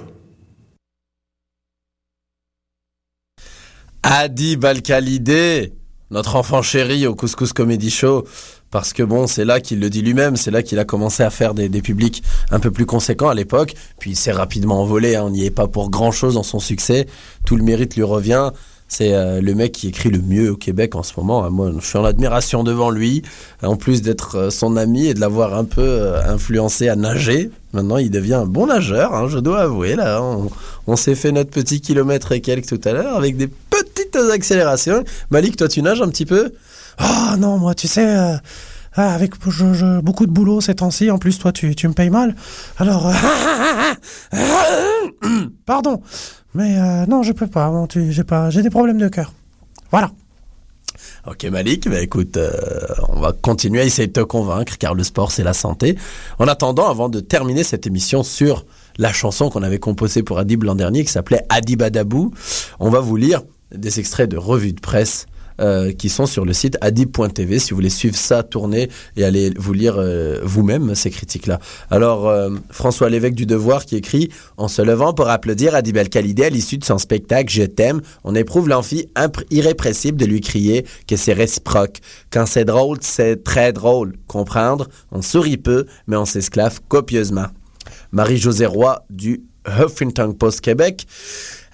Adib 4.03 4.65
Al-Khalidé, 4.65 5.73
notre 6.09 6.35
enfant 6.35 6.61
chéri 6.61 7.05
au 7.07 7.15
Couscous 7.15 7.53
Comedy 7.53 7.91
Show. 7.91 8.25
Parce 8.71 8.93
que 8.93 9.03
bon, 9.03 9.27
c'est 9.27 9.43
là 9.43 9.59
qu'il 9.59 9.81
le 9.81 9.89
dit 9.89 10.01
lui-même, 10.01 10.37
c'est 10.37 10.49
là 10.49 10.63
qu'il 10.63 10.79
a 10.79 10.85
commencé 10.85 11.23
à 11.23 11.29
faire 11.29 11.53
des, 11.53 11.67
des 11.67 11.81
publics 11.81 12.23
un 12.51 12.59
peu 12.59 12.71
plus 12.71 12.85
conséquents 12.85 13.27
à 13.27 13.33
l'époque. 13.33 13.73
Puis 13.99 14.11
il 14.11 14.15
s'est 14.15 14.31
rapidement 14.31 14.81
envolé, 14.81 15.15
hein, 15.15 15.23
on 15.25 15.29
n'y 15.29 15.45
est 15.45 15.51
pas 15.51 15.67
pour 15.67 15.89
grand-chose 15.89 16.35
dans 16.35 16.43
son 16.43 16.59
succès. 16.59 17.05
Tout 17.45 17.57
le 17.57 17.63
mérite 17.63 17.95
lui 17.95 18.03
revient. 18.03 18.51
C'est 18.91 19.13
euh, 19.13 19.39
le 19.39 19.55
mec 19.55 19.71
qui 19.71 19.87
écrit 19.87 20.09
le 20.09 20.19
mieux 20.19 20.51
au 20.51 20.57
Québec 20.57 20.95
en 20.95 21.03
ce 21.03 21.13
moment. 21.15 21.49
Moi, 21.49 21.71
je 21.79 21.85
suis 21.85 21.97
en 21.97 22.03
admiration 22.03 22.61
devant 22.61 22.89
lui. 22.89 23.21
En 23.63 23.77
plus 23.77 24.01
d'être 24.01 24.35
euh, 24.35 24.49
son 24.49 24.75
ami 24.75 25.07
et 25.07 25.13
de 25.13 25.21
l'avoir 25.21 25.53
un 25.53 25.63
peu 25.63 25.81
euh, 25.81 26.21
influencé 26.25 26.89
à 26.89 26.97
nager, 26.97 27.51
maintenant 27.71 27.95
il 27.95 28.11
devient 28.11 28.33
un 28.33 28.45
bon 28.45 28.67
nageur, 28.67 29.15
hein, 29.15 29.29
je 29.29 29.39
dois 29.39 29.61
avouer. 29.61 29.95
Là, 29.95 30.21
on, 30.87 30.95
s'est 30.97 31.15
fait 31.15 31.31
notre 31.31 31.51
petit 31.51 31.79
kilomètre 31.79 32.33
et 32.33 32.41
quelques 32.41 32.67
tout 32.67 32.81
à 32.83 32.91
l'heure 32.91 33.15
avec 33.15 33.37
des 33.37 33.47
petites 33.47 34.17
accélérations. 34.33 35.05
Malik, 35.29 35.55
toi 35.55 35.69
tu 35.69 35.81
nages 35.81 36.01
un 36.01 36.09
petit 36.09 36.25
peu 36.25 36.51
Ah 36.97 37.37
non, 37.39 37.57
moi, 37.59 37.73
tu 37.73 37.87
sais, 37.87 38.05
euh, 38.05 38.35
Ah, 38.93 39.13
avec 39.13 39.35
beaucoup 40.03 40.25
de 40.25 40.31
boulot 40.31 40.59
ces 40.59 40.75
temps-ci. 40.75 41.09
En 41.11 41.17
plus, 41.17 41.39
toi, 41.39 41.53
tu, 41.53 41.67
me 41.67 41.93
payes 41.93 42.09
mal. 42.09 42.35
Alors, 42.77 43.07
euh, 43.07 43.13
pardon. 45.65 46.01
Mais 46.53 46.77
euh, 46.77 47.05
non, 47.05 47.23
je 47.23 47.31
peux 47.31 47.47
pas. 47.47 47.71
Tu- 47.89 48.11
j'ai 48.11 48.23
pas, 48.23 48.49
j'ai 48.49 48.61
des 48.61 48.69
problèmes 48.69 48.97
de 48.97 49.07
cœur. 49.07 49.33
Voilà. 49.91 50.11
Ok 51.27 51.45
Malik, 51.45 51.87
bah 51.89 52.01
écoute, 52.01 52.35
euh, 52.37 52.51
on 53.09 53.19
va 53.19 53.31
continuer 53.31 53.81
à 53.81 53.83
essayer 53.85 54.07
de 54.07 54.11
te 54.13 54.21
convaincre 54.21 54.77
car 54.77 54.93
le 54.93 55.03
sport 55.03 55.31
c'est 55.31 55.43
la 55.43 55.53
santé. 55.53 55.95
En 56.39 56.47
attendant, 56.47 56.89
avant 56.89 57.09
de 57.09 57.19
terminer 57.19 57.63
cette 57.63 57.85
émission 57.87 58.23
sur 58.23 58.65
la 58.97 59.13
chanson 59.13 59.49
qu'on 59.49 59.63
avait 59.63 59.79
composée 59.79 60.23
pour 60.23 60.37
Adib 60.39 60.63
l'an 60.63 60.75
dernier 60.75 61.03
qui 61.05 61.11
s'appelait 61.11 61.43
Adib 61.49 61.81
Adabou, 61.81 62.31
on 62.79 62.89
va 62.89 62.99
vous 62.99 63.15
lire 63.15 63.41
des 63.73 63.99
extraits 63.99 64.29
de 64.29 64.37
revues 64.37 64.73
de 64.73 64.81
presse 64.81 65.27
euh, 65.59 65.91
qui 65.91 66.09
sont 66.09 66.25
sur 66.25 66.45
le 66.45 66.53
site 66.53 66.77
adib.tv 66.81 67.59
si 67.59 67.71
vous 67.71 67.75
voulez 67.75 67.89
suivre 67.89 68.15
ça, 68.15 68.43
tourner 68.43 68.89
et 69.17 69.23
aller 69.23 69.51
vous 69.57 69.73
lire 69.73 69.95
euh, 69.97 70.39
vous-même 70.43 70.95
ces 70.95 71.09
critiques-là. 71.09 71.59
Alors, 71.89 72.27
euh, 72.27 72.51
François 72.69 73.09
Lévesque 73.09 73.35
du 73.35 73.45
Devoir 73.45 73.85
qui 73.85 73.95
écrit 73.95 74.29
«En 74.57 74.67
se 74.67 74.81
levant 74.81 75.13
pour 75.13 75.29
applaudir 75.29 75.75
Adib 75.75 75.97
Al-Khalidé 75.97 76.45
à 76.45 76.49
l'issue 76.49 76.77
de 76.77 76.85
son 76.85 76.97
spectacle 76.97 77.51
Je 77.51 77.63
t'aime, 77.63 78.01
on 78.23 78.35
éprouve 78.35 78.69
l'envie 78.69 79.07
irrépressible 79.49 80.17
de 80.17 80.25
lui 80.25 80.41
crier 80.41 80.85
que 81.07 81.15
c'est 81.15 81.33
réciproque. 81.33 81.97
Quand 82.31 82.45
c'est 82.45 82.65
drôle, 82.65 82.97
c'est 83.01 83.43
très 83.43 83.73
drôle. 83.73 84.13
Comprendre 84.27 84.87
On 85.11 85.21
sourit 85.21 85.57
peu, 85.57 85.85
mais 86.07 86.17
on 86.17 86.25
s'esclave 86.25 86.79
copieusement.» 86.87 87.47
Marie-Josée 88.11 88.65
Roy 88.65 89.03
du 89.09 89.43
Huffington 89.65 90.33
Post 90.33 90.61
Québec. 90.61 91.05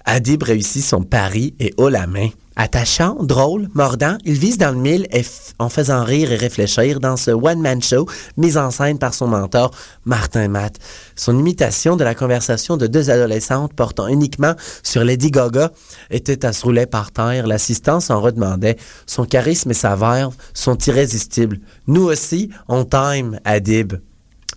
Adib 0.04 0.42
réussit 0.42 0.84
son 0.84 1.02
pari 1.02 1.54
et 1.58 1.74
haut 1.76 1.88
la 1.88 2.06
main. 2.06 2.28
Attachant, 2.60 3.14
drôle, 3.20 3.68
mordant, 3.72 4.18
il 4.24 4.34
vise 4.34 4.58
dans 4.58 4.72
le 4.72 4.80
mille 4.80 5.06
et 5.12 5.22
en 5.60 5.68
faisant 5.68 6.02
rire 6.02 6.32
et 6.32 6.36
réfléchir 6.36 6.98
dans 6.98 7.16
ce 7.16 7.30
one-man 7.30 7.80
show 7.80 8.08
mis 8.36 8.56
en 8.56 8.72
scène 8.72 8.98
par 8.98 9.14
son 9.14 9.28
mentor, 9.28 9.70
Martin 10.04 10.48
Matt. 10.48 10.80
Son 11.14 11.38
imitation 11.38 11.94
de 11.94 12.02
la 12.02 12.16
conversation 12.16 12.76
de 12.76 12.88
deux 12.88 13.10
adolescentes 13.10 13.74
portant 13.74 14.08
uniquement 14.08 14.54
sur 14.82 15.04
Lady 15.04 15.30
Gaga 15.30 15.70
était 16.10 16.44
à 16.44 16.52
se 16.52 16.64
rouler 16.64 16.86
par 16.86 17.12
terre. 17.12 17.46
L'assistant 17.46 18.00
s'en 18.00 18.20
redemandait. 18.20 18.76
Son 19.06 19.24
charisme 19.24 19.70
et 19.70 19.74
sa 19.74 19.94
verve 19.94 20.34
sont 20.52 20.76
irrésistibles. 20.78 21.60
Nous 21.86 22.02
aussi, 22.02 22.50
on 22.66 22.84
time 22.84 23.38
Adib. 23.44 23.92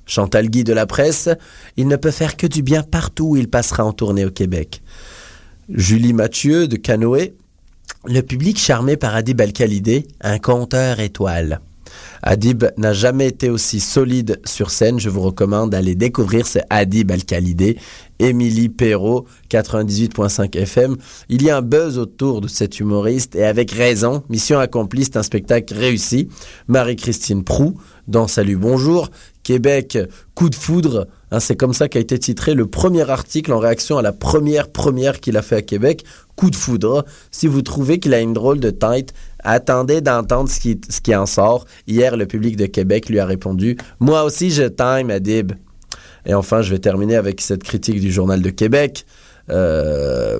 Chantal 0.07 0.49
Guy 0.49 0.63
de 0.63 0.73
la 0.73 0.87
presse, 0.87 1.29
il 1.77 1.87
ne 1.87 1.97
peut 1.97 2.09
faire 2.09 2.35
que 2.35 2.47
du 2.47 2.63
bien 2.63 2.81
partout 2.81 3.27
où 3.27 3.35
il 3.37 3.47
passera 3.47 3.85
en 3.85 3.93
tournée 3.93 4.25
au 4.25 4.31
Québec. 4.31 4.81
Julie 5.69 6.13
Mathieu 6.13 6.67
de 6.67 6.75
Canoë, 6.75 7.35
le 8.05 8.21
public 8.21 8.57
charmé 8.57 8.97
par 8.97 9.15
Adib 9.15 9.39
Al-Khalidé, 9.41 10.07
un 10.21 10.39
conteur 10.39 10.99
étoile. 10.99 11.61
Adib 12.23 12.65
n'a 12.77 12.93
jamais 12.93 13.27
été 13.27 13.49
aussi 13.49 13.79
solide 13.79 14.39
sur 14.45 14.71
scène. 14.71 14.99
Je 14.99 15.09
vous 15.09 15.21
recommande 15.21 15.71
d'aller 15.71 15.95
découvrir 15.95 16.47
ce 16.47 16.59
Adib 16.69 17.11
Al-Khalidé. 17.11 17.77
Émilie 18.19 18.69
Perrault, 18.69 19.25
98.5 19.49 20.55
FM. 20.57 20.97
Il 21.29 21.43
y 21.43 21.49
a 21.49 21.57
un 21.57 21.61
buzz 21.61 21.97
autour 21.97 22.41
de 22.41 22.47
cet 22.47 22.79
humoriste 22.79 23.35
et 23.35 23.43
avec 23.43 23.71
raison. 23.71 24.23
Mission 24.29 24.59
accomplie, 24.59 25.03
c'est 25.05 25.17
un 25.17 25.23
spectacle 25.23 25.73
réussi. 25.73 26.29
Marie-Christine 26.67 27.43
Prou, 27.43 27.77
dans 28.07 28.27
Salut 28.27 28.57
Bonjour. 28.57 29.09
Québec, 29.43 29.97
coup 30.35 30.49
de 30.49 30.55
foudre. 30.55 31.07
Hein, 31.31 31.39
c'est 31.39 31.55
comme 31.55 31.73
ça 31.73 31.87
qu'a 31.87 31.99
été 31.99 32.19
titré 32.19 32.53
le 32.53 32.67
premier 32.67 33.09
article 33.09 33.53
en 33.53 33.59
réaction 33.59 33.97
à 33.97 34.01
la 34.01 34.11
première 34.11 34.69
première 34.69 35.19
qu'il 35.19 35.37
a 35.37 35.41
fait 35.41 35.55
à 35.55 35.61
Québec. 35.61 36.03
Coup 36.35 36.49
de 36.49 36.55
foudre. 36.55 37.05
Si 37.31 37.47
vous 37.47 37.61
trouvez 37.61 37.99
qu'il 37.99 38.13
a 38.13 38.19
une 38.19 38.33
drôle 38.33 38.59
de 38.59 38.69
tête, 38.69 39.13
attendez 39.43 40.01
d'entendre 40.01 40.49
ce 40.49 40.59
qui, 40.59 40.79
ce 40.89 40.99
qui 40.99 41.15
en 41.15 41.25
sort. 41.25 41.65
Hier, 41.87 42.17
le 42.17 42.25
public 42.25 42.57
de 42.57 42.65
Québec 42.65 43.09
lui 43.09 43.19
a 43.19 43.25
répondu 43.25 43.77
Moi 43.99 44.23
aussi, 44.23 44.51
je 44.51 44.63
t'aime, 44.63 45.09
Adib. 45.09 45.53
Et 46.25 46.33
enfin, 46.33 46.61
je 46.61 46.69
vais 46.71 46.79
terminer 46.79 47.15
avec 47.15 47.41
cette 47.41 47.63
critique 47.63 47.99
du 47.99 48.11
Journal 48.11 48.41
de 48.41 48.49
Québec 48.49 49.05
euh, 49.49 50.39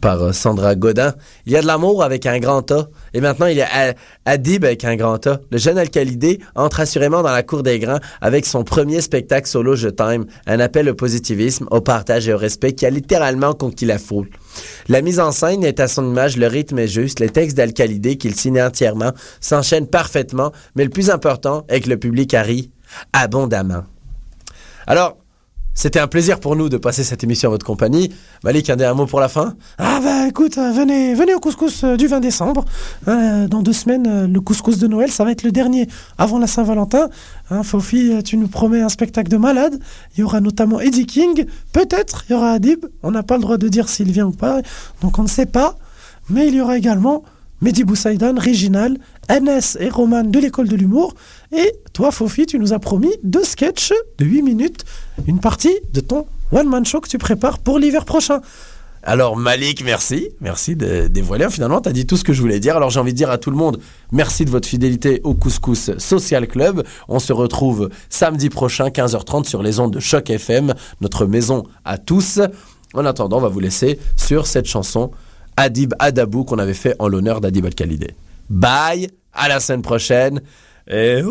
par 0.00 0.34
Sandra 0.34 0.74
Godin. 0.74 1.14
Il 1.46 1.52
y 1.52 1.56
a 1.56 1.62
de 1.62 1.66
l'amour 1.66 2.02
avec 2.02 2.26
un 2.26 2.38
grand 2.38 2.70
A. 2.70 2.88
Et 3.14 3.20
maintenant, 3.20 3.46
il 3.46 3.56
y 3.56 3.62
a 3.62 3.94
Adib 4.24 4.64
avec 4.64 4.84
un 4.84 4.96
grand 4.96 5.26
A. 5.26 5.40
Le 5.50 5.58
jeune 5.58 5.78
Alcalidé 5.78 6.40
entre 6.54 6.80
assurément 6.80 7.22
dans 7.22 7.32
la 7.32 7.42
cour 7.42 7.62
des 7.62 7.78
grands 7.78 7.98
avec 8.20 8.46
son 8.46 8.64
premier 8.64 9.00
spectacle 9.00 9.48
solo 9.48 9.76
Je 9.76 9.88
t'aime, 9.88 10.26
un 10.46 10.60
appel 10.60 10.88
au 10.88 10.94
positivisme, 10.94 11.66
au 11.70 11.80
partage 11.80 12.28
et 12.28 12.32
au 12.32 12.38
respect 12.38 12.72
qui 12.72 12.86
a 12.86 12.90
littéralement 12.90 13.54
conquis 13.54 13.86
la 13.86 13.98
foule. 13.98 14.28
La 14.88 15.02
mise 15.02 15.20
en 15.20 15.32
scène 15.32 15.64
est 15.64 15.80
à 15.80 15.88
son 15.88 16.08
image, 16.08 16.36
le 16.36 16.46
rythme 16.46 16.78
est 16.78 16.88
juste, 16.88 17.20
les 17.20 17.30
textes 17.30 17.56
d'Alcalidé 17.56 18.16
qu'il 18.16 18.34
signe 18.34 18.62
entièrement 18.62 19.12
s'enchaînent 19.40 19.88
parfaitement, 19.88 20.52
mais 20.76 20.84
le 20.84 20.90
plus 20.90 21.10
important 21.10 21.64
est 21.68 21.80
que 21.80 21.88
le 21.88 21.96
public 21.96 22.34
a 22.34 22.44
abondamment. 23.12 23.84
Alors, 24.86 25.16
c'était 25.74 25.98
un 25.98 26.06
plaisir 26.06 26.38
pour 26.38 26.54
nous 26.54 26.68
de 26.68 26.76
passer 26.76 27.02
cette 27.02 27.24
émission 27.24 27.48
à 27.48 27.50
votre 27.50 27.66
compagnie. 27.66 28.12
Malik, 28.44 28.70
un 28.70 28.76
dernier 28.76 28.96
mot 28.96 29.06
pour 29.06 29.18
la 29.18 29.28
fin? 29.28 29.54
Ah 29.78 30.00
bah 30.02 30.28
écoute, 30.28 30.56
euh, 30.56 30.70
venez, 30.70 31.14
venez 31.14 31.34
au 31.34 31.40
couscous 31.40 31.82
euh, 31.82 31.96
du 31.96 32.06
20 32.06 32.20
décembre. 32.20 32.64
Euh, 33.08 33.48
dans 33.48 33.60
deux 33.60 33.72
semaines, 33.72 34.32
le 34.32 34.40
couscous 34.40 34.78
de 34.78 34.86
Noël, 34.86 35.10
ça 35.10 35.24
va 35.24 35.32
être 35.32 35.42
le 35.42 35.50
dernier 35.50 35.88
avant 36.16 36.38
la 36.38 36.46
Saint-Valentin. 36.46 37.08
Hein, 37.50 37.64
Fofi, 37.64 38.22
tu 38.24 38.36
nous 38.36 38.46
promets 38.46 38.82
un 38.82 38.88
spectacle 38.88 39.28
de 39.28 39.36
malade. 39.36 39.80
Il 40.16 40.20
y 40.20 40.22
aura 40.22 40.40
notamment 40.40 40.78
Eddie 40.78 41.06
King. 41.06 41.44
Peut-être, 41.72 42.24
il 42.28 42.32
y 42.32 42.36
aura 42.36 42.52
Adib. 42.52 42.86
On 43.02 43.10
n'a 43.10 43.24
pas 43.24 43.34
le 43.34 43.42
droit 43.42 43.56
de 43.58 43.68
dire 43.68 43.88
s'il 43.88 44.12
vient 44.12 44.26
ou 44.26 44.32
pas. 44.32 44.60
Donc 45.02 45.18
on 45.18 45.24
ne 45.24 45.28
sait 45.28 45.46
pas. 45.46 45.76
Mais 46.30 46.46
il 46.46 46.54
y 46.54 46.60
aura 46.60 46.78
également 46.78 47.24
Mehdi 47.60 47.82
Boussaïdan, 47.84 48.34
Réginal, 48.36 48.98
NS 49.30 49.78
et 49.80 49.88
Roman 49.88 50.24
de 50.24 50.38
l'école 50.38 50.68
de 50.68 50.76
l'humour. 50.76 51.14
Et 51.56 51.72
toi, 51.92 52.10
Fofi, 52.10 52.46
tu 52.46 52.58
nous 52.58 52.72
as 52.72 52.78
promis 52.78 53.12
deux 53.22 53.44
sketchs 53.44 53.92
de 54.18 54.24
8 54.24 54.42
minutes. 54.42 54.84
Une 55.26 55.40
partie 55.40 55.74
de 55.92 56.00
ton 56.00 56.26
one-man 56.52 56.84
show 56.84 57.00
que 57.00 57.08
tu 57.08 57.18
prépares 57.18 57.58
pour 57.58 57.78
l'hiver 57.78 58.04
prochain. 58.04 58.40
Alors 59.06 59.36
Malik, 59.36 59.84
merci. 59.84 60.30
Merci 60.40 60.76
de 60.76 61.08
dévoiler. 61.08 61.50
Finalement, 61.50 61.82
tu 61.82 61.90
as 61.90 61.92
dit 61.92 62.06
tout 62.06 62.16
ce 62.16 62.24
que 62.24 62.32
je 62.32 62.40
voulais 62.40 62.58
dire. 62.58 62.74
Alors 62.74 62.88
j'ai 62.88 63.00
envie 63.00 63.12
de 63.12 63.18
dire 63.18 63.30
à 63.30 63.36
tout 63.36 63.50
le 63.50 63.56
monde, 63.56 63.78
merci 64.12 64.46
de 64.46 64.50
votre 64.50 64.66
fidélité 64.66 65.20
au 65.24 65.34
Couscous 65.34 65.90
Social 65.98 66.48
Club. 66.48 66.82
On 67.08 67.18
se 67.18 67.34
retrouve 67.34 67.90
samedi 68.08 68.48
prochain, 68.48 68.88
15h30 68.88 69.44
sur 69.44 69.62
les 69.62 69.78
ondes 69.78 69.92
de 69.92 70.00
Choc 70.00 70.30
FM, 70.30 70.72
notre 71.02 71.26
maison 71.26 71.64
à 71.84 71.98
tous. 71.98 72.40
En 72.94 73.04
attendant, 73.04 73.38
on 73.38 73.42
va 73.42 73.48
vous 73.48 73.60
laisser 73.60 73.98
sur 74.16 74.46
cette 74.46 74.66
chanson 74.66 75.10
Adib 75.58 75.92
Adabou 75.98 76.44
qu'on 76.44 76.58
avait 76.58 76.72
fait 76.72 76.96
en 76.98 77.08
l'honneur 77.08 77.42
d'Adib 77.42 77.66
Al-Khalidé. 77.66 78.14
Bye, 78.48 79.08
à 79.32 79.48
la 79.48 79.60
semaine 79.60 79.82
prochaine. 79.82 80.40
Et 80.86 81.22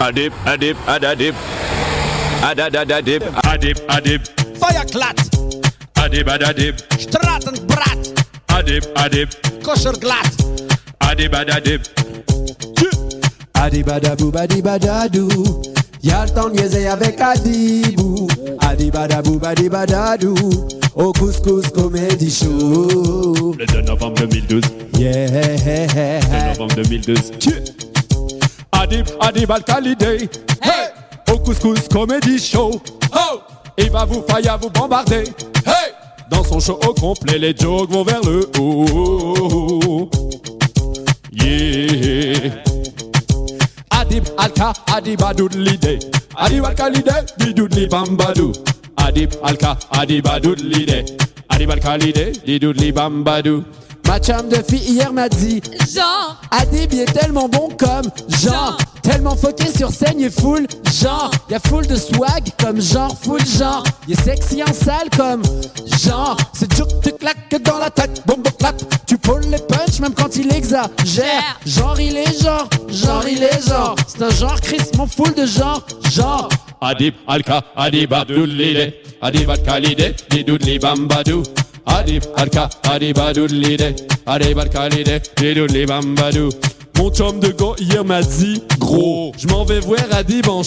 Adib, 0.00 0.32
adib, 0.44 0.76
adadib. 0.86 1.34
Adadadadib. 2.42 3.22
Adib, 3.44 3.78
adib. 3.88 4.20
Feuerklatz, 4.60 5.30
Adib, 5.96 6.28
adadib. 6.28 6.74
Stratenbrat, 6.98 7.98
Adib, 8.48 8.84
adib. 8.96 9.28
Koscherglatt. 9.64 10.34
Adib, 11.00 11.34
adadib. 11.34 11.80
Adibadabou, 13.54 14.30
badibadadou. 14.30 15.62
Y'a 16.02 16.26
le 16.26 16.30
temps 16.34 16.50
de 16.50 16.56
niaiser 16.56 16.86
avec 16.86 17.18
Adibou. 17.20 18.13
Adibadabou, 18.60 19.38
badibadadou. 19.38 20.34
Au 20.94 21.12
couscous 21.12 21.68
comedy 21.74 22.30
show. 22.30 23.54
Le 23.58 23.66
2 23.66 23.80
novembre 23.82 24.20
2012. 24.20 24.62
Yeah. 24.98 25.28
2 25.28 26.48
novembre 26.50 26.74
2012. 26.76 27.32
Tchou. 27.38 27.50
Adib, 28.72 29.06
Adib 29.20 29.50
Al-Khalidé. 29.50 30.28
Hey! 30.62 30.90
Au 31.32 31.38
couscous 31.38 31.88
comedy 31.88 32.38
show. 32.38 32.80
Oh! 33.12 33.40
Il 33.76 33.90
va 33.90 34.04
vous 34.04 34.22
faillir 34.28 34.58
vous 34.60 34.70
bombarder. 34.70 35.24
Hey! 35.66 35.92
Dans 36.30 36.44
son 36.44 36.60
show 36.60 36.78
au 36.86 36.94
complet, 36.94 37.38
les 37.38 37.56
jokes 37.56 37.90
vont 37.90 38.04
vers 38.04 38.20
le 38.22 38.48
haut. 38.58 40.10
Yeah. 41.32 42.52
Adib 43.90 44.24
Alka, 44.38 44.72
Adib 46.36 46.64
Adoudlide. 46.64 46.64
Adib 46.64 46.64
Al-Khalidé, 46.64 47.26
Didoudli 47.38 47.86
Bambadou. 47.88 48.52
Adib 48.96 49.30
Alka, 49.42 49.78
Adib 49.90 50.26
Adoudlide. 50.26 51.04
Adib 51.48 51.70
Al-Khalidé, 51.70 52.32
Didoudli 52.44 52.92
Bambadou. 52.92 53.64
Ma 54.14 54.20
chum 54.20 54.48
de 54.48 54.62
fille 54.62 54.92
hier 54.92 55.12
m'a 55.12 55.28
dit 55.28 55.60
Genre 55.92 56.36
Adib 56.52 56.92
il 56.92 57.00
est 57.00 57.12
tellement 57.12 57.48
bon 57.48 57.68
comme 57.76 58.08
genre 58.28 58.78
Tellement 59.02 59.34
foqué 59.34 59.64
sur 59.76 59.90
scène 59.90 60.20
est 60.20 60.30
full 60.30 60.68
genre 61.00 61.32
Y'a 61.50 61.58
full 61.58 61.84
de 61.84 61.96
swag 61.96 62.44
comme 62.62 62.80
genre 62.80 63.12
full 63.20 63.44
genre 63.44 63.82
Il 64.06 64.14
est 64.14 64.22
sexy 64.22 64.62
en 64.62 64.72
salle 64.72 65.10
comme 65.16 65.42
genre 66.00 66.36
C'est 66.52 66.72
dur 66.76 66.86
que 66.86 67.08
tu 67.08 67.16
claques 67.16 67.60
dans 67.64 67.78
la 67.78 67.90
tête 67.90 68.22
boum 68.24 68.40
clap. 68.56 68.76
Tu 69.04 69.18
pulls 69.18 69.50
les 69.50 69.58
punch 69.58 69.98
même 69.98 70.14
quand 70.14 70.36
il 70.36 70.54
exagère. 70.54 71.58
Genre 71.66 71.98
il 71.98 72.16
est 72.16 72.40
genre 72.40 72.68
Genre 72.88 73.24
il 73.28 73.42
est 73.42 73.66
genre. 73.66 73.96
C'est 74.06 74.22
un 74.22 74.30
genre 74.30 74.60
Chris 74.60 74.92
mon 74.96 75.08
full 75.08 75.34
de 75.34 75.44
genre 75.44 75.84
Genre. 76.12 76.48
Adib 76.80 77.14
Alka, 77.26 77.62
Adib 77.74 78.12
Abdoulide, 78.12 78.94
Adib 79.20 79.50
Al-Khalide, 79.50 80.14
Didoudli 80.30 80.78
Bambadou. 80.78 81.42
Adib, 81.86 82.22
alka, 82.36 82.68
adib, 82.90 83.18
adoudlide, 83.18 83.94
adib, 84.26 84.58
alkalide, 84.58 85.20
didoudli 85.36 85.86
bambadou. 85.86 86.50
Mon 86.98 87.10
chum 87.10 87.40
de 87.40 87.48
gars 87.48 87.74
hier 87.78 88.04
m'a 88.04 88.22
dit 88.22 88.62
Gros, 88.78 89.32
je 89.36 89.48
m'en 89.48 89.64
vais 89.64 89.80
voir 89.80 90.00
Adib 90.12 90.48
en 90.48 90.62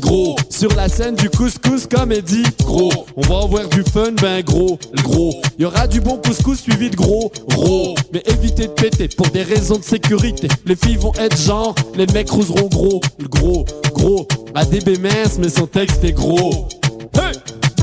Gros, 0.00 0.36
sur 0.50 0.74
la 0.74 0.88
scène 0.88 1.14
du 1.14 1.30
couscous 1.30 1.86
comédie 1.86 2.42
Gros, 2.64 3.06
on 3.16 3.20
va 3.22 3.44
avoir 3.44 3.68
du 3.68 3.84
fun 3.84 4.10
ben 4.20 4.42
gros 4.42 4.78
Gros, 5.04 5.40
y 5.58 5.64
aura 5.64 5.86
du 5.86 6.00
bon 6.00 6.16
couscous 6.16 6.60
suivi 6.60 6.90
de 6.90 6.96
gros 6.96 7.30
Gros, 7.48 7.94
mais 8.12 8.22
évitez 8.26 8.66
de 8.66 8.72
péter 8.72 9.08
pour 9.08 9.28
des 9.28 9.42
raisons 9.42 9.78
de 9.78 9.84
sécurité. 9.84 10.48
Les 10.66 10.76
filles 10.76 10.96
vont 10.96 11.14
être 11.14 11.38
genre, 11.40 11.74
les 11.96 12.06
mecs 12.06 12.30
rouseront 12.30 12.68
gros 12.68 13.00
Gros, 13.30 13.64
gros, 13.94 14.26
Adib 14.54 14.88
est 14.88 15.00
mince 15.00 15.38
mais 15.38 15.48
son 15.48 15.66
texte 15.66 16.02
est 16.02 16.12
gros 16.12 16.68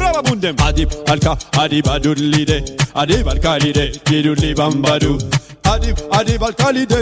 Brava 0.10 0.24
bundem 0.24 0.55
Adib, 0.68 0.89
alka, 1.07 1.38
adib, 1.64 1.88
adoudlide 1.88 2.60
Adib, 2.95 3.28
alkalide, 3.28 3.91
didoudli 4.05 4.55
bambadou 4.55 5.18
Adib, 5.66 5.97
adib, 6.12 6.41
alkalide 6.41 7.01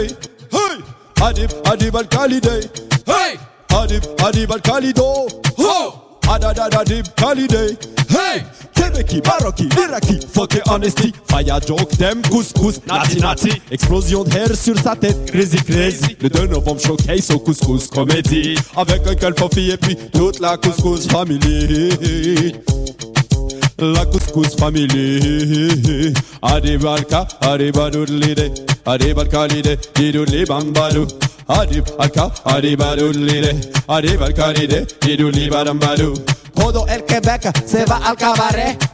Hey! 0.50 0.78
Adib, 1.20 1.50
Adib 1.64 1.96
al-Khalidé. 1.96 2.70
Hey! 3.06 3.38
Adib, 3.70 4.04
Adib 4.22 4.52
al-Khalido. 4.52 5.26
Ho! 5.58 5.72
Adadad 5.78 6.07
Adib 6.28 7.04
Khalidé. 7.16 7.76
Hey! 8.10 8.42
Québécois, 8.74 9.38
Marocain, 9.40 9.68
Iraki, 9.76 10.20
fuck 10.32 10.60
honesty. 10.66 11.12
Fire 11.28 11.60
joke, 11.66 11.90
them 11.96 12.22
couscous, 12.22 12.80
nati 12.86 13.20
nati. 13.20 13.62
Explosion 13.70 14.24
de 14.24 14.30
hair 14.30 14.54
sur 14.54 14.78
sa 14.78 14.94
tête, 14.94 15.30
crazy 15.30 15.56
crazy. 15.56 16.16
Le 16.20 16.28
2 16.28 16.46
novembre 16.46 16.80
showcase 16.80 17.30
au 17.30 17.38
couscous 17.38 17.88
comédie. 17.88 18.56
Avec 18.76 19.06
un 19.06 19.14
calfofi 19.14 19.70
et 19.70 19.76
puis 19.76 19.96
toute 20.12 20.40
la 20.40 20.56
couscous 20.56 21.08
family. 21.08 22.52
La 23.78 24.04
couscous 24.06 24.56
family 24.58 26.12
Adib 26.42 26.84
alka, 26.84 27.28
adib 27.42 27.78
adoudlide 27.78 28.52
Adib 28.84 29.18
alkalide, 29.18 29.78
didoudli 29.94 30.44
bambadou 30.44 31.06
Adib 31.48 31.86
alka, 31.98 32.30
adib 32.44 32.80
adoudlide 32.82 33.52
Adib 33.88 34.22
alkalide, 34.22 34.86
didoudli 35.00 35.48
bambadou 35.48 36.14
Todo 36.54 36.86
el 36.88 37.04
Québec 37.04 37.50
se 37.66 37.84
va 37.86 37.96
al 38.04 38.16
cabaret 38.16 38.88